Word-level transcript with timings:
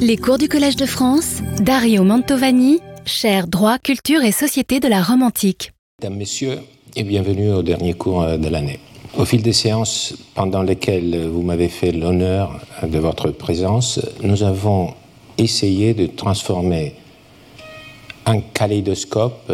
Les 0.00 0.16
cours 0.16 0.38
du 0.38 0.48
Collège 0.48 0.76
de 0.76 0.86
France, 0.86 1.42
Dario 1.60 2.02
Mantovani, 2.02 2.80
cher 3.04 3.46
droit, 3.46 3.78
culture 3.78 4.22
et 4.22 4.32
société 4.32 4.80
de 4.80 4.88
la 4.88 5.02
Rome 5.02 5.22
antique. 5.22 5.72
Mesdames, 6.00 6.16
Messieurs, 6.16 6.60
et 6.96 7.02
bienvenue 7.02 7.52
au 7.52 7.62
dernier 7.62 7.94
cours 7.94 8.24
de 8.38 8.48
l'année. 8.48 8.78
Au 9.16 9.24
fil 9.24 9.42
des 9.42 9.52
séances 9.52 10.14
pendant 10.34 10.62
lesquelles 10.62 11.26
vous 11.26 11.42
m'avez 11.42 11.68
fait 11.68 11.92
l'honneur 11.92 12.60
de 12.82 12.98
votre 12.98 13.30
présence, 13.30 14.00
nous 14.22 14.42
avons 14.42 14.94
essayé 15.36 15.94
de 15.94 16.06
transformer 16.06 16.94
un 18.26 18.40
kaléidoscope 18.40 19.52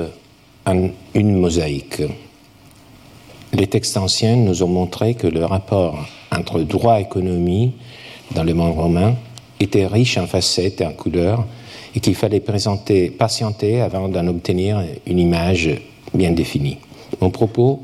en 0.67 0.89
une 1.15 1.41
mosaïque. 1.41 2.03
Les 3.53 3.67
textes 3.67 3.97
anciens 3.97 4.37
nous 4.37 4.63
ont 4.63 4.69
montré 4.69 5.15
que 5.15 5.27
le 5.27 5.45
rapport 5.45 6.07
entre 6.31 6.61
droit 6.61 6.99
et 6.99 7.03
économie 7.03 7.73
dans 8.35 8.45
le 8.45 8.55
monde 8.55 8.77
romain 8.77 9.15
était 9.61 9.87
riche 9.87 10.19
en 10.19 10.27
facettes 10.27 10.81
et 10.81 10.87
en 10.87 10.93
couleurs 10.93 11.47
et 11.95 12.01
qu'il 12.01 12.15
fallait 12.15 12.41
présenter, 12.41 13.11
patienter 13.11 13.81
avant 13.81 14.09
d'en 14.09 14.27
obtenir 14.27 14.83
une 15.07 15.19
image 15.19 15.71
bien 16.13 16.33
définie. 16.33 16.79
Mon 17.21 17.31
propos 17.31 17.83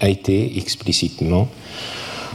a 0.00 0.08
été 0.08 0.58
explicitement 0.58 1.48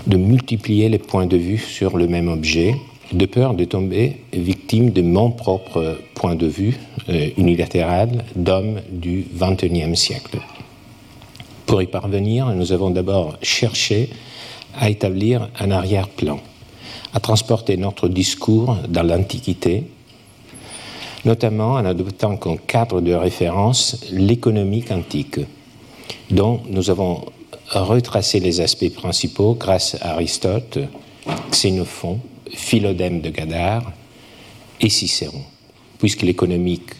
de 0.07 0.17
multiplier 0.17 0.89
les 0.89 0.97
points 0.97 1.27
de 1.27 1.37
vue 1.37 1.57
sur 1.57 1.97
le 1.97 2.07
même 2.07 2.27
objet, 2.27 2.75
de 3.11 3.25
peur 3.25 3.53
de 3.53 3.65
tomber 3.65 4.17
victime 4.33 4.91
de 4.91 5.01
mon 5.01 5.31
propre 5.31 5.97
point 6.15 6.35
de 6.35 6.47
vue 6.47 6.77
euh, 7.09 7.29
unilatéral 7.37 8.25
d'homme 8.35 8.81
du 8.91 9.25
XXIe 9.35 9.95
siècle. 9.95 10.39
Pour 11.65 11.81
y 11.81 11.87
parvenir, 11.87 12.47
nous 12.55 12.71
avons 12.71 12.89
d'abord 12.89 13.37
cherché 13.41 14.09
à 14.77 14.89
établir 14.89 15.49
un 15.59 15.71
arrière-plan, 15.71 16.39
à 17.13 17.19
transporter 17.19 17.77
notre 17.77 18.07
discours 18.07 18.77
dans 18.87 19.03
l'Antiquité, 19.03 19.85
notamment 21.25 21.73
en 21.73 21.85
adoptant 21.85 22.37
comme 22.37 22.59
cadre 22.59 23.01
de 23.01 23.13
référence 23.13 24.05
l'économie 24.11 24.85
antique, 24.91 25.39
dont 26.31 26.61
nous 26.69 26.89
avons 26.89 27.25
retracé 27.67 28.39
les 28.39 28.61
aspects 28.61 28.93
principaux 28.93 29.53
grâce 29.53 29.95
à 30.01 30.13
Aristote, 30.13 30.79
Xénophon, 31.51 32.19
Philodème 32.51 33.21
de 33.21 33.29
Gadar 33.29 33.91
et 34.81 34.89
Cicéron. 34.89 35.43
Puisque 35.99 36.21
l'économique 36.21 36.91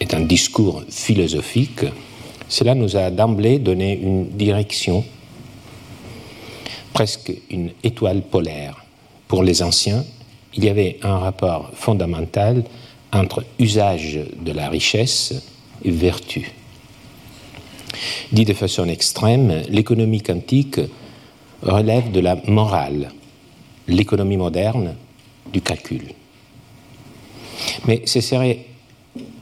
est 0.00 0.14
un 0.14 0.20
discours 0.20 0.82
philosophique, 0.88 1.84
cela 2.48 2.74
nous 2.74 2.96
a 2.96 3.10
d'emblée 3.10 3.58
donné 3.58 3.98
une 4.00 4.28
direction, 4.30 5.04
presque 6.92 7.32
une 7.50 7.70
étoile 7.82 8.22
polaire. 8.22 8.84
Pour 9.26 9.42
les 9.42 9.62
anciens, 9.62 10.04
il 10.54 10.64
y 10.64 10.68
avait 10.68 10.98
un 11.02 11.18
rapport 11.18 11.70
fondamental 11.74 12.64
entre 13.12 13.44
usage 13.58 14.18
de 14.40 14.52
la 14.52 14.68
richesse 14.68 15.34
et 15.84 15.90
vertu. 15.90 16.52
Dit 18.32 18.44
de 18.44 18.54
façon 18.54 18.88
extrême, 18.88 19.62
l'économie 19.68 20.22
quantique 20.22 20.80
relève 21.62 22.10
de 22.12 22.20
la 22.20 22.36
morale, 22.46 23.10
l'économie 23.86 24.36
moderne 24.36 24.94
du 25.52 25.60
calcul. 25.60 26.02
Mais 27.86 28.02
ce 28.04 28.20
serait 28.20 28.66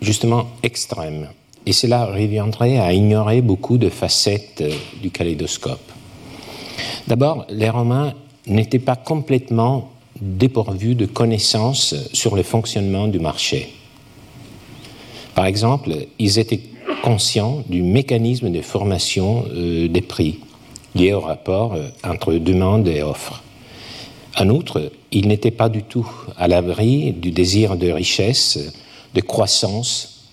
justement 0.00 0.48
extrême, 0.62 1.28
et 1.66 1.72
cela 1.72 2.06
reviendrait 2.06 2.78
à 2.78 2.92
ignorer 2.92 3.42
beaucoup 3.42 3.78
de 3.78 3.88
facettes 3.88 4.62
du 5.02 5.10
kaléidoscope. 5.10 5.92
D'abord, 7.08 7.46
les 7.48 7.70
Romains 7.70 8.14
n'étaient 8.46 8.78
pas 8.78 8.96
complètement 8.96 9.90
dépourvus 10.20 10.94
de 10.94 11.06
connaissances 11.06 11.94
sur 12.12 12.36
le 12.36 12.42
fonctionnement 12.42 13.06
du 13.08 13.18
marché. 13.18 13.72
Par 15.34 15.46
exemple, 15.46 15.92
ils 16.18 16.38
étaient 16.38 16.62
conscients 17.02 17.62
du 17.68 17.82
mécanisme 17.82 18.50
de 18.50 18.62
formation 18.62 19.44
euh, 19.52 19.86
des 19.88 20.00
prix 20.00 20.40
lié 20.94 21.12
au 21.12 21.20
rapport 21.20 21.74
euh, 21.74 21.88
entre 22.02 22.32
demande 22.34 22.88
et 22.88 23.02
offre. 23.02 23.42
En 24.38 24.48
outre, 24.48 24.90
ils 25.12 25.28
n'étaient 25.28 25.50
pas 25.50 25.68
du 25.68 25.82
tout 25.82 26.10
à 26.36 26.48
l'abri 26.48 27.12
du 27.12 27.30
désir 27.30 27.76
de 27.76 27.90
richesse, 27.90 28.58
de 29.14 29.20
croissance, 29.20 30.24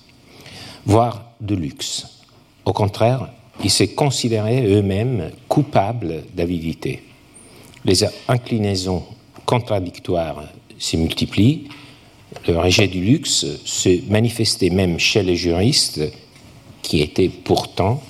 voire 0.86 1.26
de 1.42 1.56
luxe. 1.56 2.22
Au 2.66 2.74
contraire, 2.74 3.30
ils 3.64 3.72
se 3.72 3.86
considéraient 3.86 4.66
eux-mêmes 4.66 5.32
coupables 5.48 6.24
d'avidité. 6.34 7.02
Les 7.86 8.04
inclinaisons 8.28 9.04
contradictoires 9.46 10.44
se 10.78 10.98
multiplient. 10.98 11.68
Le 12.48 12.58
rejet 12.58 12.88
du 12.88 13.02
luxe 13.02 13.46
se 13.64 14.10
manifestait 14.10 14.70
même 14.70 15.00
chez 15.00 15.24
les 15.24 15.36
juristes, 15.36 16.02
qui 16.82 17.02
étaient 17.02 17.30
pourtant 17.30 18.04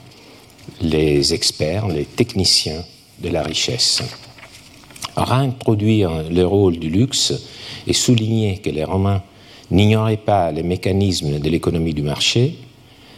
les 0.82 1.34
experts, 1.34 1.88
les 1.88 2.06
techniciens 2.06 2.84
de 3.20 3.30
la 3.30 3.44
richesse. 3.44 4.02
Réintroduire 5.16 6.24
le 6.32 6.44
rôle 6.44 6.80
du 6.80 6.90
luxe 6.90 7.34
et 7.86 7.94
souligner 7.94 8.58
que 8.58 8.72
les 8.72 8.84
Romains 8.84 9.22
n'ignoraient 9.70 10.18
pas 10.18 10.52
les 10.52 10.64
mécanismes 10.64 11.40
de 11.40 11.50
l'économie 11.50 11.94
du 11.94 12.02
marché, 12.02 12.56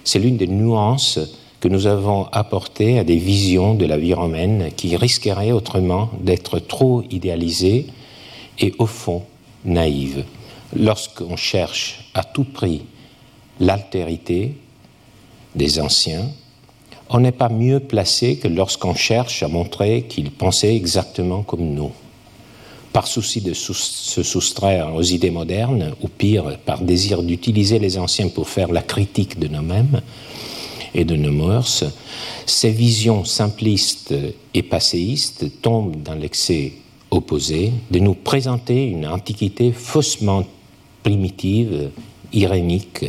c'est 0.03 0.19
l'une 0.19 0.37
des 0.37 0.47
nuances 0.47 1.19
que 1.65 1.69
nous 1.71 1.87
avons 1.87 2.27
apportées 2.31 2.99
à 2.99 3.03
des 3.03 3.15
visions 3.15 3.73
de 3.73 3.87
la 3.87 3.97
vie 3.97 4.13
romaine 4.13 4.69
qui 4.77 4.95
risqueraient 4.95 5.51
autrement 5.51 6.11
d'être 6.21 6.59
trop 6.59 7.01
idéalisées 7.09 7.87
et 8.59 8.75
au 8.77 8.85
fond 8.85 9.23
naïves. 9.65 10.25
Lorsqu'on 10.75 11.35
cherche 11.35 12.11
à 12.13 12.23
tout 12.23 12.43
prix 12.43 12.83
l'altérité 13.59 14.53
des 15.55 15.79
anciens, 15.79 16.29
on 17.09 17.19
n'est 17.19 17.31
pas 17.31 17.49
mieux 17.49 17.79
placé 17.79 18.37
que 18.37 18.47
lorsqu'on 18.47 18.93
cherche 18.93 19.41
à 19.41 19.47
montrer 19.47 20.03
qu'ils 20.03 20.29
pensaient 20.29 20.75
exactement 20.75 21.41
comme 21.41 21.73
nous. 21.73 21.93
Par 22.93 23.07
souci 23.07 23.41
de 23.41 23.55
se 23.55 24.21
soustraire 24.21 24.93
aux 24.93 25.01
idées 25.01 25.31
modernes, 25.31 25.95
ou 26.03 26.09
pire, 26.09 26.59
par 26.63 26.81
désir 26.81 27.23
d'utiliser 27.23 27.79
les 27.79 27.97
anciens 27.97 28.27
pour 28.27 28.49
faire 28.49 28.71
la 28.71 28.83
critique 28.83 29.39
de 29.39 29.47
nous-mêmes 29.47 30.03
et 30.95 31.03
de 31.03 31.15
nos 31.15 31.31
mœurs, 31.31 31.83
ces 32.45 32.71
visions 32.71 33.25
simplistes 33.25 34.15
et 34.53 34.63
passéistes 34.63 35.61
tombent 35.61 36.01
dans 36.01 36.15
l'excès 36.15 36.73
opposé 37.11 37.73
de 37.91 37.99
nous 37.99 38.15
présenter 38.15 38.85
une 38.85 39.05
antiquité 39.05 39.71
faussement 39.71 40.45
primitive, 41.03 41.91
irénique, 42.33 43.05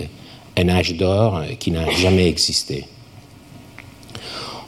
un 0.57 0.69
âge 0.69 0.97
d'or 0.97 1.43
qui 1.59 1.71
n'a 1.71 1.89
jamais 1.91 2.29
existé. 2.29 2.85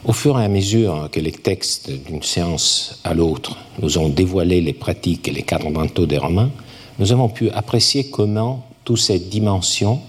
Au 0.05 0.13
fur 0.13 0.39
et 0.39 0.45
à 0.45 0.47
mesure 0.47 1.09
que 1.11 1.19
les 1.19 1.33
textes 1.33 1.91
d'une 1.91 2.23
séance 2.23 3.01
à 3.03 3.13
l'autre 3.13 3.57
nous 3.81 3.97
ont 3.97 4.07
dévoilé 4.09 4.61
les 4.61 4.73
pratiques 4.73 5.27
et 5.27 5.31
les 5.31 5.43
cadres 5.43 5.69
mentaux 5.69 6.05
des 6.05 6.17
Romains, 6.17 6.51
nous 6.99 7.11
avons 7.11 7.27
pu 7.27 7.49
apprécier 7.49 8.09
comment 8.09 8.65
toutes 8.85 8.99
ces 8.99 9.19
dimensions 9.19 9.99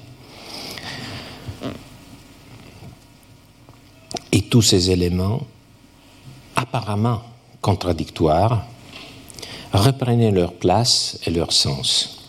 et 4.33 4.43
tous 4.43 4.63
ces 4.63 4.91
éléments 4.91 5.41
apparemment 6.57 7.23
contradictoires 7.61 8.65
reprenaient 9.73 10.31
leur 10.31 10.53
place 10.55 11.19
et 11.27 11.31
leur 11.31 11.53
sens. 11.53 12.21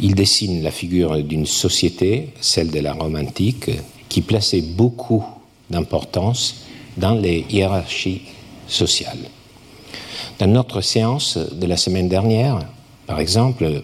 Ils 0.00 0.14
dessinent 0.14 0.62
la 0.62 0.70
figure 0.70 1.22
d'une 1.22 1.46
société, 1.46 2.30
celle 2.40 2.70
de 2.70 2.80
la 2.80 2.92
Rome 2.92 3.16
antique, 3.16 3.70
qui 4.08 4.20
plaçait 4.20 4.60
beaucoup 4.60 5.24
d'importance 5.70 6.56
dans 6.96 7.14
les 7.14 7.46
hiérarchies 7.50 8.22
sociales. 8.68 9.30
Dans 10.38 10.46
notre 10.46 10.80
séance 10.82 11.38
de 11.38 11.66
la 11.66 11.76
semaine 11.76 12.08
dernière, 12.08 12.60
par 13.06 13.20
exemple, 13.20 13.82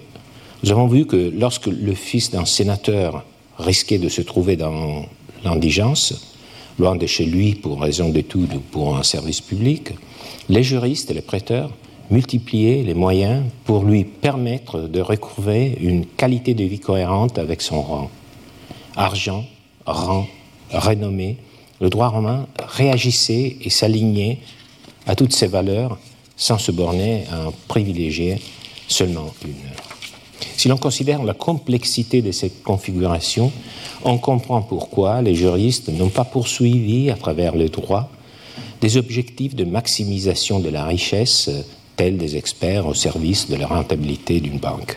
nous 0.62 0.70
avons 0.70 0.86
vu 0.86 1.06
que 1.06 1.32
lorsque 1.34 1.66
le 1.66 1.94
fils 1.94 2.30
d'un 2.30 2.44
sénateur 2.44 3.24
risquait 3.58 3.98
de 3.98 4.08
se 4.08 4.20
trouver 4.20 4.56
dans 4.56 5.06
l'indigence, 5.44 6.31
loin 6.78 6.96
de 6.96 7.06
chez 7.06 7.24
lui 7.24 7.54
pour 7.54 7.80
raison 7.80 8.08
d'études 8.08 8.54
ou 8.54 8.60
pour 8.60 8.96
un 8.96 9.02
service 9.02 9.40
public, 9.40 9.90
les 10.48 10.62
juristes 10.62 11.10
et 11.10 11.14
les 11.14 11.22
prêteurs 11.22 11.70
multipliaient 12.10 12.82
les 12.82 12.94
moyens 12.94 13.44
pour 13.64 13.84
lui 13.84 14.04
permettre 14.04 14.80
de 14.80 15.00
recouvrer 15.00 15.78
une 15.80 16.04
qualité 16.04 16.54
de 16.54 16.64
vie 16.64 16.80
cohérente 16.80 17.38
avec 17.38 17.62
son 17.62 17.80
rang. 17.80 18.10
Argent, 18.96 19.44
rang, 19.86 20.26
renommée, 20.70 21.36
le 21.80 21.90
droit 21.90 22.08
romain 22.08 22.46
réagissait 22.58 23.56
et 23.60 23.70
s'alignait 23.70 24.38
à 25.06 25.14
toutes 25.14 25.32
ces 25.32 25.46
valeurs 25.46 25.98
sans 26.36 26.58
se 26.58 26.70
borner 26.70 27.24
à 27.30 27.48
en 27.48 27.52
privilégier 27.68 28.38
seulement 28.88 29.32
une. 29.44 29.54
Si 30.56 30.68
l'on 30.68 30.76
considère 30.76 31.22
la 31.22 31.34
complexité 31.34 32.22
de 32.22 32.32
cette 32.32 32.62
configuration, 32.62 33.52
on 34.04 34.18
comprend 34.18 34.62
pourquoi 34.62 35.22
les 35.22 35.34
juristes 35.34 35.88
n'ont 35.88 36.08
pas 36.08 36.24
poursuivi 36.24 37.10
à 37.10 37.14
travers 37.14 37.56
le 37.56 37.68
droit 37.68 38.10
des 38.80 38.96
objectifs 38.96 39.54
de 39.54 39.64
maximisation 39.64 40.58
de 40.58 40.68
la 40.68 40.84
richesse 40.84 41.50
tels 41.96 42.16
des 42.16 42.36
experts 42.36 42.86
au 42.86 42.94
service 42.94 43.48
de 43.48 43.56
la 43.56 43.66
rentabilité 43.66 44.40
d'une 44.40 44.58
banque. 44.58 44.96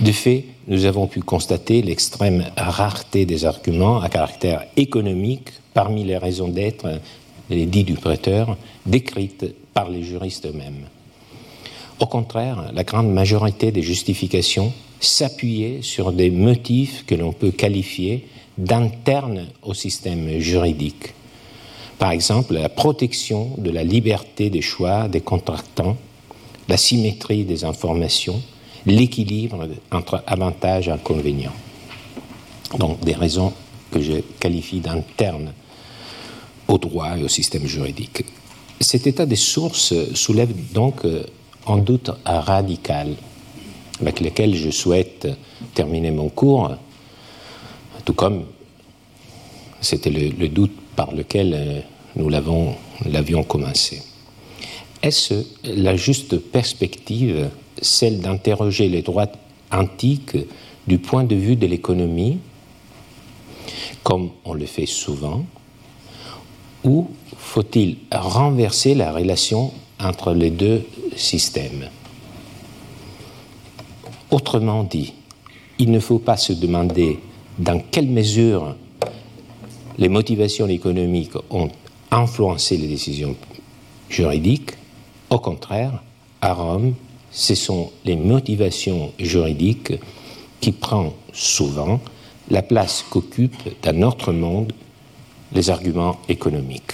De 0.00 0.12
fait, 0.12 0.44
nous 0.68 0.84
avons 0.84 1.06
pu 1.06 1.20
constater 1.20 1.82
l'extrême 1.82 2.44
rareté 2.56 3.26
des 3.26 3.44
arguments 3.44 4.00
à 4.00 4.08
caractère 4.08 4.64
économique 4.76 5.48
parmi 5.74 6.04
les 6.04 6.16
raisons 6.16 6.48
d'être, 6.48 7.00
les 7.50 7.66
dits 7.66 7.84
du 7.84 7.94
prêteur, 7.94 8.56
décrites 8.86 9.46
par 9.74 9.88
les 9.88 10.04
juristes 10.04 10.46
eux-mêmes. 10.46 10.86
Au 12.00 12.06
contraire, 12.06 12.70
la 12.72 12.84
grande 12.84 13.12
majorité 13.12 13.72
des 13.72 13.82
justifications 13.82 14.72
s'appuyaient 15.00 15.82
sur 15.82 16.12
des 16.12 16.30
motifs 16.30 17.04
que 17.06 17.14
l'on 17.14 17.32
peut 17.32 17.50
qualifier 17.50 18.28
d'internes 18.56 19.46
au 19.62 19.74
système 19.74 20.38
juridique. 20.38 21.14
Par 21.98 22.12
exemple, 22.12 22.54
la 22.54 22.68
protection 22.68 23.50
de 23.58 23.70
la 23.70 23.82
liberté 23.82 24.50
des 24.50 24.62
choix 24.62 25.08
des 25.08 25.20
contractants, 25.20 25.96
la 26.68 26.76
symétrie 26.76 27.44
des 27.44 27.64
informations, 27.64 28.40
l'équilibre 28.86 29.68
entre 29.90 30.22
avantages 30.26 30.86
et 30.86 30.92
inconvénients. 30.92 31.54
Donc 32.78 33.00
des 33.00 33.14
raisons 33.14 33.52
que 33.90 34.00
je 34.00 34.20
qualifie 34.38 34.80
d'internes 34.80 35.52
au 36.68 36.78
droit 36.78 37.18
et 37.18 37.24
au 37.24 37.28
système 37.28 37.66
juridique. 37.66 38.24
Cet 38.80 39.08
état 39.08 39.26
des 39.26 39.36
sources 39.36 39.94
soulève 40.14 40.52
donc 40.72 41.04
euh, 41.76 41.80
doute 41.80 42.10
radical 42.24 43.14
avec 44.00 44.20
lequel 44.20 44.54
je 44.54 44.70
souhaite 44.70 45.28
terminer 45.74 46.10
mon 46.10 46.28
cours, 46.28 46.76
tout 48.04 48.14
comme 48.14 48.44
c'était 49.80 50.10
le, 50.10 50.48
doute 50.48 50.76
par 50.96 51.12
lequel 51.12 51.54
euh, 51.54 51.80
nous 52.16 52.28
l'avions 52.28 53.42
commencé. 53.44 54.02
Est-ce 55.02 55.44
la 55.64 55.96
juste 55.96 56.38
perspective 56.38 57.50
celle 57.80 58.20
d'interroger 58.20 58.88
les 58.88 59.02
droits 59.02 59.30
antiques 59.70 60.36
du 60.86 60.98
point 60.98 61.24
de 61.24 61.36
vue 61.36 61.54
de 61.54 61.66
l'économie, 61.66 62.38
comme 64.02 64.30
on 64.44 64.54
le 64.54 64.66
fait 64.66 64.86
souvent, 64.86 65.44
ou 66.82 67.08
faut-il 67.36 67.98
renverser 68.10 68.94
la 68.94 69.12
relation 69.12 69.72
entre 70.00 70.32
les 70.32 70.50
deux 70.50 70.84
systèmes 71.16 71.88
Autrement 74.30 74.84
dit, 74.84 75.14
il 75.78 75.90
ne 75.90 76.00
faut 76.00 76.18
pas 76.18 76.36
se 76.36 76.52
demander 76.52 77.18
dans 77.58 77.80
quelle 77.80 78.08
mesure 78.08 78.76
les 79.96 80.10
motivations 80.10 80.68
économiques 80.68 81.32
ont 81.50 81.70
influencé 82.10 82.76
les 82.76 82.88
décisions 82.88 83.36
juridiques. 84.10 84.72
Au 85.30 85.38
contraire, 85.38 86.02
à 86.42 86.52
Rome, 86.52 86.94
ce 87.30 87.54
sont 87.54 87.90
les 88.04 88.16
motivations 88.16 89.12
juridiques 89.18 89.94
qui 90.60 90.72
prennent 90.72 91.12
souvent 91.32 92.00
la 92.50 92.62
place 92.62 93.04
qu'occupent 93.08 93.68
dans 93.82 93.96
notre 93.96 94.32
monde 94.32 94.72
les 95.52 95.70
arguments 95.70 96.18
économiques. 96.28 96.92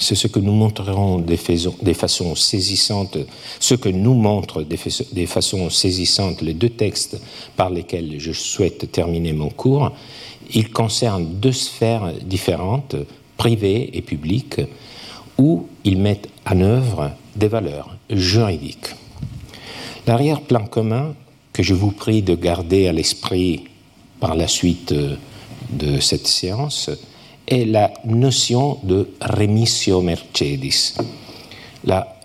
C'est 0.00 0.14
ce 0.14 0.28
que 0.28 0.38
nous 0.40 0.54
montrerons 0.54 1.18
des, 1.18 1.36
façons, 1.36 2.34
saisissantes, 2.34 3.18
ce 3.60 3.74
que 3.74 3.90
nous 3.90 4.14
montrent 4.14 4.62
des, 4.62 5.26
façons 5.26 5.68
saisissantes 5.68 6.40
les 6.40 6.54
deux 6.54 6.70
textes 6.70 7.20
par 7.54 7.68
lesquels 7.68 8.18
je 8.18 8.32
souhaite 8.32 8.90
terminer 8.90 9.34
mon 9.34 9.50
cours. 9.50 9.92
Ils 10.54 10.70
concernent 10.70 11.34
deux 11.34 11.52
sphères 11.52 12.14
différentes, 12.22 12.96
privées 13.36 13.90
et 13.92 14.00
publiques, 14.00 14.62
où 15.36 15.66
ils 15.84 15.98
mettent 15.98 16.30
en 16.46 16.60
œuvre 16.62 17.10
des 17.36 17.48
valeurs 17.48 17.94
juridiques. 18.08 18.94
L'arrière-plan 20.06 20.64
commun 20.64 21.14
que 21.52 21.62
je 21.62 21.74
vous 21.74 21.92
prie 21.92 22.22
de 22.22 22.34
garder 22.34 22.88
à 22.88 22.92
l'esprit 22.92 23.64
par 24.18 24.34
la 24.34 24.48
suite 24.48 24.94
de 25.72 26.00
cette 26.00 26.26
séance 26.26 26.90
est 27.50 27.64
la 27.64 27.92
notion 28.04 28.78
de 28.84 29.10
remissio 29.20 30.00
mercedis, 30.00 30.94
la 31.84 32.16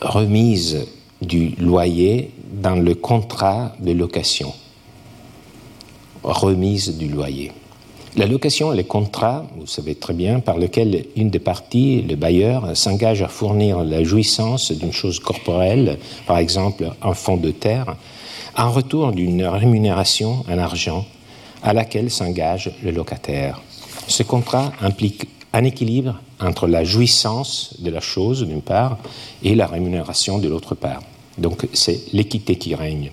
remise 0.00 0.86
du 1.20 1.50
loyer 1.58 2.30
dans 2.52 2.76
le 2.76 2.94
contrat 2.94 3.72
de 3.80 3.92
location. 3.92 4.52
Remise 6.22 6.96
du 6.96 7.08
loyer. 7.08 7.52
La 8.14 8.26
location 8.26 8.72
est 8.72 8.76
le 8.76 8.82
contrat, 8.82 9.46
vous 9.56 9.66
savez 9.66 9.94
très 9.94 10.12
bien, 10.12 10.40
par 10.40 10.58
lequel 10.58 11.06
une 11.16 11.30
des 11.30 11.38
parties, 11.38 12.02
le 12.02 12.14
bailleur, 12.14 12.76
s'engage 12.76 13.22
à 13.22 13.28
fournir 13.28 13.82
la 13.82 14.04
jouissance 14.04 14.70
d'une 14.70 14.92
chose 14.92 15.18
corporelle, 15.18 15.98
par 16.26 16.38
exemple 16.38 16.90
un 17.00 17.14
fonds 17.14 17.38
de 17.38 17.50
terre, 17.50 17.96
en 18.56 18.70
retour 18.70 19.12
d'une 19.12 19.44
rémunération 19.44 20.44
en 20.48 20.58
argent 20.58 21.06
à 21.62 21.72
laquelle 21.72 22.10
s'engage 22.10 22.70
le 22.82 22.90
locataire. 22.90 23.62
Ce 24.12 24.22
contrat 24.22 24.72
implique 24.82 25.26
un 25.54 25.64
équilibre 25.64 26.20
entre 26.38 26.66
la 26.66 26.84
jouissance 26.84 27.76
de 27.78 27.90
la 27.90 28.00
chose 28.00 28.46
d'une 28.46 28.60
part 28.60 28.98
et 29.42 29.54
la 29.54 29.66
rémunération 29.66 30.38
de 30.38 30.48
l'autre 30.48 30.74
part. 30.74 31.02
Donc 31.38 31.66
c'est 31.72 32.12
l'équité 32.12 32.56
qui 32.56 32.74
règne. 32.74 33.10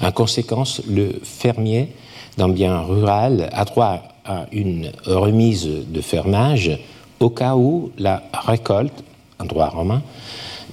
En 0.00 0.10
conséquence, 0.10 0.82
le 0.88 1.12
fermier 1.22 1.92
d'un 2.36 2.48
bien 2.48 2.80
rural 2.80 3.50
a 3.52 3.64
droit 3.64 4.02
à 4.24 4.46
une 4.50 4.90
remise 5.06 5.68
de 5.86 6.00
fermage 6.00 6.76
au 7.20 7.30
cas 7.30 7.54
où 7.54 7.92
la 7.98 8.24
récolte, 8.32 9.04
en 9.38 9.44
droit 9.44 9.68
romain, 9.68 10.02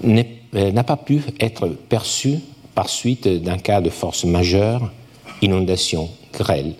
euh, 0.03 0.71
n'a 0.71 0.83
pas 0.83 0.97
pu 0.97 1.21
être 1.39 1.67
perçue 1.67 2.39
par 2.73 2.89
suite 2.89 3.27
d'un 3.27 3.59
cas 3.59 3.81
de 3.81 3.91
force 3.91 4.23
majeure, 4.23 4.89
inondation, 5.43 6.09
grêle, 6.33 6.73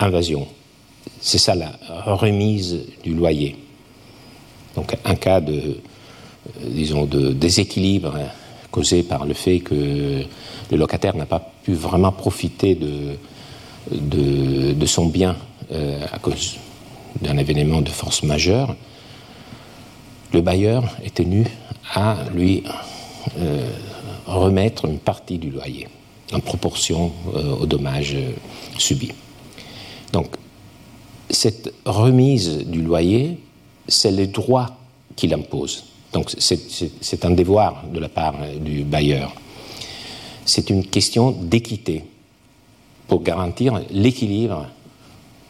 invasion. 0.00 0.48
C'est 1.20 1.38
ça 1.38 1.54
la 1.54 1.72
remise 2.06 2.80
du 3.02 3.14
loyer. 3.14 3.56
Donc 4.74 4.96
un 5.04 5.14
cas 5.14 5.40
de, 5.40 5.78
euh, 6.46 7.32
déséquilibre 7.34 8.14
causé 8.70 9.02
par 9.02 9.26
le 9.26 9.34
fait 9.34 9.60
que 9.60 10.24
le 10.70 10.76
locataire 10.76 11.14
n'a 11.14 11.26
pas 11.26 11.52
pu 11.62 11.74
vraiment 11.74 12.10
profiter 12.12 12.74
de, 12.74 13.16
son 14.86 15.06
bien 15.06 15.36
euh, 15.70 16.04
à 16.10 16.18
cause 16.18 16.56
d'un 17.20 17.36
événement 17.36 17.82
de 17.82 17.90
force 17.90 18.22
majeure, 18.22 18.74
le 20.32 20.40
bailleur 20.40 20.84
est 21.04 21.14
tenu 21.14 21.46
à 21.94 22.16
lui 22.34 22.64
euh, 23.38 23.68
remettre 24.26 24.86
une 24.86 24.98
partie 24.98 25.38
du 25.38 25.50
loyer 25.50 25.88
en 26.32 26.40
proportion 26.40 27.12
aux 27.60 27.66
dommages 27.66 28.16
subis. 28.78 29.12
Cette 31.32 31.72
remise 31.84 32.58
du 32.58 32.82
loyer, 32.82 33.38
c'est 33.88 34.12
le 34.12 34.26
droit 34.26 34.76
qu'il 35.16 35.34
impose. 35.34 35.84
Donc, 36.12 36.30
c'est 36.38 37.24
un 37.24 37.30
devoir 37.30 37.84
de 37.92 37.98
la 37.98 38.08
part 38.08 38.34
du 38.60 38.84
bailleur. 38.84 39.34
C'est 40.44 40.70
une 40.70 40.86
question 40.86 41.30
d'équité 41.32 42.04
pour 43.08 43.22
garantir 43.22 43.80
l'équilibre 43.90 44.66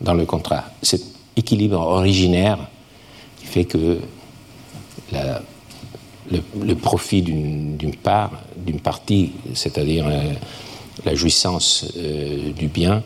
dans 0.01 0.15
le 0.15 0.25
contrat. 0.25 0.65
Cet 0.83 1.03
équilibre 1.37 1.81
originaire 1.81 2.59
qui 3.41 3.47
fait 3.47 3.65
que 3.65 3.99
le, 5.11 6.75
profit 6.75 7.23
d'une 7.23 7.97
part, 8.03 8.31
d'une 8.57 8.81
partie, 8.81 9.33
c'est-à-dire 9.55 10.07
euh, 10.07 10.33
la 11.05 11.15
jouissance 11.15 11.87
euh, 11.97 12.53
du 12.53 12.69
bien, 12.69 13.03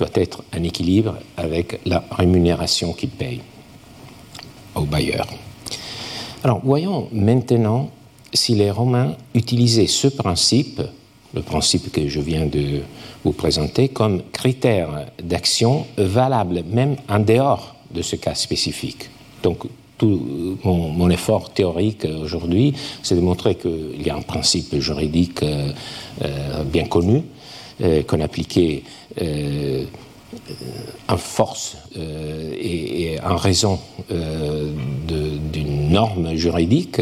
doit 0.00 0.08
être 0.14 0.42
en 0.56 0.62
équilibre 0.62 1.16
avec 1.36 1.80
la 1.84 2.02
rémunération 2.10 2.92
qu'il 2.92 3.10
paye 3.10 3.40
au 4.74 4.82
bailleur. 4.82 5.26
Alors, 6.42 6.60
voyons 6.64 7.08
maintenant 7.12 7.90
si 8.32 8.54
les 8.54 8.70
Romains 8.70 9.14
utilisaient 9.34 9.86
ce 9.86 10.08
principe 10.08 10.80
le 11.34 11.42
principe 11.42 11.92
que 11.92 12.08
je 12.08 12.20
viens 12.20 12.46
de 12.46 12.80
vous 13.24 13.32
présenter, 13.32 13.88
comme 13.88 14.22
critère 14.32 15.06
d'action 15.22 15.86
valable 15.96 16.64
même 16.68 16.96
en 17.08 17.20
dehors 17.20 17.76
de 17.92 18.02
ce 18.02 18.16
cas 18.16 18.34
spécifique. 18.34 19.10
Donc, 19.42 19.58
tout 19.98 20.56
mon, 20.64 21.10
effort 21.10 21.50
théorique 21.50 22.06
aujourd'hui, 22.22 22.72
c'est 23.02 23.14
de 23.14 23.20
montrer 23.20 23.54
qu'il 23.54 24.02
y 24.04 24.08
a 24.08 24.16
un 24.16 24.22
principe 24.22 24.78
juridique 24.78 25.42
euh, 25.42 25.72
euh, 26.24 26.64
bien 26.64 26.86
connu, 26.86 27.22
qu'on 28.06 28.20
appliquait 28.20 28.82
en 31.08 31.16
force 31.16 31.76
et, 31.96 33.16
en 33.24 33.36
raison 33.36 33.78
d'une 34.08 35.90
norme 35.90 36.34
juridique 36.34 37.00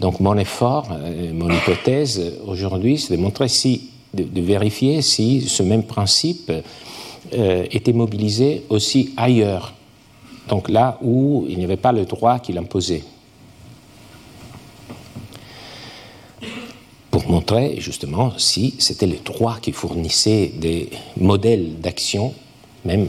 donc 0.00 0.20
mon 0.20 0.36
effort, 0.36 0.88
euh, 0.92 1.32
mon 1.32 1.50
hypothèse 1.50 2.34
aujourd'hui, 2.46 2.98
c'est 2.98 3.16
de 3.16 3.20
montrer 3.20 3.48
si, 3.48 3.90
de, 4.12 4.40
vérifier 4.40 5.02
si 5.02 5.42
ce 5.42 5.62
même 5.62 5.84
principe 5.84 6.52
euh, 7.32 7.64
était 7.70 7.92
mobilisé 7.92 8.64
aussi 8.68 9.12
ailleurs. 9.16 9.72
Donc 10.48 10.68
là 10.68 10.98
où 11.02 11.46
il 11.48 11.58
n'y 11.58 11.64
avait 11.64 11.76
pas 11.76 11.92
le 11.92 12.04
droit 12.04 12.38
qui 12.38 12.52
l'imposait. 12.52 13.02
Montrer 17.50 17.80
justement 17.80 18.32
si 18.38 18.74
c'était 18.78 19.06
les 19.06 19.20
droits 19.24 19.58
qui 19.60 19.72
fournissaient 19.72 20.52
des 20.54 20.88
modèles 21.16 21.80
d'action, 21.80 22.32
même 22.84 23.08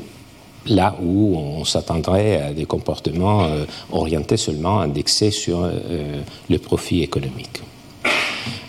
là 0.65 0.95
où 1.01 1.36
on 1.38 1.65
s'attendrait 1.65 2.41
à 2.41 2.53
des 2.53 2.65
comportements 2.65 3.43
euh, 3.43 3.65
orientés 3.91 4.38
seulement, 4.38 4.79
indexés 4.79 5.31
sur 5.31 5.63
euh, 5.63 6.21
le 6.50 6.57
profit 6.60 7.01
économique. 7.01 7.62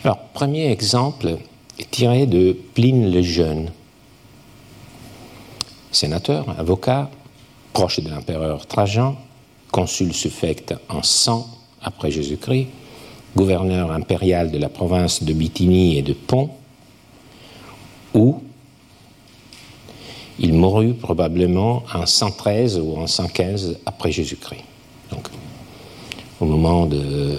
Alors, 0.04 0.18
premier 0.34 0.70
exemple 0.70 1.36
tiré 1.90 2.26
de 2.26 2.56
Pline 2.74 3.10
le 3.10 3.22
Jeune, 3.22 3.70
sénateur, 5.90 6.46
avocat, 6.58 7.10
proche 7.72 8.00
de 8.00 8.10
l'empereur 8.10 8.66
Trajan, 8.66 9.16
consul 9.70 10.12
suffect 10.12 10.74
en 10.88 11.02
100 11.02 11.46
après 11.82 12.10
Jésus-Christ, 12.10 12.68
gouverneur 13.36 13.90
impérial 13.92 14.50
de 14.50 14.58
la 14.58 14.68
province 14.68 15.22
de 15.22 15.32
Bithynie 15.32 15.98
et 15.98 16.02
de 16.02 16.12
Pont, 16.12 16.50
où 18.14 18.42
il 20.38 20.54
mourut 20.54 20.94
probablement 20.94 21.82
en 21.94 22.06
113 22.06 22.78
ou 22.78 22.96
en 22.96 23.06
115 23.06 23.78
après 23.86 24.12
Jésus-Christ. 24.12 24.64
Au 26.40 26.46
moment 26.46 26.86
de, 26.86 27.38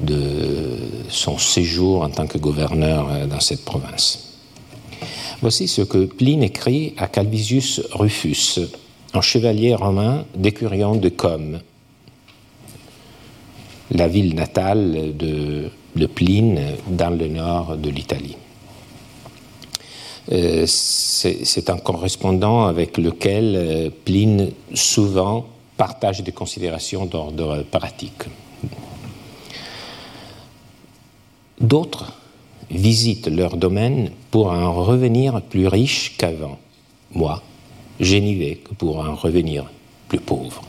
de 0.00 0.76
son 1.08 1.38
séjour 1.38 2.02
en 2.02 2.10
tant 2.10 2.26
que 2.26 2.38
gouverneur 2.38 3.08
euh, 3.10 3.26
dans 3.26 3.40
cette 3.40 3.64
province. 3.64 4.22
Voici 5.42 5.68
ce 5.68 5.82
que 5.82 6.06
Pline 6.06 6.42
écrit 6.42 6.94
à 6.96 7.08
Calvisius 7.08 7.82
Rufus, 7.92 8.58
un 9.12 9.20
chevalier 9.20 9.74
romain 9.74 10.24
d'écurion 10.34 10.96
de 10.96 11.08
Com, 11.10 11.60
la 13.90 14.08
ville 14.08 14.34
natale 14.34 15.16
de, 15.16 15.70
Pline 16.14 16.60
dans 16.88 17.10
le 17.10 17.28
nord 17.28 17.76
de 17.76 17.88
l'Italie. 17.88 18.36
Euh, 20.32 20.66
c'est 20.66 21.70
un 21.70 21.78
correspondant 21.78 22.66
avec 22.66 22.98
lequel 22.98 23.54
euh, 23.56 23.90
Pline 24.04 24.50
souvent 24.74 25.46
partage 25.76 26.22
des 26.22 26.32
considérations 26.32 27.06
d'ordre 27.06 27.64
pratique. 27.70 28.24
D'autres 31.60 32.12
visitent 32.70 33.28
leur 33.28 33.56
domaine 33.56 34.10
pour 34.30 34.48
en 34.48 34.84
revenir 34.84 35.40
plus 35.40 35.68
riche 35.68 36.16
qu'avant. 36.18 36.58
Moi, 37.12 37.42
j'ai 38.00 38.20
n'y 38.20 38.56
que 38.56 38.74
pour 38.74 38.98
en 38.98 39.14
revenir 39.14 39.64
plus 40.08 40.20
pauvre. 40.20 40.62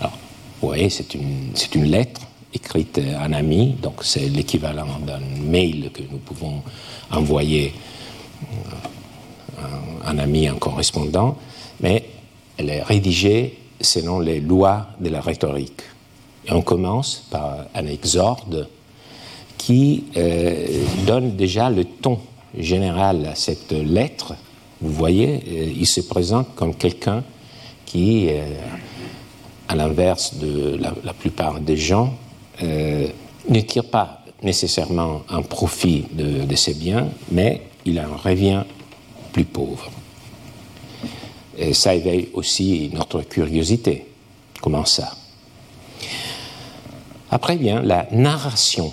Vous 0.00 0.68
voyez, 0.68 0.90
c'est 0.90 1.14
une, 1.14 1.52
une 1.74 1.84
lettre 1.84 2.20
écrite 2.54 3.00
à 3.16 3.24
un 3.24 3.32
ami, 3.32 3.76
donc 3.80 4.02
c'est 4.02 4.28
l'équivalent 4.28 4.98
d'un 5.06 5.20
mail 5.20 5.90
que 5.92 6.02
nous 6.10 6.18
pouvons 6.18 6.62
envoyer 7.10 7.72
à 9.58 9.64
euh, 9.64 9.66
un 10.06 10.18
ami, 10.18 10.48
un 10.48 10.54
correspondant, 10.54 11.36
mais 11.80 12.04
elle 12.56 12.70
est 12.70 12.82
rédigée 12.82 13.58
selon 13.80 14.20
les 14.20 14.40
lois 14.40 14.88
de 15.00 15.08
la 15.08 15.20
rhétorique. 15.20 15.82
On 16.48 16.62
commence 16.62 17.26
par 17.30 17.66
un 17.74 17.86
exorde 17.86 18.68
qui 19.58 20.04
euh, 20.16 20.84
donne 21.06 21.36
déjà 21.36 21.70
le 21.70 21.84
ton 21.84 22.18
général 22.58 23.26
à 23.26 23.34
cette 23.34 23.72
lettre. 23.72 24.34
Vous 24.80 24.92
voyez, 24.92 25.42
euh, 25.46 25.72
il 25.76 25.86
se 25.86 26.00
présente 26.00 26.54
comme 26.54 26.74
quelqu'un 26.74 27.22
qui, 27.86 28.28
à 29.66 29.74
l'inverse 29.74 30.36
de 30.36 30.78
la, 31.04 31.12
plupart 31.12 31.60
des 31.60 31.76
gens, 31.76 32.14
euh, 32.62 33.08
ne 33.48 33.60
tire 33.60 33.84
pas 33.84 34.24
nécessairement 34.42 35.22
un 35.28 35.42
profit 35.42 36.06
de, 36.12 36.54
ses 36.54 36.74
biens, 36.74 37.08
mais 37.30 37.62
il 37.84 38.00
en 38.00 38.16
revient 38.16 38.64
plus 39.32 39.44
pauvre. 39.44 39.90
Et 41.56 41.74
ça 41.74 41.94
éveille 41.94 42.30
aussi 42.34 42.90
notre 42.92 43.22
curiosité. 43.22 44.06
Comment 44.60 44.84
ça? 44.84 45.14
Après 47.30 47.56
vient 47.56 47.82
la 47.82 48.08
narration. 48.12 48.92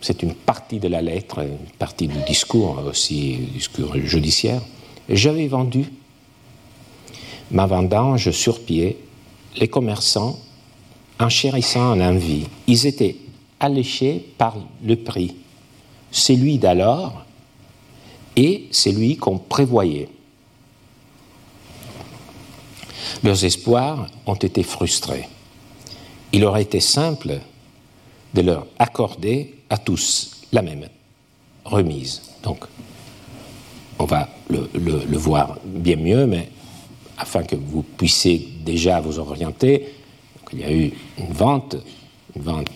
C'est 0.00 0.22
une 0.22 0.34
partie 0.34 0.78
de 0.78 0.88
la 0.88 1.02
lettre, 1.02 1.40
une 1.40 1.70
partie 1.78 2.06
du 2.06 2.18
discours 2.26 2.82
aussi, 2.86 3.36
discours 3.54 3.96
judiciaire. 3.96 4.60
J'avais 5.08 5.48
vendu 5.48 5.86
ma 7.50 7.66
vendange 7.66 8.30
sur 8.30 8.60
pied. 8.60 8.98
Les 9.56 9.68
commerçants 9.68 10.38
en 11.18 11.28
chérissant 11.28 11.92
en 11.92 12.00
envie. 12.00 12.46
Ils 12.66 12.86
étaient 12.86 13.16
alléchés 13.60 14.24
par 14.36 14.56
le 14.84 14.96
prix, 14.96 15.34
celui 16.10 16.58
d'alors 16.58 17.24
et 18.36 18.66
celui 18.70 19.16
qu'on 19.16 19.38
prévoyait. 19.38 20.08
Leurs 23.22 23.44
espoirs 23.44 24.08
ont 24.26 24.34
été 24.34 24.62
frustrés. 24.62 25.28
Il 26.32 26.44
aurait 26.44 26.62
été 26.62 26.80
simple 26.80 27.38
de 28.34 28.40
leur 28.42 28.66
accorder 28.78 29.54
à 29.70 29.78
tous 29.78 30.42
la 30.52 30.62
même 30.62 30.88
remise. 31.64 32.22
Donc, 32.42 32.64
on 33.98 34.04
va 34.04 34.28
le 34.50 35.16
voir 35.16 35.58
bien 35.64 35.96
mieux, 35.96 36.26
mais 36.26 36.50
afin 37.16 37.44
que 37.44 37.56
vous 37.56 37.82
puissiez 37.82 38.48
déjà 38.64 39.00
vous 39.00 39.18
orienter, 39.18 39.94
il 40.52 40.60
y 40.60 40.64
a 40.64 40.72
eu 40.72 40.92
une 41.18 41.32
vente, 41.32 41.76
une 42.36 42.42
vente 42.42 42.70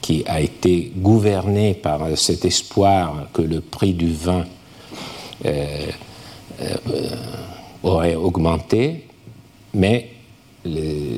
qui 0.00 0.22
a 0.26 0.40
été 0.40 0.92
gouvernée 0.96 1.74
par 1.74 2.16
cet 2.16 2.44
espoir 2.44 3.28
que 3.32 3.42
le 3.42 3.60
prix 3.60 3.92
du 3.92 4.12
vin 4.12 4.44
euh, 5.44 5.86
euh, 6.60 6.76
aurait 7.82 8.14
augmenté, 8.14 9.04
mais 9.74 10.10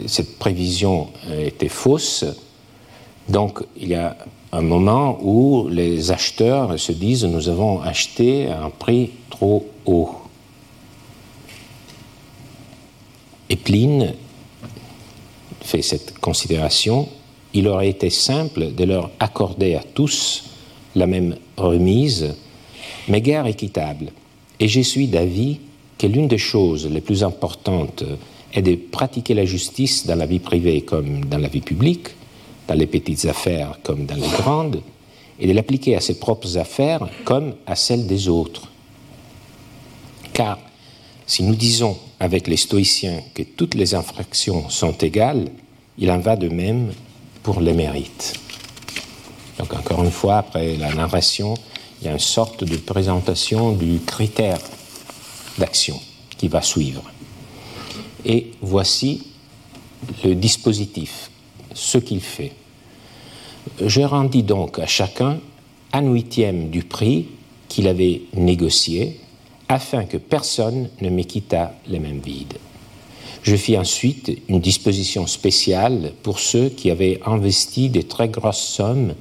cette 0.06 0.38
prévision 0.38 1.08
était 1.30 1.68
fausse. 1.68 2.24
Donc 3.28 3.62
il 3.76 3.88
y 3.88 3.94
a 3.94 4.16
un 4.52 4.62
moment 4.62 5.18
où 5.22 5.68
les 5.68 6.10
acheteurs 6.10 6.78
se 6.78 6.92
disent 6.92 7.24
nous 7.24 7.48
avons 7.48 7.80
acheté 7.80 8.48
à 8.48 8.62
un 8.64 8.70
prix 8.70 9.10
trop 9.30 9.66
haut. 9.86 10.16
Fait 15.60 15.82
cette 15.82 16.18
considération, 16.18 17.08
il 17.54 17.68
aurait 17.68 17.88
été 17.88 18.10
simple 18.10 18.72
de 18.72 18.84
leur 18.84 19.10
accorder 19.20 19.74
à 19.74 19.82
tous 19.82 20.44
la 20.94 21.06
même 21.06 21.36
remise, 21.56 22.34
mais 23.08 23.20
guère 23.20 23.46
équitable. 23.46 24.12
Et 24.60 24.68
je 24.68 24.80
suis 24.80 25.06
d'avis 25.06 25.58
que 25.96 26.06
l'une 26.06 26.28
des 26.28 26.38
choses 26.38 26.86
les 26.86 27.00
plus 27.00 27.24
importantes 27.24 28.04
est 28.52 28.62
de 28.62 28.76
pratiquer 28.76 29.34
la 29.34 29.44
justice 29.44 30.06
dans 30.06 30.14
la 30.14 30.26
vie 30.26 30.38
privée 30.38 30.82
comme 30.82 31.24
dans 31.24 31.38
la 31.38 31.48
vie 31.48 31.60
publique, 31.60 32.08
dans 32.66 32.74
les 32.74 32.86
petites 32.86 33.24
affaires 33.26 33.78
comme 33.82 34.06
dans 34.06 34.14
les 34.14 34.28
grandes, 34.28 34.82
et 35.40 35.46
de 35.46 35.52
l'appliquer 35.52 35.96
à 35.96 36.00
ses 36.00 36.18
propres 36.18 36.58
affaires 36.58 37.06
comme 37.24 37.54
à 37.66 37.76
celles 37.76 38.06
des 38.06 38.28
autres. 38.28 38.68
Car 40.32 40.58
si 41.26 41.42
nous 41.42 41.54
disons 41.54 41.96
avec 42.20 42.48
les 42.48 42.56
stoïciens 42.56 43.22
que 43.34 43.42
toutes 43.42 43.74
les 43.74 43.94
infractions 43.94 44.68
sont 44.70 44.96
égales, 44.98 45.48
il 45.98 46.10
en 46.10 46.18
va 46.18 46.36
de 46.36 46.48
même 46.48 46.92
pour 47.42 47.60
les 47.60 47.72
mérites. 47.72 48.34
Donc 49.58 49.74
encore 49.74 50.04
une 50.04 50.10
fois, 50.10 50.38
après 50.38 50.76
la 50.76 50.94
narration, 50.94 51.54
il 52.00 52.06
y 52.06 52.08
a 52.08 52.12
une 52.12 52.18
sorte 52.18 52.64
de 52.64 52.76
présentation 52.76 53.72
du 53.72 53.98
critère 54.00 54.58
d'action 55.58 56.00
qui 56.36 56.48
va 56.48 56.62
suivre. 56.62 57.02
Et 58.24 58.52
voici 58.60 59.26
le 60.24 60.34
dispositif, 60.34 61.30
ce 61.74 61.98
qu'il 61.98 62.20
fait. 62.20 62.52
Je 63.84 64.00
rendis 64.00 64.42
donc 64.42 64.78
à 64.78 64.86
chacun 64.86 65.40
un 65.92 66.02
huitième 66.02 66.70
du 66.70 66.82
prix 66.82 67.26
qu'il 67.68 67.88
avait 67.88 68.22
négocié 68.34 69.20
afin 69.68 70.04
que 70.04 70.16
personne 70.16 70.88
ne 71.00 71.10
me 71.10 71.22
quittât 71.22 71.72
les 71.86 71.98
mêmes 71.98 72.20
vides. 72.20 72.58
Je 73.42 73.56
fis 73.56 73.78
ensuite 73.78 74.30
une 74.48 74.60
disposition 74.60 75.26
spéciale 75.26 76.12
pour 76.22 76.40
ceux 76.40 76.68
qui 76.68 76.90
avaient 76.90 77.20
investi 77.24 77.88
de 77.88 78.02
très 78.02 78.28
grosses 78.28 78.58
sommes 78.58 79.14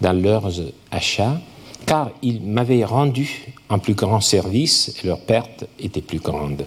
dans 0.00 0.12
leurs 0.12 0.52
achats, 0.90 1.40
car 1.86 2.10
ils 2.22 2.40
m'avaient 2.40 2.84
rendu 2.84 3.52
un 3.70 3.78
plus 3.78 3.94
grand 3.94 4.20
service 4.20 4.94
et 5.02 5.06
leurs 5.06 5.20
pertes 5.20 5.64
étaient 5.78 6.00
plus 6.00 6.20
grandes. 6.20 6.64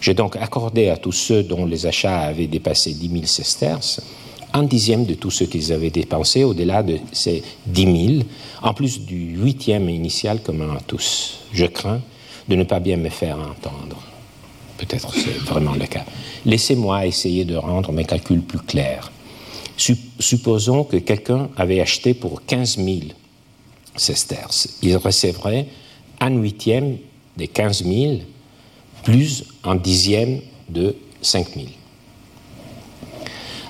J'ai 0.00 0.14
donc 0.14 0.36
accordé 0.36 0.88
à 0.88 0.96
tous 0.96 1.12
ceux 1.12 1.42
dont 1.42 1.66
les 1.66 1.86
achats 1.86 2.20
avaient 2.20 2.46
dépassé 2.46 2.94
10 2.94 3.08
000 3.08 3.26
sesterces 3.26 4.00
un 4.52 4.62
dixième 4.64 5.04
de 5.04 5.14
tout 5.14 5.30
ce 5.30 5.44
qu'ils 5.44 5.72
avaient 5.72 5.90
dépensé 5.90 6.44
au-delà 6.44 6.82
de 6.82 6.98
ces 7.12 7.42
10 7.66 8.06
000, 8.14 8.22
en 8.62 8.74
plus 8.74 9.00
du 9.00 9.36
huitième 9.36 9.88
initial 9.88 10.42
commun 10.42 10.74
à 10.76 10.80
tous. 10.80 11.40
Je 11.52 11.66
crains 11.66 12.00
de 12.50 12.56
ne 12.56 12.64
pas 12.64 12.80
bien 12.80 12.96
me 12.96 13.08
faire 13.08 13.38
entendre. 13.38 14.02
Peut-être 14.76 15.14
c'est 15.14 15.38
vraiment 15.38 15.74
le 15.74 15.86
cas. 15.86 16.04
Laissez-moi 16.44 17.06
essayer 17.06 17.44
de 17.44 17.54
rendre 17.54 17.92
mes 17.92 18.04
calculs 18.04 18.42
plus 18.42 18.58
clairs. 18.58 19.10
Supposons 19.76 20.84
que 20.84 20.96
quelqu'un 20.96 21.48
avait 21.56 21.80
acheté 21.80 22.12
pour 22.12 22.44
15 22.44 22.76
000 22.76 22.98
sesterces. 23.96 24.78
Il 24.82 24.96
recevrait 24.96 25.68
un 26.20 26.30
huitième 26.30 26.98
des 27.36 27.46
15 27.46 27.84
000 27.84 28.16
plus 29.04 29.44
un 29.64 29.76
dixième 29.76 30.40
de 30.68 30.96
5 31.22 31.54
000. 31.54 31.66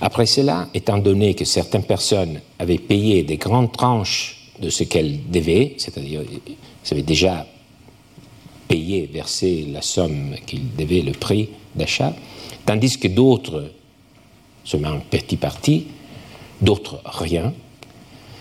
Après 0.01 0.27
cela, 0.27 0.69
étant 0.73 0.99
donné 0.99 1.35
que 1.35 1.45
certaines 1.45 1.85
personnes 1.85 2.41
avaient 2.59 2.79
payé 2.79 3.23
des 3.25 3.37
grandes 3.37 3.73
tranches 3.73 4.53
de 4.59 4.71
ce 4.71 4.85
qu'elles 4.85 5.31
devaient, 5.31 5.75
c'est-à-dire 5.77 6.23
elles 6.23 6.93
avaient 6.93 7.03
déjà 7.03 7.47
payé, 8.71 9.11
versé 9.13 9.67
la 9.73 9.83
somme 9.83 10.37
qu'ils 10.47 10.77
devaient, 10.77 11.03
le 11.03 11.11
prix 11.11 11.49
d'achat, 11.75 12.15
tandis 12.65 12.99
que 12.99 13.09
d'autres, 13.09 13.65
seulement 14.63 14.91
un 14.91 15.01
petit 15.01 15.37
parti, 15.37 15.89
d'autres 16.61 17.01
rien, 17.05 17.53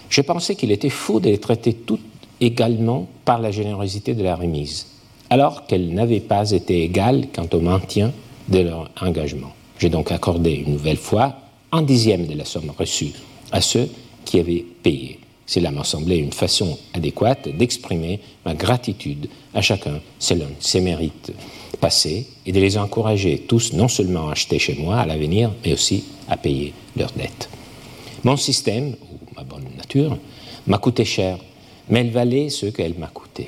je 0.07 0.21
pensais 0.21 0.55
qu'il 0.55 0.71
était 0.71 0.91
faux 0.91 1.19
de 1.19 1.29
les 1.29 1.39
traiter 1.39 1.73
toutes 1.73 2.05
également 2.39 3.07
par 3.25 3.39
la 3.39 3.49
générosité 3.49 4.13
de 4.13 4.23
la 4.23 4.35
remise, 4.35 4.85
alors 5.31 5.65
qu'elles 5.65 5.91
n'avaient 5.91 6.19
pas 6.19 6.51
été 6.51 6.83
égales 6.83 7.29
quant 7.33 7.49
au 7.51 7.59
maintien 7.59 8.11
de 8.49 8.59
leur 8.59 8.91
engagement. 9.01 9.51
J'ai 9.79 9.89
donc 9.89 10.11
accordé 10.11 10.51
une 10.51 10.73
nouvelle 10.73 10.97
fois 10.97 11.37
un 11.71 11.81
dixième 11.81 12.27
de 12.27 12.35
la 12.35 12.45
somme 12.45 12.71
reçue 12.77 13.13
à 13.51 13.61
ceux 13.61 13.89
qui 14.25 14.39
avaient 14.39 14.65
payé. 14.83 15.18
Cela 15.49 15.71
m'a 15.71 15.83
semblé 15.83 16.17
une 16.17 16.31
façon 16.31 16.77
adéquate 16.93 17.49
d'exprimer 17.49 18.19
ma 18.45 18.53
gratitude 18.53 19.29
à 19.55 19.63
chacun 19.63 19.99
selon 20.19 20.45
ses 20.59 20.79
mérites 20.79 21.31
passés 21.81 22.27
et 22.45 22.51
de 22.51 22.59
les 22.59 22.77
encourager 22.77 23.39
tous 23.47 23.73
non 23.73 23.87
seulement 23.87 24.29
à 24.29 24.33
acheter 24.33 24.59
chez 24.59 24.75
moi 24.75 24.97
à 24.97 25.07
l'avenir, 25.07 25.51
mais 25.65 25.73
aussi 25.73 26.03
à 26.27 26.37
payer 26.37 26.71
leurs 26.95 27.13
dettes. 27.13 27.49
Mon 28.23 28.37
système, 28.37 28.89
ou 28.89 29.35
ma 29.35 29.41
bonne 29.41 29.65
nature, 29.75 30.19
m'a 30.67 30.77
coûté 30.77 31.03
cher, 31.03 31.39
mais 31.89 32.01
elle 32.01 32.11
valait 32.11 32.49
ce 32.49 32.67
qu'elle 32.67 32.93
m'a 32.99 33.07
coûté. 33.07 33.47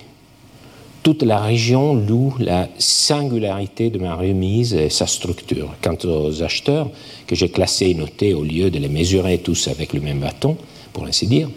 Toute 1.03 1.21
la 1.21 1.39
région 1.39 1.93
loue 1.93 2.33
la 2.39 2.67
singularité 2.79 3.91
de 3.91 3.99
ma 3.99 4.15
remise 4.15 4.73
et 4.73 4.89
sa 4.89 5.05
structure. 5.05 5.75
Quant 5.83 5.97
aux 6.05 6.41
acheteurs, 6.41 6.89
que 7.27 7.35
j'ai 7.35 7.49
classés 7.49 7.91
et 7.91 7.93
notés 7.93 8.33
au 8.33 8.43
lieu 8.43 8.71
de 8.71 8.79
les 8.79 8.89
mesurer 8.89 9.37
tous 9.37 9.67
avec 9.67 9.93
le 9.93 10.01
même 10.01 10.21
bâton, 10.21 10.57
pour 10.93 11.05
ainsi 11.05 11.27
dire, 11.27 11.47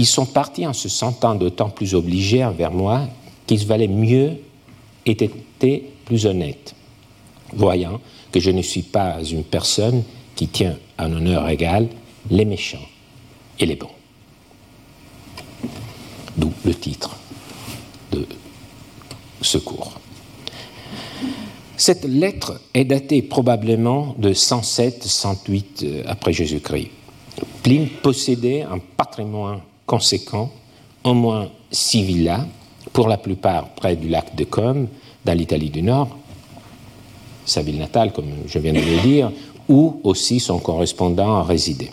ils 0.00 0.06
sont 0.06 0.24
partis 0.24 0.66
en 0.66 0.72
se 0.72 0.88
sentant 0.88 1.34
d'autant 1.34 1.68
plus 1.68 1.94
obligés 1.94 2.42
envers 2.42 2.72
moi 2.72 3.06
qu'ils 3.46 3.66
valaient 3.66 3.86
mieux 3.86 4.38
et 5.04 5.10
étaient 5.10 5.84
plus 6.06 6.24
honnêtes, 6.24 6.74
voyant 7.52 8.00
que 8.32 8.40
je 8.40 8.50
ne 8.50 8.62
suis 8.62 8.80
pas 8.80 9.22
une 9.22 9.44
personne 9.44 10.02
qui 10.36 10.48
tient 10.48 10.78
un 10.96 11.12
honneur 11.12 11.46
égal 11.50 11.86
les 12.30 12.46
méchants 12.46 12.88
et 13.58 13.66
les 13.66 13.76
bons. 13.76 13.90
D'où 16.34 16.50
le 16.64 16.74
titre 16.74 17.18
de 18.12 18.26
ce 19.42 19.58
cours. 19.58 20.00
Cette 21.76 22.06
lettre 22.06 22.58
est 22.72 22.86
datée 22.86 23.20
probablement 23.20 24.14
de 24.16 24.32
107-108 24.32 25.64
euh, 25.82 26.02
après 26.06 26.32
Jésus-Christ. 26.32 26.88
Pline 27.62 27.88
possédait 28.02 28.62
un 28.62 28.78
patrimoine 28.78 29.60
conséquent, 29.90 30.52
au 31.02 31.14
moins 31.14 31.48
six 31.68 32.04
villas, 32.04 32.46
pour 32.92 33.08
la 33.08 33.16
plupart 33.16 33.70
près 33.70 33.96
du 33.96 34.08
lac 34.08 34.36
de 34.36 34.44
Côme, 34.44 34.86
dans 35.24 35.32
l'Italie 35.32 35.70
du 35.70 35.82
Nord, 35.82 36.16
sa 37.44 37.60
ville 37.62 37.78
natale, 37.78 38.12
comme 38.12 38.30
je 38.46 38.60
viens 38.60 38.72
de 38.72 38.78
le 38.78 39.02
dire, 39.02 39.32
où 39.68 40.00
aussi 40.04 40.38
son 40.38 40.60
correspondant 40.60 41.42
résidait. 41.42 41.90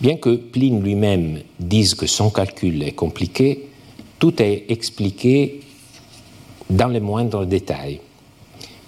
Bien 0.00 0.18
que 0.18 0.36
Pline 0.36 0.84
lui-même 0.84 1.40
dise 1.58 1.94
que 1.94 2.06
son 2.06 2.30
calcul 2.30 2.80
est 2.84 2.92
compliqué, 2.92 3.66
tout 4.20 4.40
est 4.40 4.66
expliqué 4.68 5.62
dans 6.68 6.88
les 6.88 7.00
moindres 7.00 7.44
détails, 7.44 7.98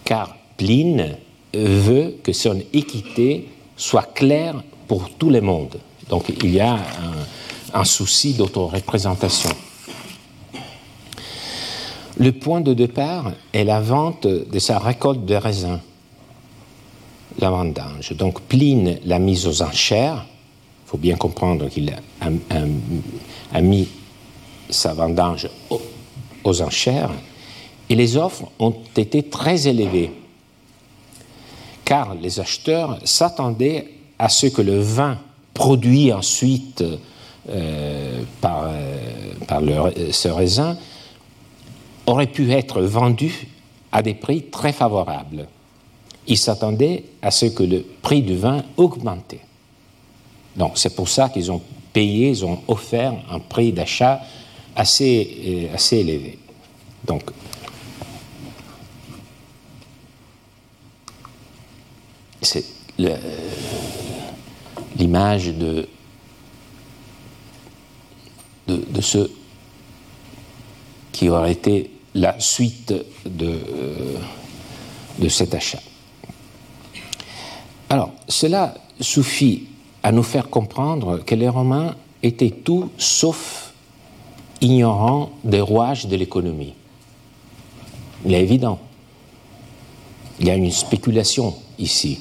car 0.04 0.36
Pline 0.56 1.16
veut 1.52 2.14
que 2.22 2.32
son 2.32 2.62
équité 2.72 3.48
soit 3.76 4.14
claire 4.14 4.62
pour 4.86 5.10
tout 5.10 5.30
le 5.30 5.40
monde. 5.40 5.80
Donc 6.08 6.32
il 6.44 6.54
y 6.54 6.60
a 6.60 6.74
un, 6.74 7.26
un 7.72 7.84
souci 7.84 8.34
d'autoreprésentation. 8.34 9.50
Le 12.18 12.32
point 12.32 12.60
de 12.60 12.74
départ 12.74 13.32
est 13.52 13.64
la 13.64 13.80
vente 13.80 14.26
de 14.26 14.58
sa 14.58 14.78
récolte 14.78 15.24
de 15.24 15.34
raisins, 15.34 15.80
la 17.38 17.50
vendange. 17.50 18.12
Donc 18.12 18.42
Pline 18.42 18.98
l'a 19.04 19.18
mise 19.18 19.46
aux 19.46 19.62
enchères 19.62 20.26
faut 20.92 20.98
bien 20.98 21.16
comprendre 21.16 21.70
qu'il 21.70 21.90
a, 22.20 23.60
mis 23.62 23.88
sa 24.68 24.92
vendange 24.92 25.48
aux, 26.44 26.60
enchères 26.60 27.10
et 27.88 27.94
les 27.94 28.18
offres 28.18 28.44
ont 28.58 28.74
été 28.94 29.22
très 29.22 29.66
élevées 29.66 30.12
car 31.86 32.14
les 32.14 32.40
acheteurs 32.40 32.98
s'attendaient 33.04 33.88
à 34.18 34.28
ce 34.28 34.48
que 34.48 34.60
le 34.60 34.80
vin 34.80 35.16
produit 35.54 36.12
ensuite 36.12 36.84
euh, 37.48 38.22
par, 38.40 38.64
euh, 38.66 39.34
par 39.48 39.62
ce 40.10 40.28
raisin 40.28 40.76
aurait 42.06 42.26
pu 42.26 42.50
être 42.52 42.80
vendu 42.82 43.48
à 43.90 44.02
des 44.02 44.14
prix 44.14 44.44
très 44.44 44.72
favorables. 44.72 45.48
Ils 46.26 46.38
s'attendaient 46.38 47.04
à 47.20 47.30
ce 47.30 47.46
que 47.46 47.62
le 47.62 47.84
prix 48.02 48.22
du 48.22 48.36
vin 48.36 48.62
augmentait. 48.76 49.40
Donc 50.56 50.72
c'est 50.76 50.94
pour 50.94 51.08
ça 51.08 51.28
qu'ils 51.28 51.50
ont 51.50 51.62
payé, 51.92 52.30
ils 52.30 52.44
ont 52.44 52.60
offert 52.68 53.14
un 53.30 53.38
prix 53.38 53.72
d'achat 53.72 54.20
assez, 54.74 55.68
euh, 55.70 55.74
assez 55.74 55.98
élevé. 55.98 56.38
Donc, 57.04 57.22
c'est 62.40 62.64
l'image 64.96 65.48
de, 65.48 65.88
ce 69.02 69.30
qui 71.12 71.28
aurait 71.28 71.52
été 71.52 71.90
la 72.14 72.38
suite 72.40 72.94
de, 73.24 73.46
euh, 73.46 74.18
de 75.18 75.28
cet 75.28 75.54
achat. 75.54 75.80
Alors, 77.88 78.12
cela 78.28 78.74
suffit 79.00 79.66
à 80.02 80.12
nous 80.12 80.22
faire 80.22 80.48
comprendre 80.48 81.18
que 81.18 81.34
les 81.34 81.48
Romains 81.48 81.94
étaient 82.22 82.50
tout 82.50 82.90
sauf 82.98 83.72
ignorants 84.60 85.30
des 85.44 85.60
rouages 85.60 86.06
de 86.06 86.16
l'économie. 86.16 86.74
Il 88.24 88.34
est 88.34 88.42
évident. 88.42 88.78
Il 90.40 90.46
y 90.46 90.50
a 90.50 90.54
une 90.54 90.70
spéculation 90.70 91.54
ici. 91.78 92.20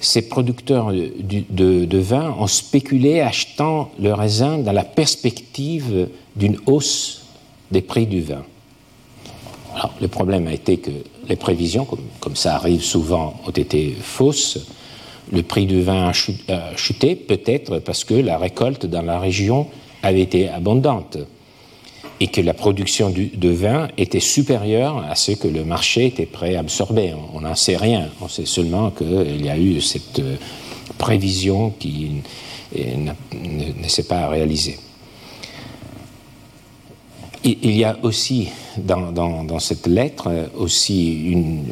Ces 0.00 0.28
producteurs 0.28 0.92
de, 0.92 1.98
vin 1.98 2.34
ont 2.38 2.46
spéculé 2.46 3.20
achetant 3.20 3.90
le 3.98 4.12
raisin 4.12 4.58
dans 4.58 4.72
la 4.72 4.84
perspective 4.84 6.08
d'une 6.36 6.58
hausse 6.66 7.24
des 7.70 7.80
prix 7.80 8.06
du 8.06 8.20
vin. 8.20 8.44
Alors, 9.74 9.94
le 10.00 10.08
problème 10.08 10.46
a 10.46 10.52
été 10.52 10.78
que 10.78 10.90
les 11.28 11.36
prévisions, 11.36 11.84
comme, 11.84 12.04
comme 12.20 12.36
ça 12.36 12.56
arrive 12.56 12.82
souvent, 12.82 13.40
ont 13.46 13.50
été 13.50 13.96
fausses 14.00 14.66
le 15.32 15.42
prix 15.42 15.66
du 15.66 15.82
vin 15.82 16.08
a 16.08 16.12
chuté, 16.76 17.16
peut-être 17.16 17.78
parce 17.80 18.04
que 18.04 18.14
la 18.14 18.38
récolte 18.38 18.86
dans 18.86 19.02
la 19.02 19.18
région 19.18 19.66
avait 20.02 20.20
été 20.20 20.48
abondante 20.48 21.18
et 22.20 22.28
que 22.28 22.40
la 22.40 22.54
production 22.54 23.10
de 23.10 23.48
vin 23.48 23.88
était 23.98 24.20
supérieure 24.20 25.04
à 25.08 25.14
ce 25.14 25.32
que 25.32 25.48
le 25.48 25.64
marché 25.64 26.06
était 26.06 26.26
prêt 26.26 26.56
à 26.56 26.60
absorber. 26.60 27.12
On 27.34 27.42
n'en 27.42 27.54
sait 27.54 27.76
rien, 27.76 28.08
on 28.20 28.28
sait 28.28 28.46
seulement 28.46 28.90
qu'il 28.90 29.44
y 29.44 29.50
a 29.50 29.58
eu 29.58 29.80
cette 29.80 30.20
euh, 30.20 30.36
prévision 30.98 31.70
qui 31.78 32.22
ne 32.74 33.88
s'est 33.88 34.04
pas 34.04 34.28
réalisée 34.28 34.78
il 37.44 37.76
y 37.76 37.84
a 37.84 37.96
aussi 38.02 38.48
dans, 38.78 39.58
cette 39.58 39.86
lettre 39.86 40.30
aussi 40.56 41.30
une, 41.30 41.64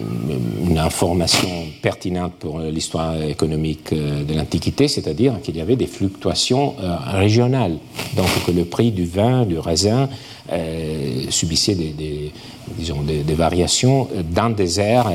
information 0.76 1.48
pertinente 1.82 2.32
pour 2.38 2.58
l'histoire 2.58 3.22
économique 3.22 3.92
euh, 3.92 4.24
de 4.24 4.34
l'Antiquité, 4.34 4.88
c'est-à-dire 4.88 5.40
qu'il 5.40 5.56
y 5.56 5.60
avait 5.60 5.76
des 5.76 5.86
fluctuations 5.86 6.74
euh, 6.80 6.96
régionales, 7.06 7.78
donc 8.16 8.26
que 8.44 8.50
le 8.50 8.64
prix 8.64 8.90
du 8.90 9.06
vin, 9.06 9.46
du 9.46 9.58
raisin 9.58 10.08
euh, 10.52 11.30
subissait 11.30 11.74
des, 11.74 12.32
disons, 12.76 13.02
des, 13.02 13.22
variations 13.34 14.08
dans 14.30 14.50
des 14.50 14.80
aires 14.80 15.10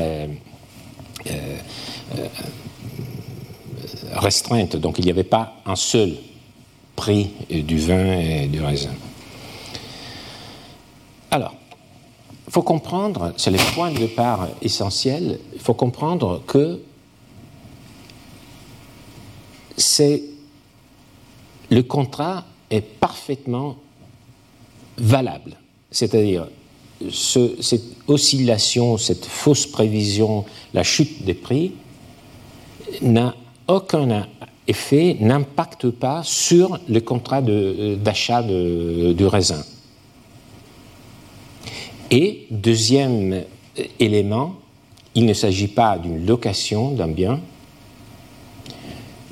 restreintes. 4.14 4.76
Donc 4.76 4.98
il 4.98 5.04
n'y 5.04 5.10
avait 5.10 5.22
pas 5.22 5.54
un 5.66 5.76
seul 5.76 6.14
prix 6.96 7.30
du 7.50 7.78
vin 7.78 8.18
et 8.18 8.46
du 8.46 8.60
raisin. 8.60 8.90
Alors, 11.30 11.54
il 12.46 12.52
faut 12.52 12.62
comprendre, 12.62 13.32
c'est 13.36 13.50
le 13.50 13.74
point 13.74 13.92
de 13.92 13.98
départ 13.98 14.48
essentiel, 14.60 15.38
il 15.54 15.60
faut 15.60 15.74
comprendre 15.74 16.42
que 16.46 16.80
c'est 19.76 20.24
le 21.70 21.82
contrat 21.82 22.44
est 22.70 22.80
parfaitement 22.80 23.76
valable. 24.98 25.56
C'est-à-dire, 25.90 26.48
cette 27.10 27.96
oscillation, 28.08 28.98
cette 28.98 29.24
fausse 29.24 29.66
prévision, 29.66 30.44
la 30.74 30.82
chute 30.82 31.24
des 31.24 31.34
prix, 31.34 31.72
n'a 33.00 33.34
aucun 33.68 34.26
effet, 34.66 35.16
n'impacte 35.20 35.90
pas 35.90 36.22
sur 36.24 36.78
le 36.88 37.00
contrat 37.00 37.40
d'achat 37.40 38.42
du 38.42 39.26
raisin. 39.26 39.64
Et 42.10 42.46
deuxième 42.50 43.44
élément, 43.98 44.56
il 45.14 45.26
ne 45.26 45.32
s'agit 45.32 45.68
pas 45.68 45.98
d'une 45.98 46.26
location 46.26 46.92
d'un 46.92 47.08
bien. 47.08 47.40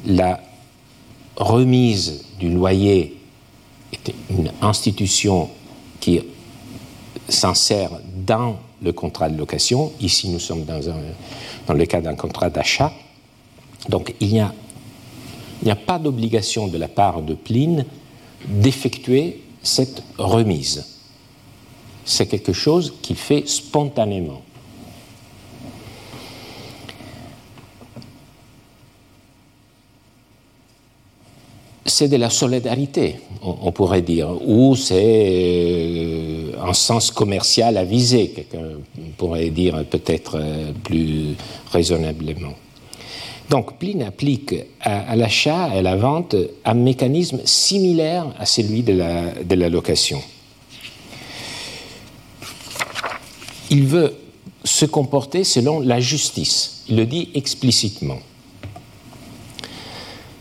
La 0.06 0.40
remise 1.36 2.24
du 2.38 2.50
loyer 2.50 3.16
est 3.92 4.14
une 4.30 4.50
institution 4.62 5.48
qui 6.00 6.20
s'insère 7.28 7.90
dans 8.26 8.56
le 8.80 8.92
contrat 8.92 9.28
de 9.28 9.36
location. 9.36 9.92
Ici, 10.00 10.28
nous 10.28 10.38
sommes 10.38 10.64
dans 10.64 11.74
le 11.74 11.86
cas 11.86 12.00
d'un 12.00 12.14
contrat 12.14 12.50
d'achat. 12.50 12.92
Donc, 13.88 14.14
il 14.20 14.28
n'y 14.28 14.40
a, 14.40 14.52
a, 15.66 15.76
pas 15.76 15.98
d'obligation 15.98 16.68
de 16.68 16.78
la 16.78 16.88
part 16.88 17.22
de 17.22 17.34
Pline 17.34 17.84
d'effectuer 18.46 19.42
cette 19.62 20.02
remise. 20.16 20.97
C'est 22.08 22.26
quelque 22.26 22.54
chose 22.54 22.94
qu'il 23.02 23.16
fait 23.16 23.46
spontanément. 23.46 24.40
c'est 31.84 32.08
de 32.08 32.16
la 32.16 32.30
solidarité, 32.30 33.16
on, 33.42 33.72
pourrait 33.72 34.02
dire, 34.02 34.30
ou 34.46 34.76
c'est 34.76 34.94
euh, 34.94 36.52
un 36.62 36.72
sens 36.72 37.10
commercial 37.10 37.76
avisé, 37.76 38.28
quelqu'un 38.28 38.78
pourrait 39.16 39.50
dire 39.50 39.84
peut-être 39.84 40.36
euh, 40.38 40.70
plus 40.84 41.34
raisonnablement. 41.72 42.52
Donc, 43.50 43.78
Pline 43.78 44.02
applique 44.02 44.54
à, 44.80 45.16
l'achat 45.16 45.70
et 45.74 45.78
à 45.78 45.82
la 45.82 45.96
vente 45.96 46.36
un 46.64 46.74
mécanisme 46.74 47.40
similaire 47.44 48.26
à 48.38 48.46
celui 48.46 48.82
de 48.82 48.92
la 48.92 49.68
location. 49.68 50.20
Il 53.70 53.86
veut 53.86 54.14
se 54.64 54.86
comporter 54.86 55.44
selon 55.44 55.80
la 55.80 56.00
justice. 56.00 56.84
Il 56.88 56.96
le 56.96 57.06
dit 57.06 57.28
explicitement. 57.34 58.18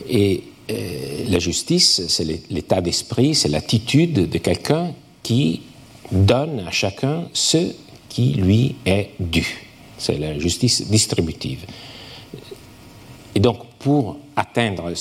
Et 0.09 0.43
euh, 0.69 1.25
la 1.27 1.39
justice, 1.39 2.07
c'est 2.07 2.49
l'état 2.49 2.81
d'esprit, 2.81 3.35
c'est 3.35 3.49
l'attitude 3.49 4.29
de 4.29 4.37
quelqu'un 4.37 4.93
qui 5.23 5.61
donne 6.11 6.61
à 6.67 6.71
chacun 6.71 7.27
ce 7.33 7.73
qui 8.09 8.33
lui 8.33 8.75
est 8.85 9.09
dû. 9.19 9.67
C'est 9.97 10.17
la 10.17 10.37
justice 10.39 10.87
distributive. 10.89 11.65
Et 13.35 13.39
donc, 13.39 13.59
pour 13.79 14.17
atteindre 14.35 14.93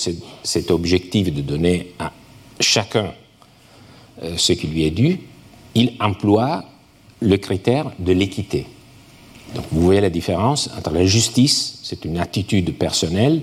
cet 0.42 0.70
objectif 0.70 1.32
de 1.32 1.40
donner 1.40 1.92
à 1.98 2.12
chacun 2.60 3.12
euh, 4.22 4.36
ce 4.36 4.52
qui 4.52 4.66
lui 4.66 4.84
est 4.84 4.90
dû, 4.90 5.20
il 5.74 5.92
emploie 6.00 6.64
le 7.20 7.36
critère 7.36 7.92
de 7.98 8.12
l'équité. 8.12 8.66
Vous 9.70 9.82
voyez 9.82 10.00
la 10.00 10.10
différence 10.10 10.70
entre 10.76 10.90
la 10.90 11.06
justice, 11.06 11.80
c'est 11.82 12.04
une 12.04 12.18
attitude 12.18 12.76
personnelle, 12.76 13.42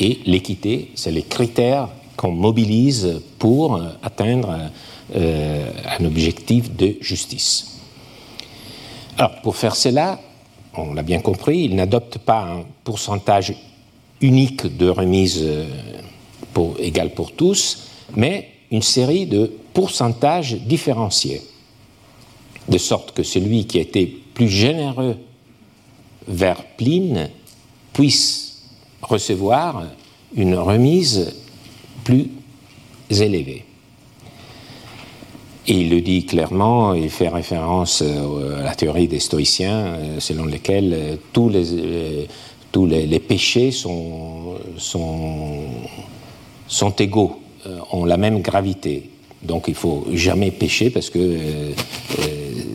et 0.00 0.20
l'équité, 0.24 0.90
c'est 0.94 1.10
les 1.10 1.22
critères 1.22 1.88
qu'on 2.16 2.32
mobilise 2.32 3.20
pour 3.38 3.76
euh, 3.76 3.88
atteindre 4.02 4.70
euh, 5.14 5.70
un 5.98 6.04
objectif 6.04 6.74
de 6.74 6.96
justice. 7.00 7.80
Alors, 9.18 9.40
pour 9.42 9.56
faire 9.56 9.76
cela, 9.76 10.20
on 10.74 10.94
l'a 10.94 11.02
bien 11.02 11.20
compris, 11.20 11.64
il 11.64 11.74
n'adopte 11.74 12.18
pas 12.18 12.42
un 12.44 12.64
pourcentage 12.84 13.54
unique 14.20 14.76
de 14.76 14.88
remise 14.88 15.40
euh, 15.42 15.66
pour, 16.54 16.76
égal 16.78 17.10
pour 17.10 17.32
tous, 17.32 17.88
mais 18.16 18.48
une 18.70 18.82
série 18.82 19.26
de 19.26 19.52
pourcentages 19.74 20.54
différenciés, 20.54 21.42
de 22.68 22.78
sorte 22.78 23.12
que 23.12 23.22
celui 23.22 23.66
qui 23.66 23.78
a 23.78 23.82
été 23.82 24.06
plus 24.06 24.48
généreux 24.48 25.16
vers 26.28 26.64
Pline 26.76 27.30
puisse 27.92 28.62
recevoir 29.02 29.84
une 30.34 30.54
remise 30.54 31.34
plus 32.04 32.28
élevée. 33.10 33.64
Il 35.66 35.90
le 35.90 36.00
dit 36.00 36.26
clairement, 36.26 36.92
il 36.94 37.08
fait 37.08 37.28
référence 37.28 38.02
euh, 38.04 38.58
à 38.58 38.62
la 38.62 38.74
théorie 38.74 39.06
des 39.06 39.20
stoïciens, 39.20 39.86
euh, 39.86 40.20
selon 40.20 40.44
laquelle 40.44 40.92
euh, 40.92 41.16
tous 41.32 41.48
les, 41.48 42.26
tous 42.72 42.86
les, 42.86 43.20
péchés 43.20 43.70
sont 43.70 44.56
égaux, 46.98 47.40
ont 47.92 48.04
la 48.04 48.16
même 48.16 48.40
gravité. 48.40 49.08
Donc 49.42 49.64
il 49.68 49.74
faut 49.74 50.06
jamais 50.12 50.50
pécher 50.50 50.90
parce 50.90 51.10
que 51.10 51.38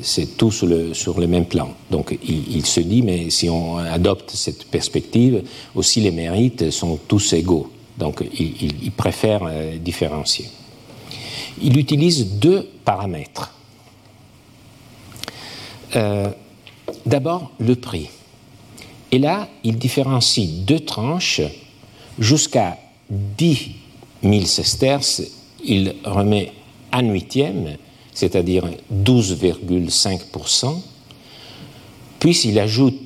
c'est 0.01 0.37
tout 0.37 0.51
sur 0.51 0.67
le, 0.67 1.27
même 1.27 1.45
plan. 1.45 1.73
Donc 1.91 2.17
il, 2.23 2.65
se 2.65 2.79
dit, 2.79 3.01
mais 3.01 3.29
si 3.29 3.49
on 3.49 3.77
adopte 3.77 4.31
cette 4.31 4.65
perspective, 4.65 5.43
aussi 5.75 6.01
les 6.01 6.11
mérites 6.11 6.71
sont 6.71 6.97
tous 7.07 7.33
égaux. 7.33 7.71
Donc 7.97 8.23
il, 8.39 8.91
préfère 8.91 9.41
euh, 9.43 9.77
différencier. 9.77 10.45
Il 11.61 11.77
utilise 11.77 12.25
deux 12.39 12.69
paramètres. 12.85 13.53
Euh, 15.95 16.29
d'abord, 17.05 17.51
le 17.59 17.75
prix. 17.75 18.09
Et 19.11 19.19
là, 19.19 19.47
il 19.63 19.77
différencie 19.77 20.47
deux 20.47 20.79
tranches 20.79 21.41
jusqu'à 22.19 22.77
10 23.09 23.71
000 24.23 24.45
sesterces. 24.45 25.23
Il 25.63 25.95
remet 26.03 26.51
un 26.91 27.03
huitième 27.09 27.77
c'est-à-dire 28.17 28.67
12,5%, 28.91 30.81
puis 32.17 32.41
il 32.45 32.57
ajoute 32.57 32.99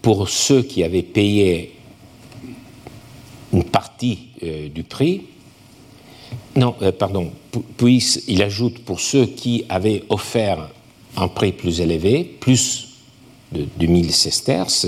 pour 0.00 0.28
ceux 0.28 0.62
qui 0.62 0.84
avaient 0.84 1.02
payé 1.02 1.74
une 3.52 3.64
partie 3.64 4.28
euh, 4.44 4.68
du 4.68 4.84
prix, 4.84 5.22
non, 6.54 6.76
euh, 6.80 6.92
pardon, 6.92 7.32
puis 7.76 7.98
il 8.28 8.40
ajoute 8.40 8.78
pour 8.84 9.00
ceux 9.00 9.26
qui 9.26 9.64
avaient 9.68 10.04
offert 10.10 10.70
un 11.16 11.26
prix 11.26 11.50
plus 11.50 11.80
élevé, 11.80 12.22
plus 12.22 12.86
de 13.50 13.66
2000 13.78 14.12
sesterces, 14.12 14.86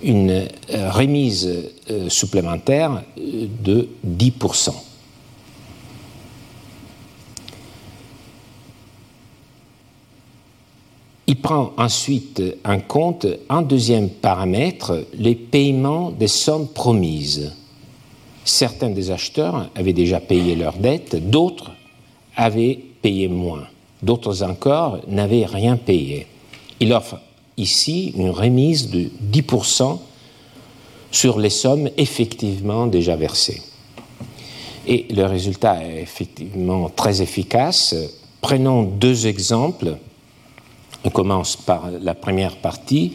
une 0.00 0.30
euh, 0.30 0.90
remise 0.92 1.72
supplémentaire 2.08 3.02
de 3.16 3.88
10%. 4.06 4.85
Il 11.28 11.40
prend 11.40 11.72
ensuite 11.76 12.40
en 12.64 12.78
compte 12.78 13.26
un 13.48 13.62
deuxième 13.62 14.08
paramètre, 14.08 15.06
les 15.14 15.34
paiements 15.34 16.12
des 16.12 16.28
sommes 16.28 16.68
promises. 16.68 17.52
Certains 18.44 18.90
des 18.90 19.10
acheteurs 19.10 19.68
avaient 19.74 19.92
déjà 19.92 20.20
payé 20.20 20.54
leurs 20.54 20.78
dettes, 20.78 21.16
d'autres 21.16 21.72
avaient 22.36 22.78
payé 23.02 23.26
moins, 23.26 23.66
d'autres 24.04 24.44
encore 24.44 25.00
n'avaient 25.08 25.46
rien 25.46 25.76
payé. 25.76 26.28
Il 26.78 26.92
offre 26.92 27.18
ici 27.56 28.12
une 28.16 28.30
remise 28.30 28.90
de 28.90 29.10
10% 29.32 29.98
sur 31.10 31.40
les 31.40 31.50
sommes 31.50 31.90
effectivement 31.96 32.86
déjà 32.86 33.16
versées. 33.16 33.62
Et 34.86 35.06
le 35.10 35.24
résultat 35.24 35.84
est 35.84 36.02
effectivement 36.02 36.88
très 36.88 37.20
efficace. 37.20 37.96
Prenons 38.40 38.84
deux 38.84 39.26
exemples 39.26 39.96
on 41.06 41.10
commence 41.10 41.54
par 41.54 41.88
la 42.02 42.14
première 42.14 42.56
partie. 42.56 43.12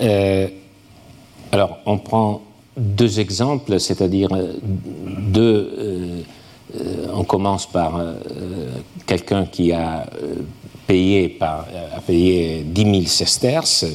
Euh, 0.00 0.46
alors, 1.50 1.78
on 1.84 1.98
prend 1.98 2.42
deux 2.76 3.18
exemples, 3.18 3.80
c'est-à-dire 3.80 4.32
euh, 4.32 4.52
deux. 4.62 5.72
Euh, 5.74 6.22
on 7.12 7.24
commence 7.24 7.66
par 7.66 8.00
quelqu'un 9.06 9.46
qui 9.46 9.70
a 9.70 10.06
payé, 10.86 11.28
par, 11.28 11.66
a 11.96 12.00
payé 12.00 12.64
10 12.64 12.82
000 12.82 13.02
sesterces. 13.06 13.86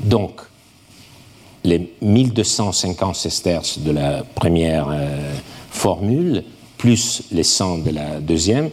Donc, 0.00 0.40
les 1.64 1.92
1250 2.00 3.16
sesterces 3.16 3.78
de 3.80 3.90
la 3.90 4.22
première 4.22 4.88
formule, 5.70 6.44
plus 6.76 7.24
les 7.32 7.42
100 7.42 7.78
de 7.78 7.90
la 7.90 8.20
deuxième, 8.20 8.70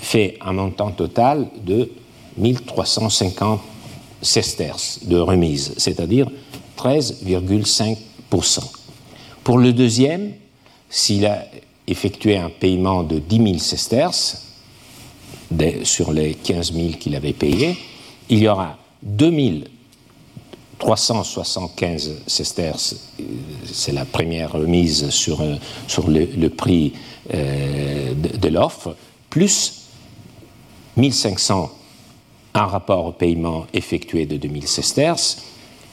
fait 0.00 0.38
un 0.40 0.54
montant 0.54 0.90
total 0.90 1.48
de 1.64 1.90
1350 2.38 3.60
sesterces 4.22 5.00
de 5.04 5.18
remise, 5.18 5.74
c'est-à-dire 5.76 6.30
13,5% 6.78 8.60
pour 9.44 9.58
le 9.58 9.74
deuxième, 9.74 10.32
s'il 10.88 11.26
a 11.26 11.44
effectué 11.86 12.38
un 12.38 12.48
paiement 12.48 13.02
de 13.02 13.18
10 13.18 13.36
000 13.36 13.58
sesterces 13.58 14.53
sur 15.84 16.12
les 16.12 16.34
15 16.34 16.72
000 16.72 16.88
qu'il 17.00 17.14
avait 17.14 17.32
payés, 17.32 17.76
il 18.28 18.38
y 18.38 18.48
aura 18.48 18.76
2 19.02 19.30
375 20.78 22.22
sesterces, 22.26 23.10
c'est 23.64 23.92
la 23.92 24.04
première 24.04 24.52
remise 24.52 25.08
sur, 25.10 25.42
sur 25.86 26.08
le, 26.08 26.48
prix 26.48 26.92
euh, 27.32 28.12
de, 28.14 28.48
l'offre, 28.48 28.96
plus 29.30 29.84
1500 30.96 31.70
un 32.54 32.66
rapport 32.66 33.06
au 33.06 33.12
paiement 33.12 33.66
effectué 33.72 34.26
de 34.26 34.36
2000 34.36 34.66
sesterces, 34.68 35.42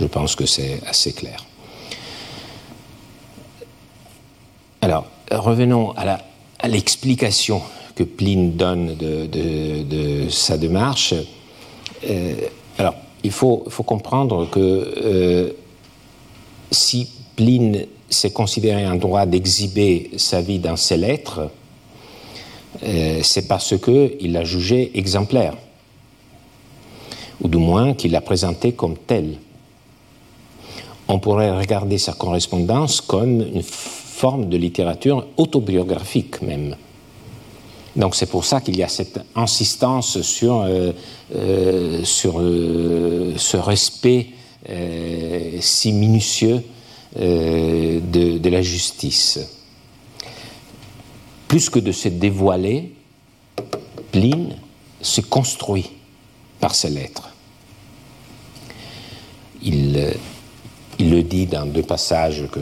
je 0.00 0.06
pense 0.06 0.34
que 0.34 0.46
c'est 0.46 0.80
assez 0.86 1.12
clair. 1.12 1.44
Alors, 4.80 5.06
revenons 5.30 5.92
à 5.96 6.68
l'explication 6.68 7.62
que 7.94 8.04
Pline 8.04 8.52
donne 8.56 8.94
de, 8.96 10.28
sa 10.28 10.58
démarche. 10.58 11.14
Euh, 12.08 12.34
alors, 12.78 12.94
il 13.24 13.30
faut, 13.32 13.64
comprendre 13.84 14.48
que 14.50 15.54
si 16.70 17.08
Pline 17.36 17.86
s'est 18.08 18.32
considéré 18.32 18.84
un 18.84 18.96
droit 18.96 19.26
d'exhiber 19.26 20.10
sa 20.16 20.40
vie 20.40 20.58
dans 20.58 20.76
ses 20.76 20.96
lettres, 20.96 21.50
euh, 22.82 23.20
c'est 23.22 23.48
parce 23.48 23.74
qu'il 23.78 24.32
l'a 24.32 24.44
jugé 24.44 24.92
exemplaire, 24.98 25.54
ou 27.40 27.48
du 27.48 27.58
moins 27.58 27.94
qu'il 27.94 28.12
l'a 28.12 28.20
présenté 28.20 28.72
comme 28.72 28.96
tel. 28.96 29.38
On 31.08 31.18
pourrait 31.18 31.56
regarder 31.56 31.98
sa 31.98 32.12
correspondance 32.12 33.00
comme 33.00 33.40
une 33.40 33.62
forme 33.62 34.48
de 34.48 34.56
littérature 34.56 35.26
autobiographique 35.36 36.42
même. 36.42 36.76
Donc 37.94 38.14
c'est 38.14 38.26
pour 38.26 38.44
ça 38.44 38.60
qu'il 38.60 38.76
y 38.76 38.82
a 38.82 38.88
cette 38.88 39.20
insistance 39.34 40.20
sur, 40.20 40.62
euh, 40.62 40.92
euh, 41.34 42.04
sur 42.04 42.34
ce 42.34 43.56
respect 43.56 44.28
si 45.60 45.92
minutieux 45.92 46.60
de, 47.16 48.48
la 48.48 48.62
justice 48.62 49.38
plus 51.48 51.70
que 51.70 51.78
de 51.78 51.92
se 51.92 52.08
dévoiler, 52.08 52.92
Pline 54.12 54.56
se 55.00 55.20
construit 55.20 55.90
par 56.60 56.74
ses 56.74 56.90
lettres. 56.90 57.30
Euh, 59.64 59.68
il, 59.68 60.14
le 61.16 61.22
dit 61.22 61.46
dans 61.46 61.64
deux 61.64 61.82
passages 61.82 62.44
que 62.52 62.60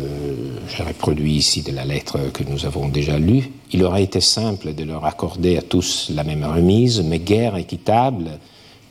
j'ai 0.68 0.84
reproduits 0.84 1.34
ici 1.34 1.62
de 1.62 1.72
la 1.72 1.84
lettre 1.84 2.30
que 2.32 2.44
nous 2.44 2.66
avons 2.66 2.88
déjà 2.88 3.18
lue. 3.18 3.50
Il 3.72 3.82
aurait 3.82 4.04
été 4.04 4.20
simple 4.20 4.74
de 4.74 4.84
leur 4.84 5.04
accorder 5.04 5.56
à 5.56 5.62
tous 5.62 6.12
la 6.14 6.22
même 6.22 6.44
remise, 6.44 7.02
mais 7.02 7.18
guère 7.18 7.56
équitable, 7.56 8.38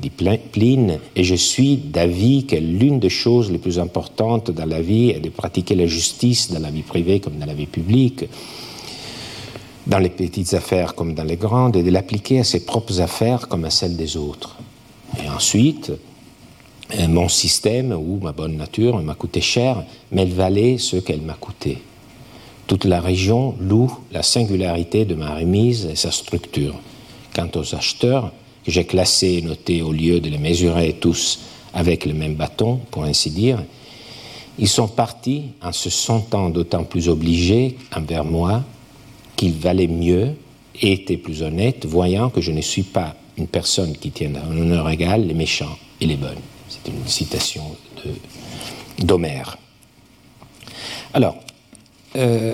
dit 0.01 0.09
Pline, 0.09 0.99
et 1.15 1.23
je 1.23 1.35
suis 1.35 1.77
d'avis 1.77 2.45
que 2.45 2.57
l'une 2.57 2.99
des 2.99 3.09
choses 3.09 3.49
les 3.51 3.57
plus 3.57 3.79
importantes 3.79 4.51
dans 4.51 4.65
la 4.65 4.81
vie 4.81 5.11
est 5.11 5.21
de 5.21 5.29
pratiquer 5.29 5.75
la 5.75 5.87
justice 5.87 6.51
dans 6.51 6.59
la 6.59 6.69
vie 6.69 6.81
privée 6.81 7.21
comme 7.21 7.37
dans 7.37 7.45
la 7.45 7.53
vie 7.53 7.67
publique 7.67 8.25
dans 9.87 9.99
les 9.99 10.09
petites 10.09 10.53
affaires 10.53 10.93
comme 10.93 11.13
dans 11.13 11.23
les 11.23 11.37
grandes, 11.37 11.77
et 11.77 11.83
de 11.83 11.91
l'appliquer 11.91 12.39
à 12.39 12.43
ses 12.43 12.65
propres 12.65 12.99
affaires 12.99 13.47
comme 13.47 13.63
à 13.63 13.69
celles 13.69 13.95
des 13.95 14.17
autres. 14.17 14.57
Et 15.23 15.29
ensuite, 15.29 15.91
mon 17.07 17.27
système 17.27 17.91
ou 17.91 18.19
ma 18.21 18.31
bonne 18.31 18.57
nature 18.57 19.01
m'a 19.01 19.15
coûté 19.15 19.41
cher, 19.41 19.83
mais 20.11 20.23
elle 20.23 20.33
valait 20.33 20.77
ce 20.77 20.97
qu'elle 20.97 21.21
m'a 21.21 21.33
coûté. 21.33 21.79
Toute 22.67 22.85
la 22.85 23.01
région 23.01 23.55
loue 23.59 23.91
la 24.11 24.23
singularité 24.23 25.05
de 25.05 25.15
ma 25.15 25.35
remise 25.35 25.85
et 25.85 25.95
sa 25.95 26.11
structure. 26.11 26.75
Quant 27.35 27.49
aux 27.55 27.75
acheteurs, 27.75 28.31
que 28.63 28.71
j'ai 28.71 28.85
classés 28.85 29.39
et 29.39 29.41
notés 29.41 29.81
au 29.81 29.91
lieu 29.91 30.19
de 30.19 30.29
les 30.29 30.37
mesurer 30.37 30.93
tous 30.93 31.39
avec 31.73 32.05
le 32.05 32.13
même 32.13 32.35
bâton, 32.35 32.79
pour 32.91 33.03
ainsi 33.03 33.29
dire, 33.29 33.61
ils 34.59 34.67
sont 34.67 34.87
partis 34.87 35.45
en 35.61 35.71
se 35.71 35.89
sentant 35.89 36.49
d'autant 36.49 36.83
plus 36.83 37.09
obligés 37.09 37.77
envers 37.95 38.23
moi 38.23 38.63
qu'il 39.35 39.53
valait 39.53 39.87
mieux 39.87 40.29
et 40.79 40.93
était 40.93 41.17
plus 41.17 41.41
honnête, 41.41 41.85
voyant 41.85 42.29
que 42.29 42.41
je 42.41 42.51
ne 42.51 42.61
suis 42.61 42.83
pas 42.83 43.15
une 43.37 43.47
personne 43.47 43.93
qui 43.97 44.11
tienne 44.11 44.37
un 44.37 44.55
honneur 44.55 44.89
égal 44.89 45.25
les 45.25 45.33
méchants 45.33 45.77
et 45.99 46.05
les 46.05 46.15
bonnes. 46.15 46.52
C'est 46.73 46.89
une 46.89 47.07
citation 47.07 47.75
d'Homère. 48.99 49.57
Alors, 51.13 51.35
il 52.15 52.21
euh, 52.21 52.53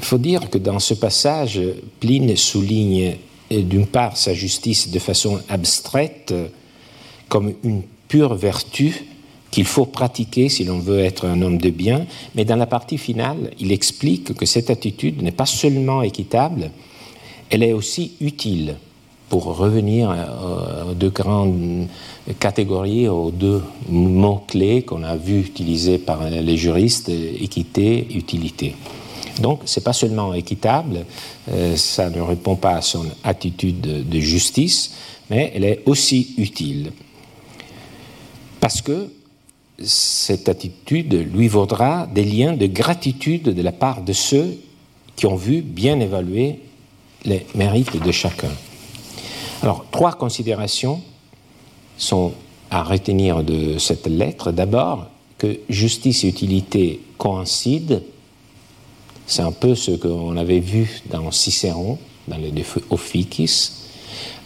faut 0.00 0.18
dire 0.18 0.50
que 0.50 0.58
dans 0.58 0.80
ce 0.80 0.94
passage, 0.94 1.60
Pline 2.00 2.36
souligne 2.36 3.16
euh, 3.52 3.62
d'une 3.62 3.86
part 3.86 4.16
sa 4.16 4.34
justice 4.34 4.90
de 4.90 4.98
façon 4.98 5.40
abstraite 5.48 6.34
comme 7.28 7.54
une 7.62 7.82
pure 8.08 8.34
vertu 8.34 9.06
qu'il 9.50 9.64
faut 9.64 9.86
pratiquer 9.86 10.48
si 10.48 10.64
l'on 10.64 10.80
veut 10.80 10.98
être 10.98 11.26
un 11.26 11.40
homme 11.42 11.58
de 11.58 11.70
bien, 11.70 12.06
mais 12.34 12.44
dans 12.44 12.56
la 12.56 12.66
partie 12.66 12.98
finale, 12.98 13.52
il 13.60 13.70
explique 13.70 14.34
que 14.34 14.46
cette 14.46 14.70
attitude 14.70 15.22
n'est 15.22 15.30
pas 15.30 15.46
seulement 15.46 16.02
équitable, 16.02 16.72
elle 17.50 17.62
est 17.62 17.72
aussi 17.72 18.14
utile 18.20 18.76
pour 19.34 19.56
revenir 19.56 20.12
euh, 20.12 20.92
aux 20.92 20.94
deux 20.94 21.10
grandes 21.10 21.88
catégories, 22.38 23.08
aux 23.08 23.32
deux 23.32 23.64
mots-clés 23.88 24.82
qu'on 24.82 25.02
a 25.02 25.16
vu 25.16 25.40
utiliser 25.40 25.98
par 25.98 26.30
les 26.30 26.56
juristes, 26.56 27.08
équité, 27.08 28.06
utilité. 28.14 28.76
Donc, 29.40 29.62
ce 29.64 29.80
n'est 29.80 29.82
pas 29.82 29.92
seulement 29.92 30.34
équitable, 30.34 31.04
euh, 31.50 31.74
ça 31.74 32.10
ne 32.10 32.20
répond 32.20 32.54
pas 32.54 32.76
à 32.76 32.80
son 32.80 33.06
attitude 33.24 34.08
de 34.08 34.20
justice, 34.20 34.92
mais 35.30 35.50
elle 35.52 35.64
est 35.64 35.82
aussi 35.86 36.34
utile. 36.38 36.92
Parce 38.60 38.82
que 38.82 39.10
cette 39.82 40.48
attitude 40.48 41.12
lui 41.34 41.48
vaudra 41.48 42.06
des 42.06 42.22
liens 42.22 42.52
de 42.52 42.66
gratitude 42.66 43.52
de 43.52 43.62
la 43.62 43.72
part 43.72 44.02
de 44.02 44.12
ceux 44.12 44.60
qui 45.16 45.26
ont 45.26 45.34
vu 45.34 45.60
bien 45.60 45.98
évaluer 45.98 46.60
les 47.24 47.44
mérites 47.56 48.00
de 48.00 48.12
chacun. 48.12 48.52
Alors, 49.64 49.86
trois 49.90 50.12
considérations 50.12 51.00
sont 51.96 52.34
à 52.70 52.82
retenir 52.82 53.42
de 53.42 53.78
cette 53.78 54.06
lettre. 54.06 54.52
D'abord, 54.52 55.06
que 55.38 55.58
justice 55.70 56.22
et 56.24 56.28
utilité 56.28 57.00
coïncident. 57.16 58.00
C'est 59.26 59.40
un 59.40 59.52
peu 59.52 59.74
ce 59.74 59.92
qu'on 59.92 60.36
avait 60.36 60.60
vu 60.60 61.00
dans 61.08 61.30
Cicéron, 61.30 61.96
dans 62.28 62.36
les 62.36 62.50
De 62.50 62.62
Officis. 62.90 63.70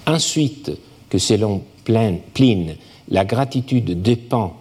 Ensuite, 0.07 0.71
que 1.11 1.19
selon 1.19 1.63
Pline, 1.83 2.77
la 3.09 3.25
gratitude 3.25 4.01
dépend 4.01 4.57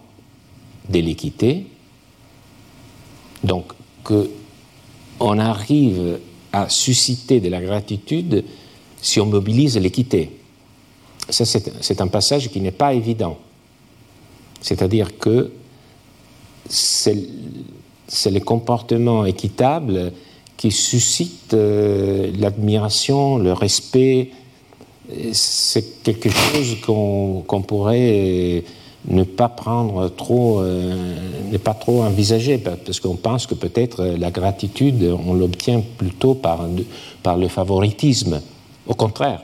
de 0.88 0.98
l'équité. 0.98 1.66
Donc, 3.44 3.74
que 4.02 4.28
on 5.20 5.38
arrive 5.38 6.18
à 6.52 6.68
susciter 6.68 7.38
de 7.38 7.48
la 7.48 7.60
gratitude 7.60 8.44
si 9.00 9.20
on 9.20 9.26
mobilise 9.26 9.78
l'équité. 9.78 10.32
Ça, 11.28 11.44
c'est 11.44 12.00
un 12.00 12.06
passage 12.08 12.50
qui 12.50 12.60
n'est 12.60 12.70
pas 12.70 12.94
évident. 12.94 13.36
C'est-à-dire 14.60 15.18
que 15.18 15.52
c'est 16.68 17.14
le 18.30 18.40
comportement 18.40 19.24
équitable 19.24 20.12
qui 20.56 20.70
suscite 20.70 21.54
euh, 21.54 22.32
l'admiration, 22.38 23.38
le 23.38 23.52
respect. 23.52 24.30
C'est 25.32 26.02
quelque 26.02 26.28
chose 26.28 26.76
qu'on 26.84 27.62
pourrait 27.66 28.64
ne 29.06 29.22
pas 29.22 29.48
prendre 29.48 30.08
trop, 30.08 30.60
euh, 30.60 31.14
ne 31.50 31.56
pas 31.56 31.74
trop 31.74 32.02
envisager, 32.02 32.58
parce 32.58 33.00
qu'on 33.00 33.16
pense 33.16 33.46
que 33.46 33.54
peut-être 33.54 34.04
la 34.04 34.30
gratitude, 34.30 35.14
on 35.26 35.32
l'obtient 35.32 35.82
plutôt 35.96 36.34
par 36.34 36.66
le 37.38 37.48
favoritisme. 37.48 38.42
Au 38.86 38.94
contraire, 38.94 39.42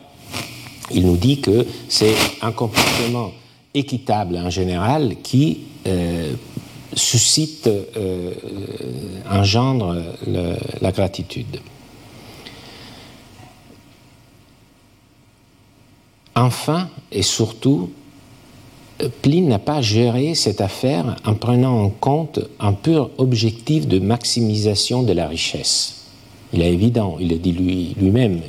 il 0.90 1.06
nous 1.06 1.16
dit 1.16 1.40
que 1.40 1.66
c'est 1.88 2.14
un 2.42 2.52
comportement 2.52 3.32
équitable 3.74 4.36
en 4.36 4.50
général 4.50 5.16
qui 5.22 5.60
euh, 5.86 6.32
suscite, 6.94 7.66
euh, 7.66 8.32
engendre 9.30 9.96
la 10.26 10.92
gratitude. 10.92 11.60
Enfin 16.36 16.88
et 17.12 17.22
surtout, 17.22 17.90
Pline 19.22 19.48
n'a 19.48 19.58
pas 19.58 19.80
géré 19.80 20.34
cette 20.34 20.60
affaire 20.60 21.16
en 21.24 21.34
prenant 21.34 21.82
en 21.82 21.88
compte 21.90 22.40
un 22.60 22.72
pur 22.72 23.10
objectif 23.18 23.86
de 23.86 23.98
maximisation 23.98 25.02
de 25.02 25.12
la 25.12 25.26
richesse. 25.28 26.06
Il 26.52 26.62
est 26.62 26.72
évident, 26.72 27.16
il 27.20 27.30
le 27.30 27.36
dit 27.36 27.52
lui-même, 27.52 28.40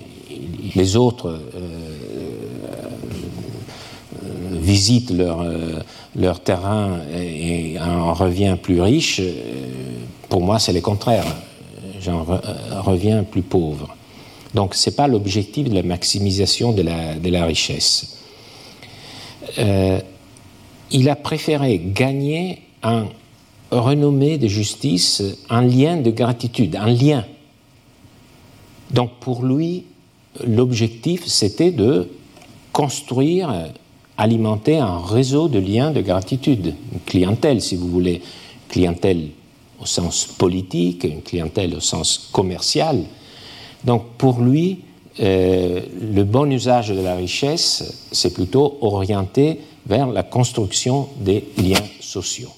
les 0.75 0.95
autres 0.95 1.29
euh, 1.29 1.84
euh, 4.65 4.67
visitent 4.67 5.11
leur, 5.11 5.41
euh, 5.41 5.79
leur 6.15 6.39
terrain 6.39 6.99
et, 7.13 7.79
en 7.79 8.13
revient 8.13 8.57
plus 8.61 8.81
riche. 8.81 9.21
Pour 10.29 10.41
moi, 10.41 10.59
c'est 10.59 10.73
le 10.73 10.81
contraire. 10.81 11.25
J'en 12.01 12.25
reviens 12.81 13.23
plus 13.23 13.41
pauvre. 13.41 13.95
Donc, 14.53 14.75
ce 14.75 14.89
n'est 14.89 14.95
pas 14.95 15.07
l'objectif 15.07 15.69
de 15.69 15.75
la 15.75 15.83
maximisation 15.83 16.71
de 16.71 16.81
la, 16.81 17.15
de 17.15 17.29
la 17.29 17.45
richesse 17.45 18.17
il 20.91 21.09
a 21.09 21.15
préféré 21.15 21.81
gagner 21.83 22.61
un 22.83 23.07
renommée 23.71 24.37
de 24.37 24.47
justice, 24.47 25.23
un 25.49 25.61
lien 25.61 25.97
de 25.97 26.11
gratitude, 26.11 26.75
un 26.75 26.87
lien. 26.87 27.25
Donc 28.91 29.11
pour 29.19 29.43
lui, 29.43 29.85
l'objectif, 30.45 31.25
c'était 31.25 31.71
de 31.71 32.09
construire, 32.71 33.69
alimenter 34.17 34.77
un 34.77 34.99
réseau 34.99 35.47
de 35.47 35.59
liens 35.59 35.91
de 35.91 36.01
gratitude, 36.01 36.73
une 36.93 36.99
clientèle, 37.01 37.61
si 37.61 37.75
vous 37.75 37.87
voulez, 37.87 38.21
clientèle 38.69 39.29
au 39.81 39.85
sens 39.85 40.25
politique, 40.25 41.03
une 41.03 41.21
clientèle 41.21 41.75
au 41.75 41.79
sens 41.79 42.29
commercial. 42.31 43.03
Donc 43.83 44.03
pour 44.17 44.39
lui, 44.39 44.79
euh, 45.19 45.81
le 46.01 46.23
bon 46.23 46.51
usage 46.51 46.89
de 46.89 47.01
la 47.01 47.15
richesse, 47.15 48.07
c'est 48.11 48.33
plutôt 48.33 48.77
orienté 48.81 49.59
vers 49.85 50.07
la 50.07 50.23
construction 50.23 51.07
des 51.19 51.45
liens 51.57 51.83
sociaux. 51.99 52.51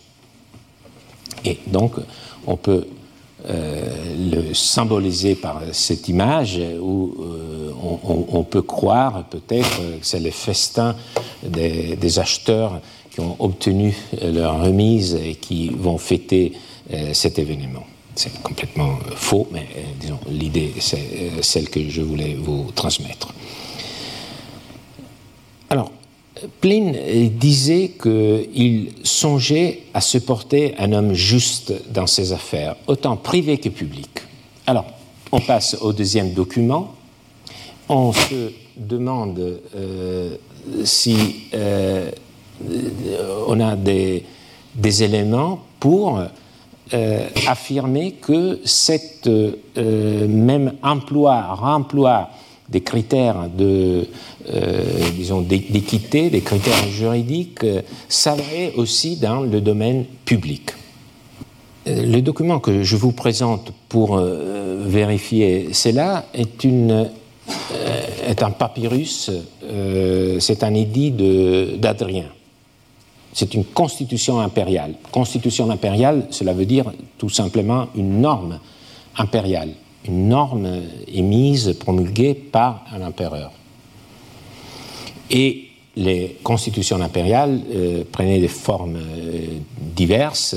Et 1.45 1.59
donc, 1.67 1.93
on 2.47 2.55
peut 2.57 2.87
le 3.45 4.53
symboliser 4.53 5.35
par 5.35 5.61
cette 5.71 6.07
image 6.07 6.59
où 6.81 7.13
euh, 7.19 7.71
on, 8.29 8.43
peut 8.43 8.61
croire 8.61 9.25
peut-être 9.25 9.77
que 9.77 10.05
c'est 10.05 10.19
le 10.19 10.31
festin 10.31 10.95
des, 11.43 12.19
acheteurs 12.19 12.81
qui 13.11 13.19
ont 13.19 13.35
obtenu 13.39 13.95
leur 14.21 14.61
remise 14.61 15.15
et 15.15 15.35
qui 15.35 15.69
vont 15.69 15.97
fêter 15.97 16.53
euh, 16.93 17.13
cet 17.13 17.39
événement. 17.39 17.85
C'est 18.15 18.41
complètement 18.41 18.97
faux, 19.15 19.47
mais 19.51 19.67
disons, 19.99 20.19
l'idée, 20.27 20.73
c'est 20.79 21.43
celle 21.43 21.69
que 21.69 21.87
je 21.87 22.01
voulais 22.01 22.33
vous 22.33 22.71
transmettre. 22.73 23.31
Alors, 25.69 25.91
Pline 26.61 26.95
disait 27.31 27.93
qu'il 28.01 28.91
songeait 29.03 29.83
à 29.93 30.01
se 30.01 30.17
porter 30.17 30.75
un 30.77 30.91
homme 30.93 31.13
juste 31.13 31.73
dans 31.91 32.07
ses 32.07 32.33
affaires, 32.33 32.75
autant 32.87 33.15
privé 33.17 33.57
que 33.57 33.69
public. 33.69 34.09
Alors, 34.65 34.85
on 35.31 35.39
passe 35.39 35.77
au 35.81 35.93
deuxième 35.93 36.33
document. 36.33 36.93
On 37.89 38.11
se 38.13 38.51
demande 38.75 39.59
euh, 39.75 40.35
si 40.83 41.47
euh, 41.53 42.11
on 43.47 43.59
a 43.59 43.75
des, 43.75 44.23
éléments 45.03 45.59
pour 45.79 46.21
euh, 46.93 47.27
affirmer 47.47 48.13
que 48.13 48.59
cet 48.63 49.29
même 49.77 50.73
emploi, 50.81 51.41
remploi 51.55 52.29
des 52.69 52.81
critères 52.81 53.49
de, 53.49 54.07
euh, 54.53 54.83
disons, 55.15 55.41
d'équité, 55.41 56.29
des 56.29 56.41
critères 56.41 56.87
juridiques, 56.89 57.63
euh, 57.63 57.81
aussi 58.75 59.15
dans 59.17 59.41
le 59.41 59.61
domaine 59.61 60.05
public. 60.25 60.71
Euh, 61.87 62.05
le 62.05 62.21
document 62.21 62.59
que 62.59 62.83
je 62.83 62.97
vous 62.97 63.13
présente 63.13 63.71
pour 63.87 64.17
euh, 64.17 64.83
vérifier 64.85 65.69
cela 65.71 66.25
est, 66.33 66.65
un 68.43 68.51
papyrus, 68.51 69.31
c'est 70.39 70.63
un 70.63 70.73
édit 70.73 71.11
d'Adrien. 71.79 72.25
C'est 73.33 73.53
une 73.53 73.63
constitution 73.63 74.39
impériale. 74.39 74.95
Constitution 75.11 75.69
impériale, 75.69 76.27
cela 76.31 76.53
veut 76.53 76.65
dire 76.65 76.91
tout 77.17 77.29
simplement 77.29 77.87
une 77.95 78.19
norme 78.19 78.59
impériale 79.17 79.69
une 80.07 80.29
norme 80.29 80.81
émise, 81.07 81.75
promulguée 81.79 82.33
par 82.33 82.85
un 82.93 83.05
empereur. 83.05 83.51
Et 85.29 85.67
les 85.97 86.37
constitutions 86.43 87.01
impériales 87.01 87.59
euh, 87.73 88.03
prenaient 88.09 88.39
des 88.39 88.47
formes 88.47 88.97
euh, 88.97 89.45
diverses. 89.95 90.55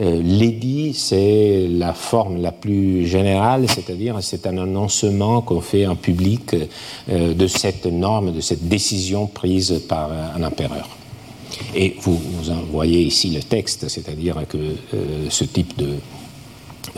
Euh, 0.00 0.22
l'édit, 0.22 0.94
c'est 0.94 1.66
la 1.68 1.92
forme 1.92 2.40
la 2.40 2.52
plus 2.52 3.06
générale, 3.06 3.66
c'est-à-dire 3.68 4.16
c'est 4.20 4.46
un 4.46 4.58
annoncement 4.58 5.42
qu'on 5.42 5.60
fait 5.60 5.86
en 5.86 5.96
public 5.96 6.54
de 7.08 7.46
cette 7.46 7.86
norme, 7.86 8.32
de 8.32 8.40
cette 8.40 8.68
décision 8.68 9.26
prise 9.26 9.82
par 9.88 10.10
un 10.12 10.42
empereur. 10.42 10.88
Et 11.74 11.96
vous, 12.02 12.18
vous 12.18 12.52
voyez 12.70 13.00
ici 13.00 13.30
le 13.30 13.40
texte, 13.40 13.88
c'est-à-dire 13.88 14.36
que 14.48 14.58
ce 15.30 15.44
type 15.44 15.78
de, 15.78 15.94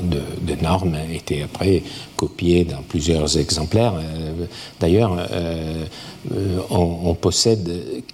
de, 0.03 0.55
normes 0.63 0.95
a 0.95 1.13
été 1.13 1.43
après 1.43 1.83
copié 2.17 2.65
dans 2.65 2.83
plusieurs 2.83 3.39
exemplaires. 3.39 3.95
Euh, 3.95 4.47
d'ailleurs, 4.81 5.17
euh, 5.19 5.85
euh, 6.33 6.59
on, 6.71 7.15
possède 7.15 7.71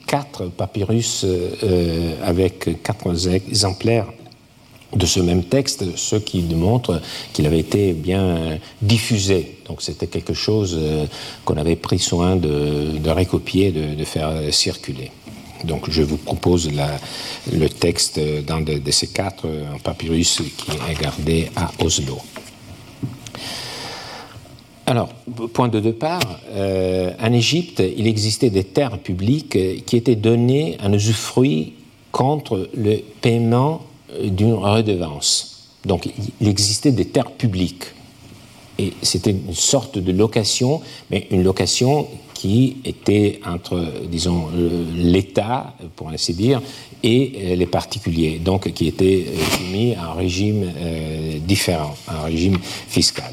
quatre 0.07 0.47
papyrus 0.47 1.27
avec 2.23 2.83
quatre 2.83 3.27
exemplaires 3.35 4.07
de 4.95 5.07
ce 5.07 5.21
même 5.21 5.45
texte, 5.45 5.97
ce 5.97 6.17
qui 6.17 6.43
démontre 6.43 7.01
qu'il 7.33 7.47
avait 7.47 7.59
été 7.59 7.93
bien 7.93 8.59
diffusé. 8.81 9.59
Donc 9.67 9.83
c'était 9.83 10.07
quelque 10.07 10.35
chose 10.35 10.79
qu'on 11.45 11.57
avait 11.57 11.77
pris 11.77 11.99
soin 11.99 12.37
de, 12.37 12.99
de 12.99 13.11
recopier, 13.11 13.73
de 13.73 14.05
faire 14.05 14.33
circuler. 14.53 15.11
Donc 15.65 15.91
je 15.91 16.03
vous 16.03 16.17
propose 16.17 16.71
le 17.53 17.69
texte 17.69 18.21
d'un 18.47 18.61
de, 18.61 18.91
ces 18.91 19.09
quatre, 19.09 19.47
un 19.47 19.79
papyrus 19.79 20.43
qui 20.57 20.71
est 20.91 21.01
gardé 21.01 21.51
à 21.57 21.71
Oslo. 21.83 22.19
Alors, 24.87 25.09
point 25.55 25.69
de 25.69 25.81
départ, 25.81 26.21
euh, 26.51 27.13
en 27.19 27.33
Égypte, 27.33 27.83
il 27.97 28.07
existait 28.07 28.51
des 28.51 28.65
terres 28.65 28.99
publiques 28.99 29.85
qui 29.87 29.97
étaient 29.97 30.15
données 30.15 30.77
en 30.83 30.93
usufruit 30.93 31.73
contre 32.13 32.69
le 32.75 32.99
paiement 33.23 33.83
d'une 34.23 34.55
redevance. 34.55 35.55
Donc 35.85 36.09
il 36.41 36.49
existait 36.49 36.93
des 36.93 37.07
terres 37.07 37.31
publiques. 37.31 37.85
Et 38.79 38.93
c'était 39.03 39.31
une 39.31 39.55
sorte 39.55 39.99
de 39.99 40.13
location, 40.13 40.81
mais 41.11 41.27
une 41.31 41.43
location 41.43 42.09
qui 42.35 42.77
était 42.85 43.41
entre, 43.47 43.83
disons, 44.11 44.49
l'État, 44.97 45.75
pour 45.97 46.09
ainsi 46.09 46.35
dire, 46.35 46.61
et 47.03 47.55
les 47.57 47.67
particuliers, 47.67 48.39
donc 48.39 48.73
qui 48.73 48.89
était 48.89 49.27
soumis 49.57 49.95
à 49.95 50.11
un 50.11 50.15
régime 50.15 50.65
euh, 50.77 51.39
différent, 51.39 51.95
un 52.09 52.23
régime 52.23 52.59
fiscal. 52.89 53.33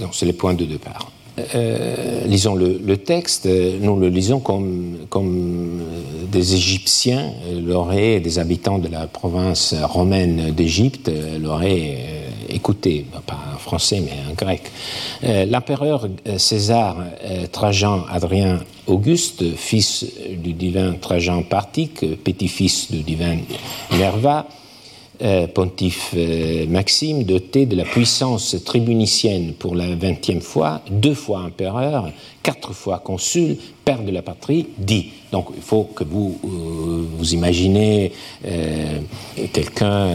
Donc 0.00 0.10
c'est 0.12 0.26
les 0.26 0.34
points 0.34 0.54
de 0.54 0.64
départ. 0.64 1.10
Euh, 1.54 2.24
lisons 2.26 2.54
le, 2.54 2.96
texte, 2.96 3.46
nous 3.46 3.96
le 3.98 4.08
lisons 4.08 4.40
comme, 4.40 4.98
comme 5.10 5.82
des 6.30 6.54
Égyptiens 6.54 7.32
l'auraient, 7.62 8.20
des 8.20 8.38
habitants 8.38 8.78
de 8.78 8.88
la 8.88 9.06
province 9.06 9.74
romaine 9.82 10.52
d'Égypte 10.52 11.10
l'auraient 11.38 11.96
euh, 11.98 12.25
écouté, 12.48 13.06
pas 13.26 13.38
en 13.54 13.58
français 13.58 14.00
mais 14.04 14.12
en 14.30 14.34
grec. 14.34 14.62
Euh, 15.24 15.44
l'empereur 15.46 16.08
César 16.38 16.96
Trajan 17.52 18.04
Adrien 18.10 18.60
Auguste, 18.86 19.56
fils 19.56 20.06
du 20.30 20.52
divin 20.52 20.94
Trajan 20.94 21.42
Partique, 21.42 22.22
petit-fils 22.22 22.90
du 22.90 23.02
divin 23.02 23.36
Nerva, 23.92 24.46
euh, 24.48 24.65
pontife 25.54 26.12
euh, 26.16 26.66
Maxime, 26.66 27.24
doté 27.24 27.66
de 27.66 27.76
la 27.76 27.84
puissance 27.84 28.56
tribunicienne 28.64 29.52
pour 29.52 29.74
la 29.74 29.94
vingtième 29.94 30.40
fois, 30.40 30.82
deux 30.90 31.14
fois 31.14 31.40
empereur, 31.40 32.10
quatre 32.42 32.72
fois 32.72 32.98
consul, 32.98 33.56
père 33.84 34.02
de 34.02 34.10
la 34.10 34.22
patrie, 34.22 34.66
dit. 34.78 35.10
Donc 35.32 35.48
il 35.56 35.62
faut 35.62 35.84
que 35.84 36.04
vous 36.04 36.38
euh, 36.44 37.04
vous 37.18 37.34
imaginez 37.34 38.12
quelqu'un, 39.52 40.10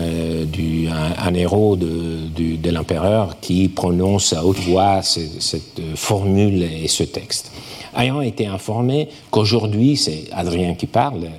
un, 1.17 1.33
héros 1.33 1.75
de, 1.75 2.55
de 2.55 2.69
l'empereur 2.69 3.37
qui 3.41 3.67
prononce 3.67 4.33
à 4.33 4.45
haute 4.45 4.59
voix 4.59 5.01
cette 5.01 5.81
formule 5.95 6.63
et 6.63 6.87
ce 6.87 7.03
texte 7.03 7.51
ayant 7.97 8.21
été 8.21 8.47
informé 8.47 9.09
qu'aujourd'hui, 9.29 9.97
c'est 9.97 10.25
Adrien 10.31 10.75
qui 10.75 10.87
parle 10.87 11.29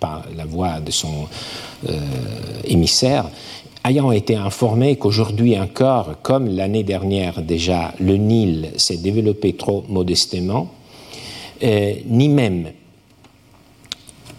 par 0.00 0.24
la 0.36 0.44
voix 0.44 0.80
de 0.80 0.90
son 0.90 1.26
euh, 1.88 1.98
émissaires, 2.64 3.28
ayant 3.84 4.12
été 4.12 4.36
informé 4.36 4.96
qu'aujourd'hui 4.96 5.58
encore, 5.58 6.16
comme 6.22 6.48
l'année 6.48 6.84
dernière 6.84 7.42
déjà, 7.42 7.94
le 7.98 8.16
Nil 8.16 8.70
s'est 8.76 8.98
développé 8.98 9.54
trop 9.54 9.84
modestement, 9.88 10.70
euh, 11.62 11.94
ni 12.06 12.28
même, 12.28 12.70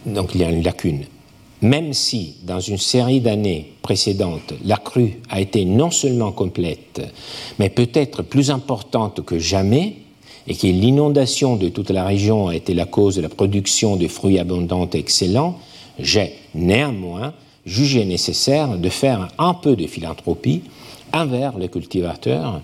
donc 0.05 0.36
il 0.36 0.41
y 0.41 0.43
a 0.43 0.49
une 0.49 0.63
lacune, 0.63 1.05
même 1.61 1.93
si 1.93 2.36
dans 2.43 2.59
une 2.59 2.78
série 2.78 3.21
d'années 3.21 3.74
précédentes, 3.82 4.53
la 4.63 4.78
crue 4.78 5.19
a 5.30 5.39
été 5.39 5.65
non 5.65 5.91
seulement 5.91 6.32
complète, 6.32 7.01
mais 7.59 7.69
peut-être 7.69 8.21
plus 8.21 8.51
importante 8.51 9.24
que 9.26 9.39
jamais, 9.39 9.95
et 10.48 10.56
que 10.56 10.68
l'inondation 10.68 11.56
de 11.56 11.70
toute 11.70 11.89
la 11.89 12.04
région 12.04 12.48
a 12.48 12.56
été 12.56 12.74
la 12.74 12.86
cause 12.86 13.16
de 13.16 13.22
la 13.22 13.30
production 13.30 13.96
de 13.96 14.08
fruits 14.08 14.39
abondants 14.39 14.89
et 14.94 14.98
excellents, 14.98 15.58
j'ai 16.00 16.34
néanmoins 16.54 17.34
jugé 17.66 18.06
nécessaire 18.06 18.78
de 18.78 18.89
faire 18.89 19.30
un 19.38 19.54
peu 19.54 19.76
de 19.76 19.88
philanthropie 19.88 20.64
envers 21.14 21.58
les 21.58 21.70
cultivateurs, 21.70 22.62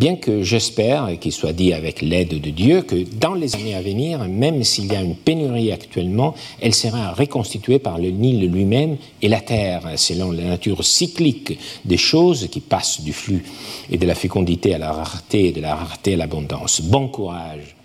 bien 0.00 0.16
que 0.16 0.42
j'espère, 0.42 1.10
qu'il 1.20 1.30
soit 1.30 1.52
dit 1.52 1.74
avec 1.74 2.00
l'aide 2.00 2.40
de 2.40 2.50
Dieu, 2.50 2.80
que 2.80 3.04
dans 3.18 3.34
les 3.34 3.54
années 3.54 3.74
à 3.74 3.82
venir, 3.82 4.18
même 4.26 4.64
s'il 4.64 4.90
y 4.90 4.96
a 4.96 5.02
une 5.02 5.14
pénurie 5.14 5.72
actuellement, 5.72 6.34
elle 6.58 6.74
sera 6.74 7.12
reconstituée 7.12 7.78
par 7.78 7.98
le 7.98 8.08
Nil 8.08 8.50
lui-même 8.50 8.96
et 9.20 9.28
la 9.28 9.42
terre, 9.42 9.82
selon 9.96 10.32
la 10.32 10.44
nature 10.44 10.82
cyclique 10.82 11.58
des 11.84 11.98
choses 11.98 12.48
qui 12.50 12.60
passent 12.60 13.02
du 13.02 13.12
flux 13.12 13.44
et 13.90 13.98
de 13.98 14.06
la 14.06 14.14
fécondité 14.14 14.74
à 14.74 14.78
la 14.78 14.90
rareté 14.90 15.48
et 15.48 15.52
de 15.52 15.60
la 15.60 15.74
rareté 15.74 16.14
à 16.14 16.16
l'abondance. 16.16 16.80
Bon 16.80 17.08
courage 17.08 17.76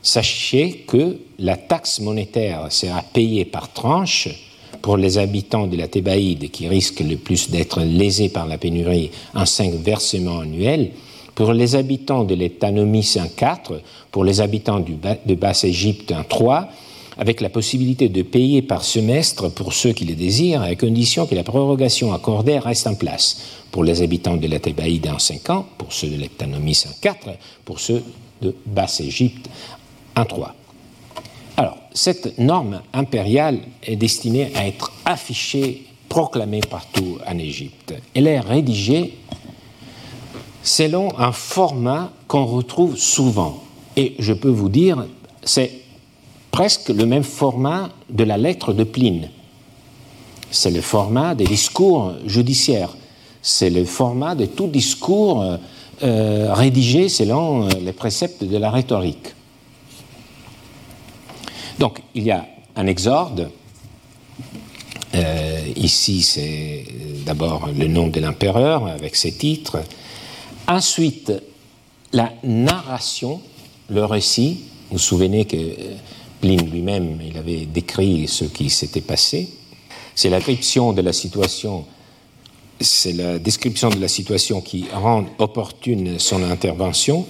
Sachez 0.00 0.84
que 0.86 1.18
la 1.38 1.56
taxe 1.56 1.98
monétaire 2.00 2.70
sera 2.70 3.02
payée 3.02 3.44
par 3.44 3.72
tranche 3.72 4.28
pour 4.80 4.96
les 4.96 5.18
habitants 5.18 5.66
de 5.66 5.76
la 5.76 5.88
Thébaïde 5.88 6.50
qui 6.52 6.68
risquent 6.68 7.00
le 7.08 7.16
plus 7.16 7.50
d'être 7.50 7.80
lésés 7.82 8.28
par 8.28 8.46
la 8.46 8.58
pénurie 8.58 9.10
en 9.34 9.46
cinq 9.46 9.72
versements 9.74 10.40
annuels, 10.40 10.90
pour 11.34 11.52
les 11.52 11.76
habitants 11.76 12.24
de 12.24 12.34
l'Étanomie 12.34 13.08
en 13.18 13.28
quatre, 13.28 13.80
pour 14.10 14.24
les 14.24 14.40
habitants 14.40 14.80
de 14.80 15.34
Basse-Égypte 15.34 16.12
en 16.12 16.24
trois, 16.24 16.68
avec 17.18 17.40
la 17.40 17.50
possibilité 17.50 18.08
de 18.08 18.22
payer 18.22 18.62
par 18.62 18.84
semestre 18.84 19.50
pour 19.52 19.72
ceux 19.72 19.92
qui 19.92 20.04
le 20.04 20.14
désirent, 20.14 20.62
à 20.62 20.74
condition 20.74 21.26
que 21.26 21.34
la 21.34 21.44
prorogation 21.44 22.12
accordée 22.12 22.58
reste 22.58 22.86
en 22.86 22.94
place. 22.94 23.38
Pour 23.70 23.84
les 23.84 24.02
habitants 24.02 24.36
de 24.36 24.46
la 24.46 24.58
Thébaïde 24.58 25.08
en 25.08 25.18
cinq 25.18 25.50
ans, 25.50 25.66
pour 25.78 25.92
ceux 25.92 26.08
de 26.08 26.16
l'Étanomie 26.16 26.78
en 26.86 26.92
quatre, 27.00 27.30
pour 27.64 27.80
ceux 27.80 28.02
de 28.40 28.54
Basse-Égypte 28.66 29.48
un 30.16 30.24
3. 30.24 30.54
Alors, 31.56 31.78
cette 31.92 32.38
norme 32.38 32.82
impériale 32.92 33.60
est 33.82 33.96
destinée 33.96 34.50
à 34.54 34.66
être 34.66 34.92
affichée, 35.04 35.84
proclamée 36.08 36.60
partout 36.60 37.18
en 37.26 37.38
Égypte. 37.38 37.94
Elle 38.14 38.26
est 38.26 38.40
rédigée 38.40 39.14
selon 40.62 41.18
un 41.18 41.32
format 41.32 42.10
qu'on 42.28 42.46
retrouve 42.46 42.96
souvent. 42.96 43.62
Et 43.96 44.14
je 44.18 44.32
peux 44.32 44.48
vous 44.48 44.68
dire, 44.68 45.06
c'est 45.42 45.82
presque 46.50 46.88
le 46.88 47.06
même 47.06 47.24
format 47.24 47.90
de 48.10 48.24
la 48.24 48.38
lettre 48.38 48.72
de 48.72 48.84
Pline. 48.84 49.28
C'est 50.50 50.70
le 50.70 50.80
format 50.80 51.34
des 51.34 51.44
discours 51.44 52.12
judiciaires. 52.26 52.94
C'est 53.40 53.70
le 53.70 53.84
format 53.84 54.34
de 54.34 54.46
tout 54.46 54.68
discours 54.68 55.58
euh, 56.02 56.52
rédigé 56.52 57.08
selon 57.08 57.66
euh, 57.66 57.70
les 57.80 57.92
préceptes 57.92 58.44
de 58.44 58.56
la 58.56 58.70
rhétorique. 58.70 59.34
Donc, 61.78 62.00
il 62.14 62.24
y 62.24 62.30
a 62.30 62.46
un 62.76 62.86
exorde. 62.86 63.50
Euh, 65.14 65.60
ici, 65.76 66.22
c'est 66.22 66.84
d'abord 67.24 67.68
le 67.76 67.86
nom 67.88 68.08
de 68.08 68.20
l'empereur 68.20 68.86
avec 68.86 69.16
ses 69.16 69.32
titres. 69.32 69.78
Ensuite, 70.68 71.32
la 72.12 72.32
narration, 72.42 73.40
le 73.88 74.04
récit. 74.04 74.60
Vous 74.90 74.96
vous 74.96 74.98
souvenez 74.98 75.44
que 75.44 75.56
Pline 76.40 76.70
lui-même, 76.70 77.20
il 77.24 77.38
avait 77.38 77.66
décrit 77.66 78.26
ce 78.26 78.44
qui 78.44 78.68
s'était 78.68 79.00
passé. 79.00 79.48
C'est 80.14 80.28
la 80.28 80.38
description 80.38 80.92
de 80.92 81.00
la 81.02 81.12
situation 81.12 81.86
c'est 82.82 83.12
la 83.12 83.38
description 83.38 83.90
de 83.90 83.98
la 83.98 84.08
situation 84.08 84.60
qui 84.60 84.86
rend 84.92 85.24
opportune 85.38 86.18
son 86.18 86.42
intervention. 86.42 87.26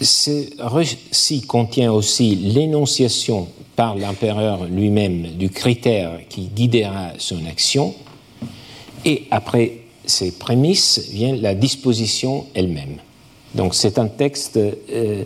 Ce 0.00 0.50
récit 0.58 1.42
contient 1.42 1.92
aussi 1.92 2.34
l'énonciation 2.34 3.48
par 3.76 3.96
l'empereur 3.96 4.64
lui-même 4.64 5.36
du 5.36 5.50
critère 5.50 6.20
qui 6.28 6.48
guidera 6.48 7.12
son 7.18 7.44
action, 7.46 7.94
et 9.04 9.24
après 9.30 9.78
ces 10.06 10.30
prémices 10.32 11.08
vient 11.10 11.36
la 11.36 11.54
disposition 11.54 12.46
elle-même. 12.54 12.96
Donc 13.54 13.74
c'est 13.74 13.98
un 13.98 14.08
texte 14.08 14.56
euh, 14.56 15.24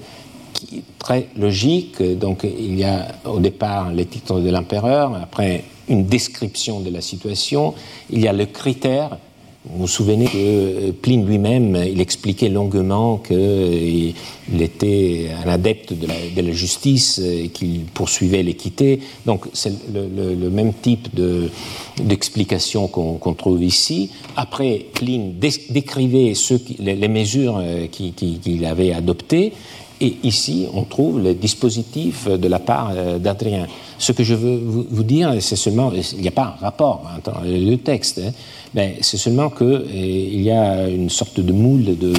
très 0.99 1.29
logique, 1.37 2.03
donc 2.19 2.45
il 2.45 2.79
y 2.79 2.85
a 2.85 3.09
au 3.25 3.41
départ 3.41 3.93
les 3.93 4.07
titres 4.07 4.41
de 4.41 4.51
l'empereur, 4.51 5.15
après 5.15 5.65
une 5.89 6.07
description 6.07 6.81
de 6.81 6.91
la 6.91 7.01
situation, 7.01 7.75
il 8.11 8.21
y 8.21 8.29
a 8.29 8.33
le 8.33 8.47
critère 8.47 9.19
vous 9.67 9.81
vous 9.81 9.89
souvenez 9.89 10.25
que 10.25 10.39
euh, 10.39 10.93
Pline 10.93 11.27
lui-même, 11.27 11.77
il 11.87 12.01
expliquait 12.01 12.49
longuement 12.49 13.19
qu'il 13.19 14.15
était 14.59 15.29
un 15.45 15.51
adepte 15.51 15.93
de 15.93 16.07
la, 16.07 16.53
justice 16.53 17.19
et 17.19 17.49
qu'il 17.49 17.85
poursuivait 17.85 18.43
l'équité. 18.43 19.01
Donc 19.27 19.45
c'est 19.53 19.75
le, 19.93 20.49
même 20.49 20.73
type 20.73 21.09
d'explication 21.99 22.89
qu'on 22.89 23.35
trouve 23.35 23.63
ici. 23.63 24.11
Après, 24.35 24.87
Pline 24.95 25.35
décrivait 25.39 26.33
les, 26.79 27.09
mesures 27.09 27.59
euh, 27.59 27.87
qu'il 27.87 28.65
avait 28.65 28.93
adoptées. 28.93 29.53
Et 30.01 30.17
ici, 30.23 30.67
on 30.73 30.85
trouve 30.85 31.21
le 31.23 31.35
dispositif 31.35 32.27
de 32.27 32.49
la 32.49 32.59
part 32.59 32.93
euh, 32.95 33.19
d'Adrien. 33.19 33.67
Ce 33.99 34.13
que 34.13 34.25
je 34.25 34.35
veux 34.35 34.57
vous 34.57 35.03
dire, 35.03 35.35
c'est 35.41 35.57
seulement, 35.57 35.93
il 35.93 36.21
n'y 36.21 36.29
a 36.29 36.33
pas 36.33 36.57
un 36.59 36.65
rapport 36.65 37.03
entre 37.17 37.43
les 37.45 37.77
deux 37.77 37.77
ben, 38.73 38.95
c'est 39.01 39.17
seulement 39.17 39.51
qu'il 39.51 39.67
euh, 39.67 40.43
y 40.43 40.51
a 40.51 40.89
une 40.89 41.11
sorte 41.11 41.41
de 41.41 41.53
moule 41.53 41.85
de, 41.99 42.13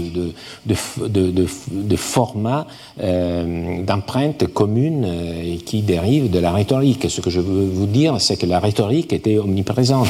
de, 0.66 1.46
de, 1.70 1.96
format 1.96 2.68
euh, 3.02 3.82
d'empreinte 3.84 4.48
commune 4.48 5.06
euh, 5.06 5.56
qui 5.66 5.82
dérive 5.82 6.30
de 6.30 6.40
la 6.40 6.52
rhétorique. 6.52 7.10
Ce 7.10 7.22
que 7.22 7.30
je 7.30 7.40
veux 7.40 7.66
vous 7.66 7.86
dire, 7.86 8.20
c'est 8.20 8.36
que 8.36 8.46
la 8.46 8.60
rhétorique 8.60 9.14
était 9.14 9.38
omniprésente, 9.38 10.10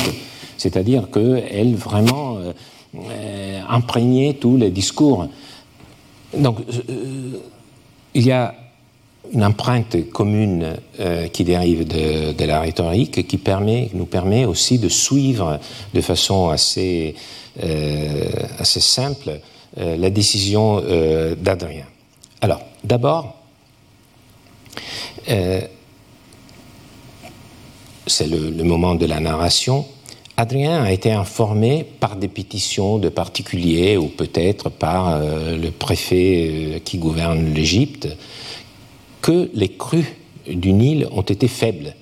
c'est-à-dire 0.57 1.09
qu'elle 1.11 1.75
vraiment 1.75 2.37
imprégnait 3.69 4.33
tous 4.33 4.57
les 4.57 4.71
discours. 4.71 5.27
Donc, 6.35 6.57
il 8.13 8.25
y 8.25 8.31
a 8.31 8.55
une 9.33 9.43
empreinte 9.43 10.09
commune 10.11 10.77
euh, 10.99 11.27
qui 11.27 11.43
dérive 11.43 11.87
de, 11.87 12.45
la 12.45 12.59
rhétorique, 12.59 13.27
qui 13.27 13.37
permet, 13.37 13.89
nous 13.93 14.05
permet 14.05 14.45
aussi 14.45 14.79
de 14.79 14.89
suivre 14.89 15.59
de 15.93 16.01
façon 16.01 16.49
assez, 16.49 17.15
euh, 17.63 18.29
simple 18.63 19.39
euh, 19.77 19.95
la 19.95 20.09
décision 20.09 20.81
d'Adrien. 21.37 21.85
Alors, 22.41 22.61
d'abord, 22.83 23.35
c'est 28.07 28.27
le, 28.27 28.63
moment 28.63 28.95
de 28.95 29.05
la 29.05 29.19
narration. 29.19 29.85
Adrien 30.37 30.83
a 30.83 30.91
été 30.91 31.11
informé 31.11 31.85
par 31.99 32.15
des 32.15 32.27
pétitions 32.27 32.97
de 32.97 33.09
particuliers 33.09 33.97
ou 33.97 34.07
peut-être 34.07 34.69
par 34.69 35.19
le 35.19 35.69
préfet 35.69 36.81
qui 36.83 36.97
gouverne 36.97 37.53
l'Égypte 37.53 38.07
que 39.21 39.49
les 39.53 39.69
crues 39.69 40.15
du 40.47 40.73
Nil 40.73 41.07
ont 41.11 41.21
été 41.21 41.47
faibles 41.47 41.93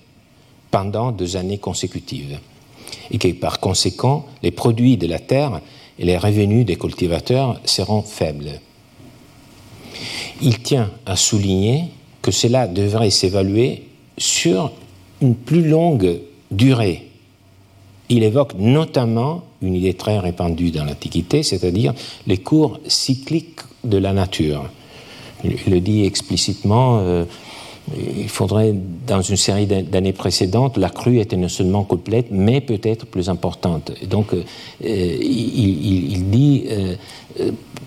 pendant 0.72 1.12
deux 1.12 1.36
années 1.36 1.58
consécutives 1.58 2.40
et 3.12 3.18
que 3.18 3.32
par 3.34 3.60
conséquent 3.60 4.26
les 4.44 4.52
produits 4.52 4.98
de 4.98 5.08
la 5.08 5.20
terre 5.20 5.62
et 5.98 6.06
les 6.06 6.18
revenus 6.18 6.66
des 6.66 6.78
cultivateurs 6.78 7.60
seront 7.66 8.02
faibles. 8.02 8.60
Il 10.42 10.60
tient 10.60 10.92
à 11.06 11.16
souligner 11.16 11.86
que 12.22 12.32
cela 12.32 12.68
devrait 12.68 13.10
s'évaluer 13.10 13.88
sur 14.18 14.72
une 15.22 15.36
plus 15.36 15.68
longue 15.68 16.20
durée. 16.52 17.09
Il 18.10 18.24
évoque 18.24 18.53
notamment 18.57 19.43
une 19.62 19.76
idée 19.76 19.93
très 19.93 20.20
répandue 20.20 20.72
dans 20.72 20.84
l'Antiquité, 20.84 21.43
c'est-à-dire 21.43 21.93
les 22.28 22.38
cours 22.38 22.80
cycliques 22.88 23.60
de 23.84 23.97
la 23.97 24.14
nature 24.14 24.66
il 25.43 25.57
le 25.72 25.80
dit 25.80 26.05
explicitement. 26.05 26.99
Euh, 26.99 27.26
il 27.98 28.30
faudrait, 28.30 28.74
dans 29.08 29.22
une 29.22 29.38
série 29.38 29.66
d'années 29.66 30.14
précédentes, 30.14 30.78
la 30.78 30.90
crue 30.90 31.20
était 31.20 31.38
non 31.38 31.50
seulement 31.50 31.84
complète, 31.84 32.28
mais 32.32 32.62
peut-être 32.62 33.06
plus 33.06 33.30
importante. 33.30 33.92
donc, 34.08 34.34
euh, 34.34 34.44
il, 34.82 36.30
dit 36.30 36.66
euh, 36.70 36.96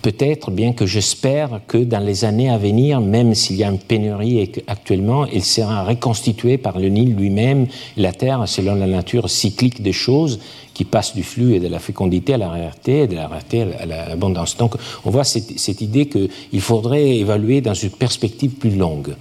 peut-être, 0.02 0.50
bien 0.50 0.72
que 0.72 0.86
j'espère 0.86 1.60
que 1.66 1.78
dans 1.78 2.00
les 2.00 2.24
années 2.24 2.50
à 2.50 2.58
venir, 2.58 3.00
même 3.00 3.34
s'il 3.34 3.56
y 3.56 3.64
a 3.64 3.68
une 3.68 3.78
pénurie 3.78 4.50
actuellement, 4.66 5.26
il 5.26 5.44
sera 5.44 5.84
reconstitué 5.84 6.58
par 6.58 6.78
le 6.78 6.88
Nil 6.88 7.14
lui-même, 7.14 7.66
la 7.96 8.12
terre, 8.12 8.42
selon 8.46 8.74
la 8.74 8.86
nature 8.86 9.30
cyclique 9.30 9.82
des 9.82 9.92
choses, 9.92 10.40
qui 10.74 10.84
passe 10.84 11.14
du 11.14 11.22
flux 11.22 11.54
et 11.54 11.60
de 11.60 11.68
la 11.68 11.78
fécondité 11.78 12.34
à 12.34 12.38
la 12.38 12.48
rareté, 12.48 13.02
et 13.02 13.06
de 13.06 13.14
la 13.14 13.28
rareté 13.28 13.62
à 13.62 13.86
l'abondance. 13.86 14.56
Donc 14.56 14.74
on 15.04 15.10
voit 15.10 15.24
cette, 15.24 15.80
idée 15.80 16.06
qu'il 16.06 16.60
faudrait 16.60 17.16
évaluer 17.18 17.60
dans 17.60 17.74
une 17.74 17.90
perspective 17.90 18.52
plus 18.52 18.74
longue. 18.74 19.14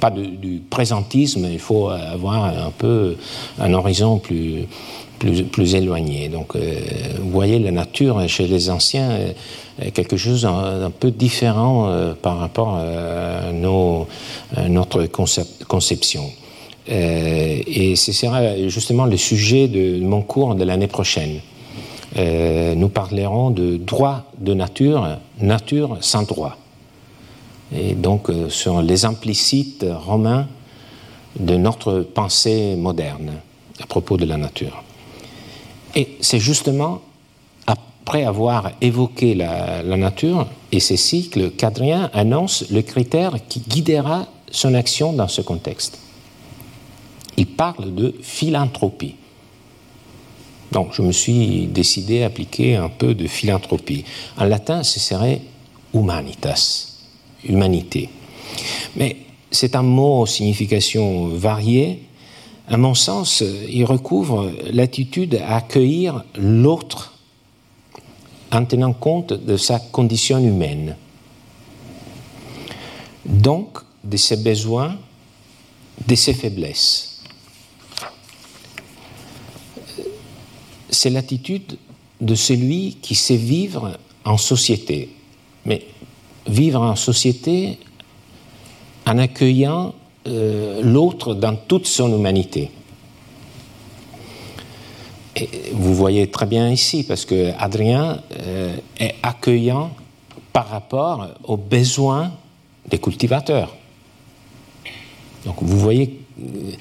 Pas 0.00 0.10
du 0.10 0.62
présentisme, 0.68 1.48
il 1.50 1.58
faut 1.58 1.88
avoir 1.88 2.44
un 2.44 2.70
peu 2.76 3.16
un 3.58 3.72
horizon 3.72 4.18
plus, 4.18 4.66
plus, 5.18 5.42
plus 5.44 5.74
éloigné. 5.74 6.28
Donc 6.28 6.54
euh, 6.54 6.74
vous 7.20 7.30
voyez 7.30 7.58
la 7.58 7.70
nature 7.70 8.28
chez 8.28 8.46
les 8.46 8.70
anciens 8.70 9.10
est 9.80 9.90
quelque 9.90 10.16
chose 10.16 10.46
un, 10.46 10.90
peu 10.90 11.10
différent 11.10 11.88
euh, 11.88 12.14
par 12.14 12.38
rapport 12.38 12.76
à, 12.76 13.52
nos, 13.52 14.06
notre 14.68 15.06
conception. 15.06 16.24
Euh, 16.88 17.58
et 17.66 17.96
ce 17.96 18.12
sera 18.12 18.68
justement 18.68 19.06
le 19.06 19.16
sujet 19.16 19.68
de 19.68 19.98
mon 20.00 20.22
cours 20.22 20.54
de 20.54 20.64
l'année 20.64 20.86
prochaine. 20.86 21.40
Euh, 22.16 22.74
nous 22.74 22.88
parlerons 22.88 23.50
de 23.50 23.76
droit 23.76 24.24
de 24.38 24.54
nature, 24.54 25.18
nature 25.40 25.98
sans 26.00 26.22
droit. 26.22 26.56
Et 27.74 27.94
donc 27.94 28.30
euh, 28.30 28.48
sur 28.48 28.82
les 28.82 29.04
implicites 29.04 29.84
romains 29.88 30.46
de 31.38 31.56
notre 31.56 32.00
pensée 32.00 32.76
moderne 32.76 33.32
à 33.80 33.86
propos 33.86 34.16
de 34.16 34.24
la 34.24 34.36
nature. 34.36 34.82
Et 35.94 36.16
c'est 36.20 36.38
justement 36.38 37.00
après 37.66 38.24
avoir 38.24 38.70
évoqué 38.80 39.34
la, 39.34 39.82
nature 39.82 40.46
et 40.72 40.80
ses 40.80 40.96
cycles 40.96 41.50
qu'Adrien 41.50 42.10
annonce 42.14 42.70
le 42.70 42.82
critère 42.82 43.34
qui 43.48 43.60
guidera 43.60 44.26
son 44.50 44.74
action 44.74 45.12
dans 45.12 45.28
ce 45.28 45.42
contexte 45.42 45.98
il 47.36 47.46
parle 47.46 47.94
de 47.94 48.14
philanthropie. 48.22 49.14
Donc 50.72 50.92
je 50.92 51.02
me 51.02 51.12
suis 51.12 51.66
décidé 51.66 52.22
à 52.22 52.26
appliquer 52.26 52.76
un 52.76 52.88
peu 52.88 53.14
de 53.14 53.26
philanthropie. 53.26 54.04
En 54.36 54.44
latin, 54.44 54.82
ce 54.82 54.98
serait 54.98 55.40
humanitas, 55.94 56.95
humanité. 57.48 58.08
Mais 58.96 59.16
c'est 59.50 59.76
un 59.76 59.82
mot 59.82 60.22
aux 60.22 60.26
significations 60.26 61.28
variées. 61.28 62.02
À 62.68 62.76
mon 62.76 62.94
sens, 62.94 63.42
il 63.68 63.84
recouvre 63.84 64.50
l'attitude 64.72 65.40
à 65.46 65.56
accueillir 65.56 66.24
l'autre 66.36 67.14
en 68.52 68.64
tenant 68.64 68.92
compte 68.92 69.32
de 69.32 69.56
sa 69.56 69.78
condition 69.78 70.38
humaine. 70.38 70.96
Donc, 73.24 73.78
de 74.04 74.16
ses 74.16 74.36
besoins, 74.36 74.96
de 76.06 76.14
ses 76.14 76.34
faiblesses. 76.34 77.16
c'est 80.96 81.10
l'attitude 81.10 81.78
de 82.20 82.34
celui 82.34 82.96
qui 83.02 83.14
sait 83.14 83.36
vivre 83.36 83.98
en 84.24 84.38
société. 84.38 85.10
Mais 85.64 85.82
vivre 86.46 86.80
en 86.80 86.96
société 86.96 87.78
en 89.06 89.18
accueillant 89.18 89.94
euh, 90.26 90.82
l'autre 90.82 91.34
dans 91.34 91.54
toute 91.54 91.86
son 91.86 92.12
humanité. 92.12 92.70
Et 95.36 95.48
vous 95.72 95.94
voyez 95.94 96.28
très 96.30 96.46
bien 96.46 96.70
ici, 96.70 97.04
parce 97.04 97.24
que 97.24 97.52
Adrien 97.58 98.22
euh, 98.40 98.76
est 98.98 99.14
accueillant 99.22 99.90
par 100.52 100.68
rapport 100.68 101.28
aux 101.44 101.56
besoins 101.56 102.32
des 102.88 102.98
cultivateurs. 102.98 103.76
Donc 105.44 105.56
vous 105.60 105.78
voyez 105.78 106.18
euh, 106.40 106.72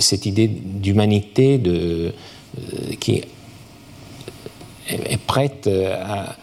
cette 0.00 0.26
idée 0.26 0.48
d'humanité, 0.48 1.60
qui 2.98 3.22
est 4.88 5.16
prête 5.26 5.68
à, 5.68 6.36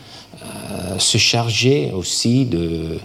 se 0.97 1.17
charger 1.17 1.91
aussi 1.93 2.45
de, 2.45 2.99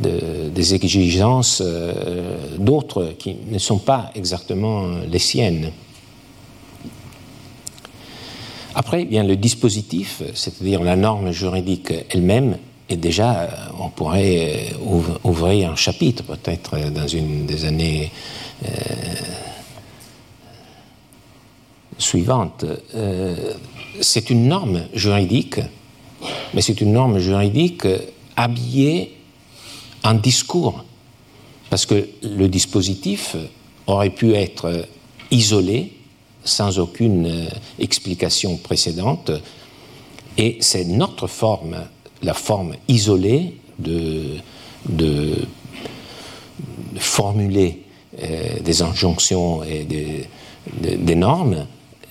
des 0.00 0.74
exigences 0.74 1.62
euh, 1.64 2.56
d'autres 2.58 3.14
qui 3.18 3.36
ne 3.50 3.58
sont 3.58 3.78
pas 3.78 4.10
exactement 4.14 4.88
les 5.08 5.18
siennes. 5.18 5.70
Après, 8.74 9.04
vient 9.04 9.24
le 9.24 9.36
dispositif, 9.36 10.22
c'est-à-dire 10.34 10.82
la 10.82 10.96
norme 10.96 11.32
juridique 11.32 11.92
elle-même, 12.10 12.58
et 12.88 12.96
déjà, 12.96 13.48
on 13.80 13.88
pourrait 13.88 14.66
ouvrir 15.24 15.72
un 15.72 15.76
chapitre, 15.76 16.22
peut-être 16.22 16.90
dans 16.90 17.08
une 17.08 17.46
des 17.46 17.64
années 17.64 18.12
euh, 18.64 18.68
suivante. 21.98 22.64
Euh, 22.94 23.54
c'est 24.00 24.30
une 24.30 24.46
norme 24.46 24.82
juridique, 24.94 25.58
mais 26.54 26.62
c'est 26.62 26.80
une 26.80 26.92
norme 26.92 27.18
juridique 27.18 27.86
habillée 28.36 29.16
en 30.04 30.14
discours, 30.14 30.84
parce 31.70 31.86
que 31.86 32.08
le 32.22 32.48
dispositif 32.48 33.36
aurait 33.86 34.10
pu 34.10 34.34
être 34.34 34.86
isolé, 35.30 35.92
sans 36.44 36.78
aucune 36.78 37.26
euh, 37.26 37.48
explication 37.80 38.56
précédente, 38.56 39.32
et 40.38 40.58
c'est 40.60 40.84
notre 40.84 41.26
forme, 41.26 41.76
la 42.22 42.34
forme 42.34 42.74
isolée 42.88 43.56
de, 43.78 44.38
formuler 46.98 47.82
euh, 48.22 48.60
des 48.60 48.82
injonctions 48.82 49.62
et 49.64 49.84
des, 49.84 50.28
des 50.80 51.14
normes 51.14 51.66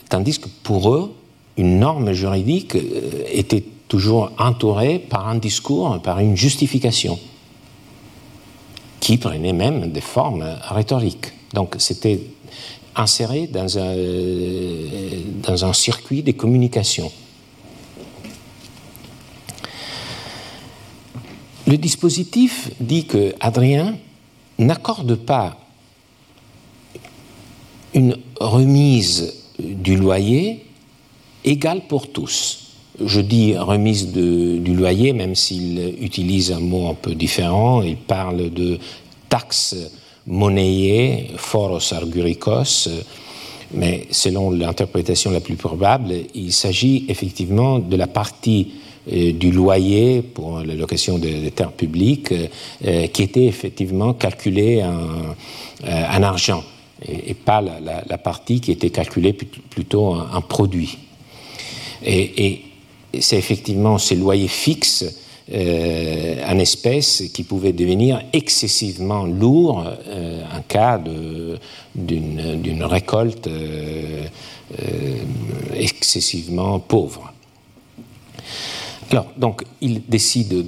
Tandis 0.10 0.40
que 0.40 0.48
pour 0.64 0.94
eux, 0.94 1.14
une 1.58 1.80
norme 1.80 2.14
juridique 2.14 2.76
euh, 2.76 3.24
était 3.32 3.64
toujours 3.88 4.32
entourée 4.38 5.00
par 5.00 5.28
un 5.28 5.36
discours, 5.36 6.02
par 6.02 6.20
une 6.20 6.36
justification, 6.36 7.20
qui 9.00 9.18
prenait 9.18 9.54
même 9.54 9.92
des 9.92 10.02
formes 10.02 10.46
rhétoriques. 10.64 11.28
Donc 11.54 11.76
c'était 11.78 12.22
inséré 12.96 13.48
dans 13.48 13.78
un, 13.78 13.96
dans 15.44 15.66
un 15.66 15.74
circuit 15.74 16.24
de 16.24 16.32
communication. 16.32 17.12
Le 21.68 21.78
dispositif 21.78 22.70
dit 22.80 23.06
que 23.06 23.34
Adrien 23.40 23.98
n'accorde 24.60 25.16
pas 25.16 25.58
une 27.94 28.18
remise 28.40 29.34
du 29.60 29.96
loyer 29.96 30.66
égal 31.44 31.88
pour 31.88 32.12
tous. 32.12 32.65
Je 33.04 33.22
dis 33.22 33.58
remise 33.58 34.12
du 34.12 34.74
loyer, 34.74 35.14
même 35.14 35.36
s'il 35.36 35.96
utilise 36.02 36.52
un 36.52 36.60
mot 36.60 36.90
un 36.90 36.94
peu 36.94 37.14
différent. 37.16 37.82
Il 37.82 37.98
parle 37.98 38.52
de 38.52 38.78
taxe 39.28 39.76
monnayée, 40.28 41.32
foros 41.36 41.94
arguricos, 41.94 42.90
mais 43.74 44.08
selon 44.12 44.52
l'interprétation 44.52 45.32
la 45.32 45.42
plus 45.42 45.56
probable, 45.56 46.14
il 46.34 46.54
s'agit 46.54 47.06
effectivement 47.10 47.80
de 47.80 47.96
la 47.96 48.08
partie 48.08 48.72
euh, 49.12 49.34
du 49.34 49.52
loyer 49.52 50.24
pour 50.24 50.62
la 50.62 50.74
location 50.74 51.20
des, 51.20 51.52
terres 51.52 51.72
publiques 51.72 52.34
euh, 52.86 53.08
qui 53.08 53.22
était 53.22 53.46
effectivement 53.46 54.14
calculée 54.14 54.84
en, 54.84 55.36
euh, 55.88 56.24
argent 56.24 56.64
et, 57.08 57.36
pas 57.36 57.62
la, 57.62 58.18
partie 58.18 58.62
qui 58.62 58.72
était 58.72 58.90
calculée 58.90 59.34
plutôt 59.34 60.16
en, 60.16 60.42
produit. 60.42 60.98
Et, 62.04 62.62
c'est 63.22 63.38
effectivement 63.38 63.98
ces 63.98 64.16
loyers 64.16 64.48
fixes 64.48 65.06
en 65.52 66.58
espèces 66.58 67.24
qui 67.34 67.44
pouvaient 67.44 67.74
devenir 67.74 68.22
excessivement 68.34 69.26
lourds 69.26 69.78
en 69.78 70.62
cas 70.68 71.00
d'une 71.94 72.84
récolte 72.84 73.48
excessivement 75.76 76.80
pauvre. 76.80 77.32
Alors, 79.12 79.28
donc, 79.38 79.64
il 79.82 80.02
décide 80.08 80.66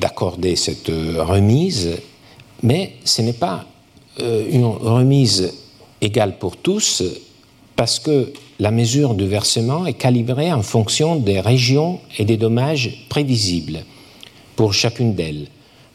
d'accorder 0.00 0.56
cette 0.56 0.88
remise, 0.88 1.90
mais 2.62 2.94
ce 3.04 3.22
n'est 3.22 3.34
pas 3.34 3.66
euh, 4.20 4.44
une 4.50 4.64
remise 4.64 5.52
égale 6.00 6.38
pour 6.38 6.56
tous, 6.56 7.02
parce 7.80 7.98
que 7.98 8.30
la 8.58 8.72
mesure 8.72 9.14
de 9.14 9.24
versement 9.24 9.86
est 9.86 9.94
calibrée 9.94 10.52
en 10.52 10.60
fonction 10.60 11.16
des 11.16 11.40
régions 11.40 11.98
et 12.18 12.26
des 12.26 12.36
dommages 12.36 13.06
prévisibles 13.08 13.86
pour 14.54 14.74
chacune 14.74 15.14
d'elles, 15.14 15.46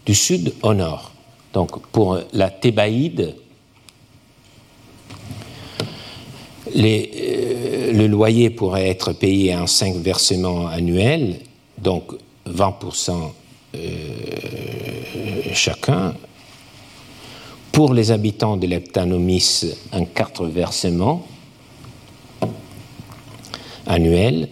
du 0.03 0.15
sud 0.15 0.51
au 0.63 0.73
nord. 0.73 1.11
Donc, 1.53 1.79
pour 1.91 2.17
la 2.33 2.49
Thébaïde, 2.49 3.35
Euh, 6.75 7.93
le 7.93 8.07
loyer 8.07 8.49
pourrait 8.49 8.89
être 8.89 9.13
payé 9.13 9.55
en 9.55 9.67
cinq 9.67 9.95
versements 9.97 10.65
annuels, 10.65 11.35
donc 11.77 12.13
20% 12.49 13.31
euh, 13.75 13.79
chacun. 15.53 16.15
Pour 17.71 17.93
les 17.93 18.09
habitants 18.09 18.57
de 18.57 18.65
l'Eptanomis, 18.65 19.65
en 19.91 20.05
quatre 20.05 20.47
versements 20.47 21.27
annuels. 23.85 24.49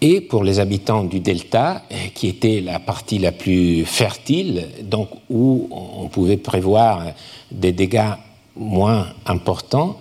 Et 0.00 0.20
pour 0.20 0.44
les 0.44 0.60
habitants 0.60 1.02
du 1.02 1.18
delta, 1.18 1.82
qui 2.14 2.28
était 2.28 2.60
la 2.60 2.78
partie 2.78 3.18
la 3.18 3.32
plus 3.32 3.84
fertile, 3.84 4.68
donc 4.82 5.08
où 5.28 5.68
on 5.72 6.06
pouvait 6.06 6.36
prévoir 6.36 7.02
des 7.50 7.72
dégâts 7.72 8.14
moins 8.56 9.08
importants, 9.26 9.96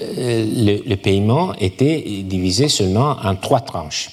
euh, 0.00 0.80
le, 0.86 0.96
paiement 0.96 1.54
était 1.54 2.22
divisé 2.22 2.68
seulement 2.68 3.16
en 3.22 3.34
trois 3.34 3.60
tranches. 3.60 4.10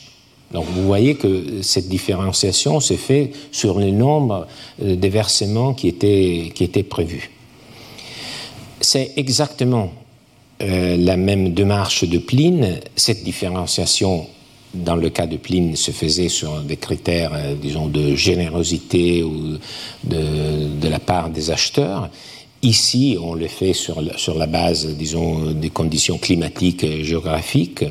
Donc 0.51 0.65
vous 0.65 0.83
voyez 0.85 1.15
que 1.15 1.61
cette 1.61 1.89
différenciation 1.89 2.79
se 2.79 2.95
fait 2.95 3.31
sur 3.51 3.79
le 3.79 3.91
nombre 3.91 4.47
euh, 4.81 4.95
de 4.95 5.07
versements 5.07 5.73
qui 5.73 5.87
étaient, 5.87 6.51
qui 6.55 6.63
étaient 6.63 6.83
prévus. 6.83 7.31
C'est 8.81 9.13
exactement 9.17 9.91
euh, 10.61 10.97
la 10.97 11.17
même 11.17 11.53
démarche 11.53 12.03
de 12.03 12.17
Pline. 12.17 12.79
Cette 12.95 13.23
différenciation, 13.23 14.27
dans 14.73 14.95
le 14.95 15.09
cas 15.09 15.27
de 15.27 15.37
Pline, 15.37 15.75
se 15.75 15.91
faisait 15.91 16.29
sur 16.29 16.61
des 16.61 16.77
critères, 16.77 17.31
disons, 17.61 17.87
de 17.87 18.15
générosité 18.15 19.23
ou 19.23 19.57
de, 20.03 20.87
la 20.87 20.99
part 20.99 21.29
des 21.29 21.51
acheteurs. 21.51 22.09
Ici, 22.61 23.17
on 23.21 23.35
le 23.35 23.47
fait 23.47 23.73
sur 23.73 24.01
la, 24.01 24.47
base, 24.47 24.87
disons, 24.87 25.51
des 25.51 25.69
conditions 25.69 26.17
climatiques 26.17 26.83
et 26.83 27.03
géographiques, 27.03 27.85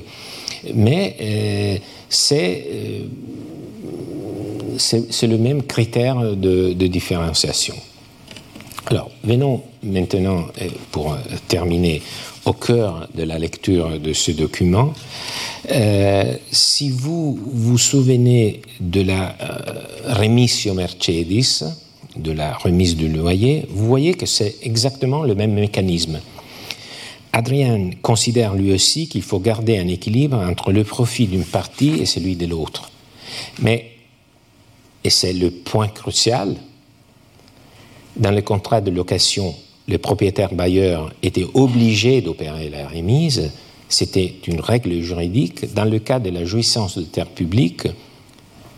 mais 0.74 1.16
euh, 1.20 1.76
euh, 2.32 2.98
c'est 4.78 5.26
le 5.26 5.38
même 5.38 5.62
critère 5.62 6.34
de, 6.36 6.72
différenciation. 6.72 7.74
Alors, 8.86 9.10
venons 9.22 9.62
maintenant, 9.82 10.46
euh, 10.60 10.68
pour 10.90 11.16
terminer, 11.48 12.02
au 12.44 12.52
cœur 12.52 13.08
de 13.14 13.22
la 13.22 13.38
lecture 13.38 13.98
de 13.98 14.12
ce 14.12 14.32
document. 14.32 14.92
si 16.50 16.90
vous 16.90 17.38
vous 17.42 17.78
souvenez 17.78 18.62
de 18.80 19.00
la 19.00 19.36
remission 20.06 20.74
Mercedes, 20.74 21.64
de 22.16 22.32
la 22.32 22.54
remise 22.54 22.96
du 22.96 23.08
loyer, 23.08 23.66
vous 23.70 23.86
voyez 23.86 24.14
que 24.14 24.26
c'est 24.26 24.56
exactement 24.62 25.22
le 25.22 25.34
même 25.34 25.54
mécanisme. 25.54 26.20
Adrien 27.32 27.90
considère 28.00 28.54
lui 28.54 28.72
aussi 28.72 29.08
qu'il 29.08 29.22
faut 29.22 29.40
garder 29.40 29.78
un 29.78 29.88
équilibre 29.88 30.38
entre 30.38 30.70
le 30.70 30.84
profit 30.84 31.26
d'une 31.26 31.44
partie 31.44 32.00
et 32.00 32.06
celui 32.06 32.36
de 32.36 32.46
l'autre. 32.46 32.90
Mais, 33.58 33.90
et 35.02 35.10
c'est 35.10 35.32
le 35.32 35.50
point 35.50 35.88
crucial, 35.88 36.54
dans 38.16 38.30
le 38.30 38.42
contrat 38.42 38.80
de 38.80 38.92
location, 38.92 39.52
le 39.86 39.98
propriétaire 39.98 40.54
bailleur 40.54 41.12
était 41.22 41.46
obligé 41.54 42.20
d'opérer 42.22 42.70
la 42.70 42.88
remise, 42.88 43.52
c'était 43.88 44.34
une 44.46 44.60
règle 44.60 45.00
juridique. 45.00 45.72
Dans 45.74 45.84
le 45.84 45.98
cas 45.98 46.18
de 46.18 46.30
la 46.30 46.44
jouissance 46.44 46.96
de 46.98 47.04
terre 47.04 47.28
publique, 47.28 47.86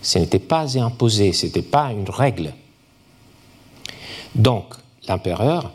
ce 0.02 0.18
n'était 0.18 0.38
pas 0.38 0.78
imposé, 0.78 1.32
ce 1.32 1.46
n'était 1.46 1.62
pas 1.62 1.92
une 1.92 2.08
règle. 2.08 2.52
Donc, 4.34 4.74
l'empereur 5.08 5.72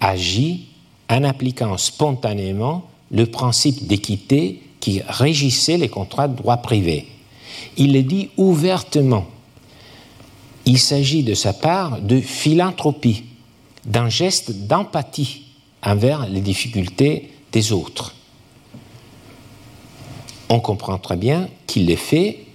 agit 0.00 0.66
en 1.08 1.24
appliquant 1.24 1.76
spontanément 1.78 2.84
le 3.10 3.26
principe 3.26 3.86
d'équité 3.86 4.60
qui 4.80 5.00
régissait 5.06 5.78
les 5.78 5.88
contrats 5.88 6.28
de 6.28 6.36
droit 6.36 6.58
privé. 6.58 7.06
Il 7.76 7.92
le 7.92 8.02
dit 8.02 8.28
ouvertement. 8.36 9.26
Il 10.66 10.78
s'agit 10.78 11.22
de 11.22 11.34
sa 11.34 11.52
part 11.52 12.00
de 12.00 12.20
philanthropie, 12.20 13.24
d'un 13.84 14.08
geste 14.08 14.52
d'empathie 14.52 15.42
envers 15.82 16.28
les 16.28 16.40
difficultés 16.40 17.30
des 17.52 17.72
autres. 17.72 18.14
On 20.48 20.60
comprend 20.60 20.98
très 20.98 21.16
bien 21.16 21.48
qu'il 21.66 21.86
le 21.86 21.96
fait, 21.96 22.46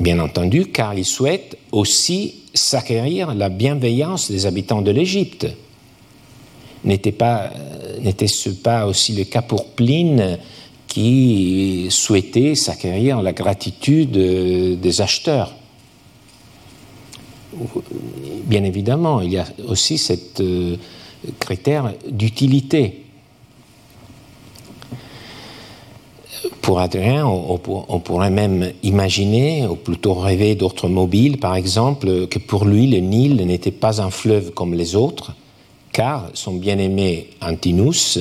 bien 0.00 0.18
entendu, 0.18 0.66
car 0.66 0.94
il 0.94 1.04
souhaite 1.04 1.58
aussi 1.70 2.42
s'acquérir 2.54 3.34
la 3.34 3.48
bienveillance 3.48 4.30
des 4.30 4.46
habitants 4.46 4.82
de 4.82 4.90
l'Égypte. 4.90 5.46
Euh, 6.84 7.48
n'était-ce 8.00 8.50
pas 8.50 8.86
aussi 8.86 9.12
le 9.14 9.24
cas 9.24 9.42
pour 9.42 9.66
Pline 9.70 10.38
qui 10.88 11.86
souhaitait 11.90 12.54
s'acquérir 12.54 13.22
la 13.22 13.32
gratitude 13.32 14.16
euh, 14.16 14.76
des 14.76 15.00
acheteurs? 15.00 15.54
Bien 18.44 18.64
évidemment, 18.64 19.20
il 19.20 19.32
y 19.32 19.38
a 19.38 19.46
aussi 19.68 19.98
ce 19.98 20.14
euh, 20.40 20.76
critère 21.38 21.92
d'utilité. 22.08 22.98
Pour 26.60 26.80
Adrien, 26.80 27.26
on, 27.26 27.58
pourrait 27.58 28.30
même 28.30 28.72
imaginer, 28.82 29.66
ou 29.66 29.76
plutôt 29.76 30.14
rêver 30.14 30.54
d'autres 30.54 30.88
mobiles, 30.88 31.38
par 31.38 31.56
exemple, 31.56 32.26
que 32.28 32.38
pour 32.38 32.64
lui, 32.64 32.86
le 32.86 32.98
Nil 32.98 33.36
n'était 33.46 33.72
pas 33.72 34.00
un 34.00 34.10
fleuve 34.10 34.52
comme 34.52 34.74
les 34.74 34.94
autres, 34.94 35.34
car 35.92 36.30
son 36.34 36.54
bien-aimé 36.54 37.28
Antinous 37.40 38.18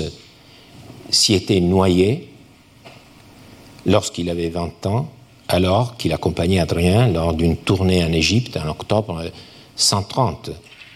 s'y 1.10 1.34
était 1.34 1.60
noyé 1.60 2.30
lorsqu'il 3.86 4.30
avait 4.30 4.50
20 4.50 4.86
ans, 4.88 5.10
alors 5.54 5.98
qu'il 5.98 6.14
accompagnait 6.14 6.60
Adrien 6.60 7.08
lors 7.08 7.34
d'une 7.34 7.58
tournée 7.58 8.04
en 8.04 8.12
Égypte 8.12 8.58
en 8.58 8.70
octobre 8.70 9.24
130, 9.76 10.52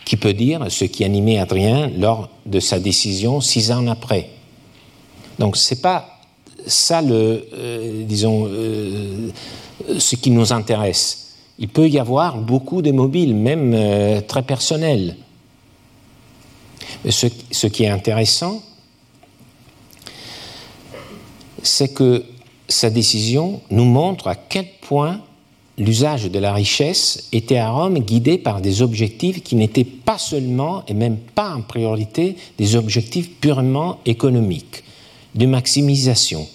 qui 0.06 0.18
peut 0.18 0.34
dire 0.34 0.66
ce 0.70 0.86
qui 0.86 1.04
animait 1.04 1.40
Adrien 1.40 1.90
lors 1.98 2.30
de 2.46 2.60
sa 2.60 2.80
décision 2.80 3.42
six 3.42 3.72
ans 3.72 3.88
après? 3.88 4.30
Donc 5.40 5.58
ce 5.58 5.74
n'est 5.74 5.82
pas 5.82 6.16
ça, 6.68 7.02
le, 7.02 7.48
euh, 7.54 8.04
disons, 8.06 8.48
euh, 8.48 9.30
ce 10.00 10.16
qui 10.16 10.32
nous 10.32 10.52
intéresse. 10.54 11.36
Il 11.60 11.70
peut 11.70 11.88
y 11.88 12.00
avoir 12.00 12.38
beaucoup 12.38 12.82
de 12.82 12.92
mobiles, 12.92 13.36
même 13.36 13.74
euh, 13.74 14.22
très 14.22 14.42
personnels. 14.42 15.16
ce, 17.10 17.28
ce, 17.52 17.68
qui 17.68 17.84
est 17.84 17.90
intéressant, 17.90 18.62
c'est 21.62 21.94
que 21.94 22.24
sa 22.68 22.90
décision 22.90 23.62
nous 23.70 23.86
montre 23.86 24.28
à 24.28 24.36
quel 24.36 24.66
point 24.82 25.22
l'usage 25.78 26.32
de 26.32 26.40
la 26.40 26.54
richesse 26.54 27.28
était 27.32 27.58
à 27.58 27.70
Rome 27.70 28.00
guidé 28.00 28.38
par 28.38 28.62
des 28.62 28.82
objectifs 28.82 29.44
qui 29.44 29.56
n'étaient 29.56 29.84
pas 29.84 30.18
seulement 30.18 30.84
et 30.88 30.94
même 30.94 31.18
pas 31.18 31.54
en 31.54 31.62
priorité 31.62 32.36
des 32.58 32.76
objectifs 32.76 33.30
purement 33.40 34.00
économiques, 34.06 34.84
de 35.36 35.46
maximisation, 35.46 36.48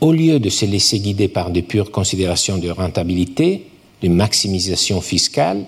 au 0.00 0.12
lieu 0.12 0.40
de 0.40 0.48
se 0.48 0.64
laisser 0.64 1.00
guider 1.00 1.28
par 1.28 1.50
de 1.50 1.60
pures 1.60 1.90
considérations 1.90 2.56
de 2.58 2.70
rentabilité, 2.70 3.66
de 4.02 4.08
maximisation 4.08 5.00
fiscale, 5.00 5.64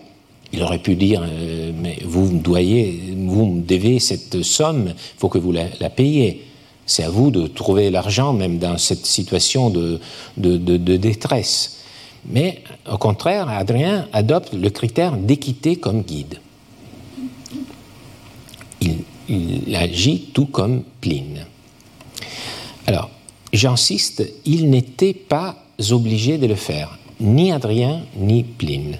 Il 0.52 0.62
aurait 0.62 0.78
pu 0.78 0.96
dire, 0.96 1.22
euh, 1.24 1.70
mais 1.80 1.98
vous 2.04 2.26
me, 2.32 3.62
devez 3.62 4.00
cette 4.00 4.42
somme, 4.42 4.86
il 4.88 5.18
faut 5.18 5.28
que 5.28 5.38
vous 5.38 5.52
la 5.52 5.90
payiez. 5.90 6.42
C'est 6.86 7.04
à 7.04 7.10
vous 7.10 7.30
de 7.30 7.46
trouver 7.46 7.90
l'argent, 7.90 8.32
même 8.32 8.58
dans 8.58 8.76
cette 8.78 9.06
situation 9.06 9.70
de, 9.70 10.00
détresse. 10.36 11.78
Mais 12.26 12.62
au 12.90 12.98
contraire, 12.98 13.48
Adrien 13.48 14.08
adopte 14.12 14.52
le 14.52 14.68
critère 14.70 15.16
d'équité 15.16 15.76
comme 15.76 16.02
guide. 16.02 16.38
Il, 18.80 18.98
il, 19.28 19.76
agit 19.76 20.30
tout 20.34 20.46
comme 20.46 20.82
Pline. 21.00 21.46
Alors, 22.86 23.10
j'insiste, 23.52 24.28
il 24.44 24.68
n'était 24.68 25.14
pas 25.14 25.64
obligé 25.90 26.38
de 26.38 26.46
le 26.46 26.56
faire, 26.56 26.98
ni 27.20 27.52
Adrien 27.52 28.02
ni 28.16 28.42
Pline. 28.42 28.98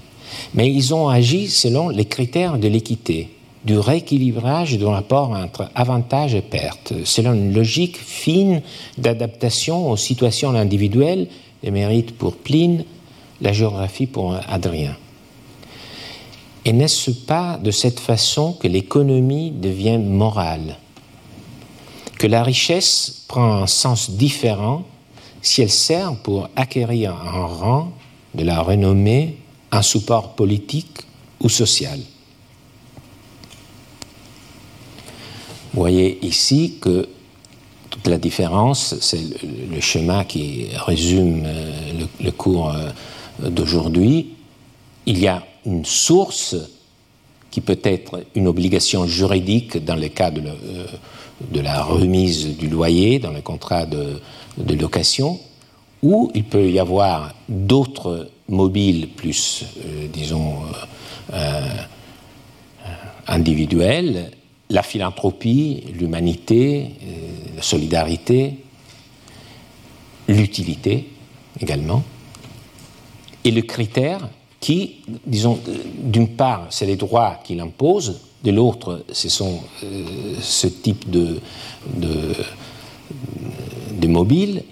Mais 0.54 0.72
ils 0.72 0.94
ont 0.94 1.08
agi 1.08 1.48
selon 1.48 1.88
les 1.88 2.04
critères 2.04 2.58
de 2.58 2.68
l'équité 2.68 3.28
du 3.64 3.78
rééquilibrage 3.78 4.78
du 4.78 4.84
rapport 4.84 5.30
entre 5.30 5.70
avantages 5.74 6.34
et 6.34 6.42
pertes, 6.42 6.94
selon 7.04 7.34
une 7.34 7.52
logique 7.52 7.98
fine 7.98 8.62
d'adaptation 8.96 9.90
aux 9.90 9.96
situations 9.96 10.50
individuelles, 10.50 11.28
les 11.62 11.70
mérites 11.70 12.16
pour 12.16 12.36
Pline, 12.36 12.84
la 13.40 13.52
géographie 13.52 14.06
pour 14.06 14.34
Adrien. 14.48 14.96
Et 16.64 16.72
n'est-ce 16.72 17.11
pas 17.11 17.58
de 17.62 17.70
cette 17.70 18.00
façon 18.00 18.52
que 18.52 18.68
l'économie 18.68 19.50
devient 19.50 19.98
morale? 19.98 20.76
Que 22.18 22.26
la 22.26 22.42
richesse 22.42 23.24
prend 23.28 23.62
un 23.62 23.66
sens 23.66 24.11
différent 24.11 24.84
si 25.42 25.62
elle 25.62 25.70
sert 25.70 26.16
pour 26.16 26.48
acquérir 26.56 27.14
un 27.14 27.46
rang, 27.46 27.92
de 28.34 28.44
la 28.44 28.61
renommée, 28.61 29.38
un 29.72 29.82
support 29.82 30.34
politique 30.34 30.98
ou 31.40 31.48
social? 31.48 31.98
Vous 35.72 35.80
voyez 35.80 36.18
ici 36.26 36.78
que 36.80 37.08
toute 37.90 38.08
la 38.08 38.18
différence, 38.18 38.96
c'est 39.00 39.20
le, 39.70 39.80
schéma 39.80 40.24
qui 40.24 40.66
résume 40.86 41.44
euh, 41.46 42.06
le, 42.20 42.30
cours 42.32 42.74
euh, 42.74 43.48
d'aujourd'hui. 43.48 44.34
Il 45.06 45.18
y 45.18 45.28
a 45.28 45.44
une 45.64 45.84
source 45.84 46.56
qui 47.52 47.60
peut 47.60 47.78
être 47.84 48.24
une 48.34 48.48
obligation 48.48 49.06
juridique 49.06 49.84
dans 49.84 49.94
le 49.94 50.08
cas 50.08 50.32
de, 50.32 50.40
euh, 50.40 50.86
la 51.62 51.84
remise 51.84 52.56
du 52.56 52.68
loyer, 52.68 53.20
dans 53.20 53.32
le 53.32 53.40
contrat 53.40 53.86
de, 53.86 54.20
location, 54.58 55.38
ou 56.02 56.32
il 56.34 56.44
peut 56.44 56.68
y 56.68 56.80
avoir 56.80 57.32
d'autres 57.48 58.28
mobiles 58.48 59.08
plus, 59.08 59.64
disons, 60.12 60.62
individuels 63.26 64.30
la 64.70 64.82
philanthropie, 64.82 65.82
l'humanité, 65.92 66.90
euh, 67.02 67.56
la 67.56 67.62
solidarité, 67.62 68.54
l'utilité 70.28 71.08
également, 71.60 72.02
et 73.44 73.50
le 73.50 73.62
critère 73.62 74.28
qui, 74.60 74.96
disons, 75.26 75.58
d'une 75.98 76.28
part, 76.28 76.66
c'est 76.70 76.86
les 76.86 76.96
droits 76.96 77.40
qu'il 77.44 77.60
impose, 77.60 78.20
de 78.44 78.50
l'autre, 78.52 79.04
ce 79.12 79.28
sont 79.28 79.60
euh, 79.82 80.36
ce 80.40 80.66
type 80.66 81.10
de, 81.10 81.40
de, 81.94 82.34
de 83.92 84.06
mobile, 84.06 84.64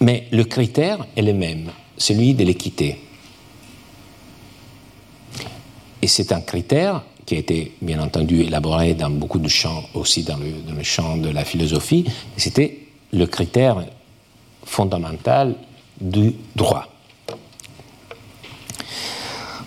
mais 0.00 0.28
le 0.30 0.44
critère 0.44 1.06
est 1.16 1.22
le 1.22 1.32
même, 1.32 1.70
celui 1.96 2.34
de 2.34 2.44
l'équité. 2.44 2.98
Et 6.02 6.06
c'est 6.06 6.32
un 6.32 6.40
critère 6.40 7.02
qui 7.30 7.36
a 7.36 7.38
été 7.38 7.70
bien 7.80 8.02
entendu 8.02 8.40
élaboré 8.40 8.94
dans 8.94 9.08
beaucoup 9.08 9.38
de 9.38 9.46
champs, 9.46 9.84
aussi 9.94 10.24
dans 10.24 10.36
le, 10.36 10.82
champ 10.82 11.16
de 11.16 11.28
la 11.28 11.44
philosophie, 11.44 12.04
c'était 12.36 12.78
le 13.12 13.24
critère 13.24 13.84
fondamental 14.64 15.54
du 16.00 16.34
droit. 16.56 16.88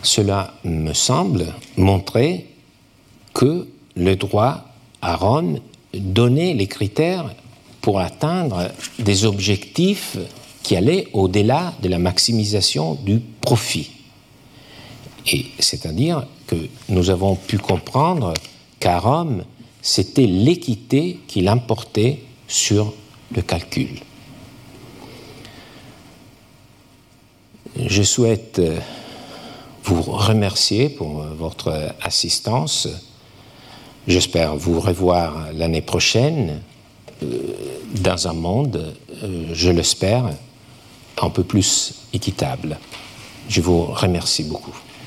Cela 0.02 0.54
me 0.66 0.92
semble 0.92 1.54
montrer 1.78 2.48
que 3.34 3.66
le 3.96 4.18
droit 4.18 4.66
à 5.02 5.16
Rome 5.16 5.60
donnait 5.94 6.56
les 6.56 6.68
critères 6.68 7.34
pour 7.80 8.02
atteindre 8.02 8.72
des 9.00 9.24
objectifs 9.24 10.18
qui 10.64 10.76
allaient 10.76 11.08
au-delà 11.14 11.74
de 11.82 11.88
la 11.88 11.98
maximisation 11.98 12.96
du 12.96 13.22
profit. 13.40 13.90
Et 15.32 15.46
c'est-à-dire 15.60 16.26
que 16.48 16.56
nous 16.90 17.10
avons 17.10 17.36
pu 17.36 17.58
comprendre 17.58 18.34
qu'à 18.80 19.00
Rome, 19.00 19.44
c'était 19.82 20.26
l'équité 20.26 21.20
qui 21.28 21.42
l'importait 21.42 22.20
sur 22.48 22.94
le 23.34 23.42
calcul. 23.42 24.00
Je 27.76 28.04
souhaite 28.04 28.60
euh, 28.60 28.80
vous 29.84 30.02
remercier 30.02 30.90
pour 30.90 31.22
euh, 31.22 31.34
votre 31.36 31.94
assistance. 32.02 32.88
J'espère 34.08 34.56
vous 34.56 34.80
revoir 34.80 35.48
l'année 35.54 35.82
prochaine 35.82 36.62
euh, 37.24 37.28
dans 38.02 38.28
un 38.28 38.34
monde, 38.34 38.94
je 39.54 39.70
l'espère, 39.70 40.30
un 41.22 41.30
peu 41.30 41.44
plus 41.44 41.94
équitable. 42.12 42.78
Je 43.48 43.62
vous 43.62 43.86
remercie 43.86 44.44
beaucoup. 44.44 44.76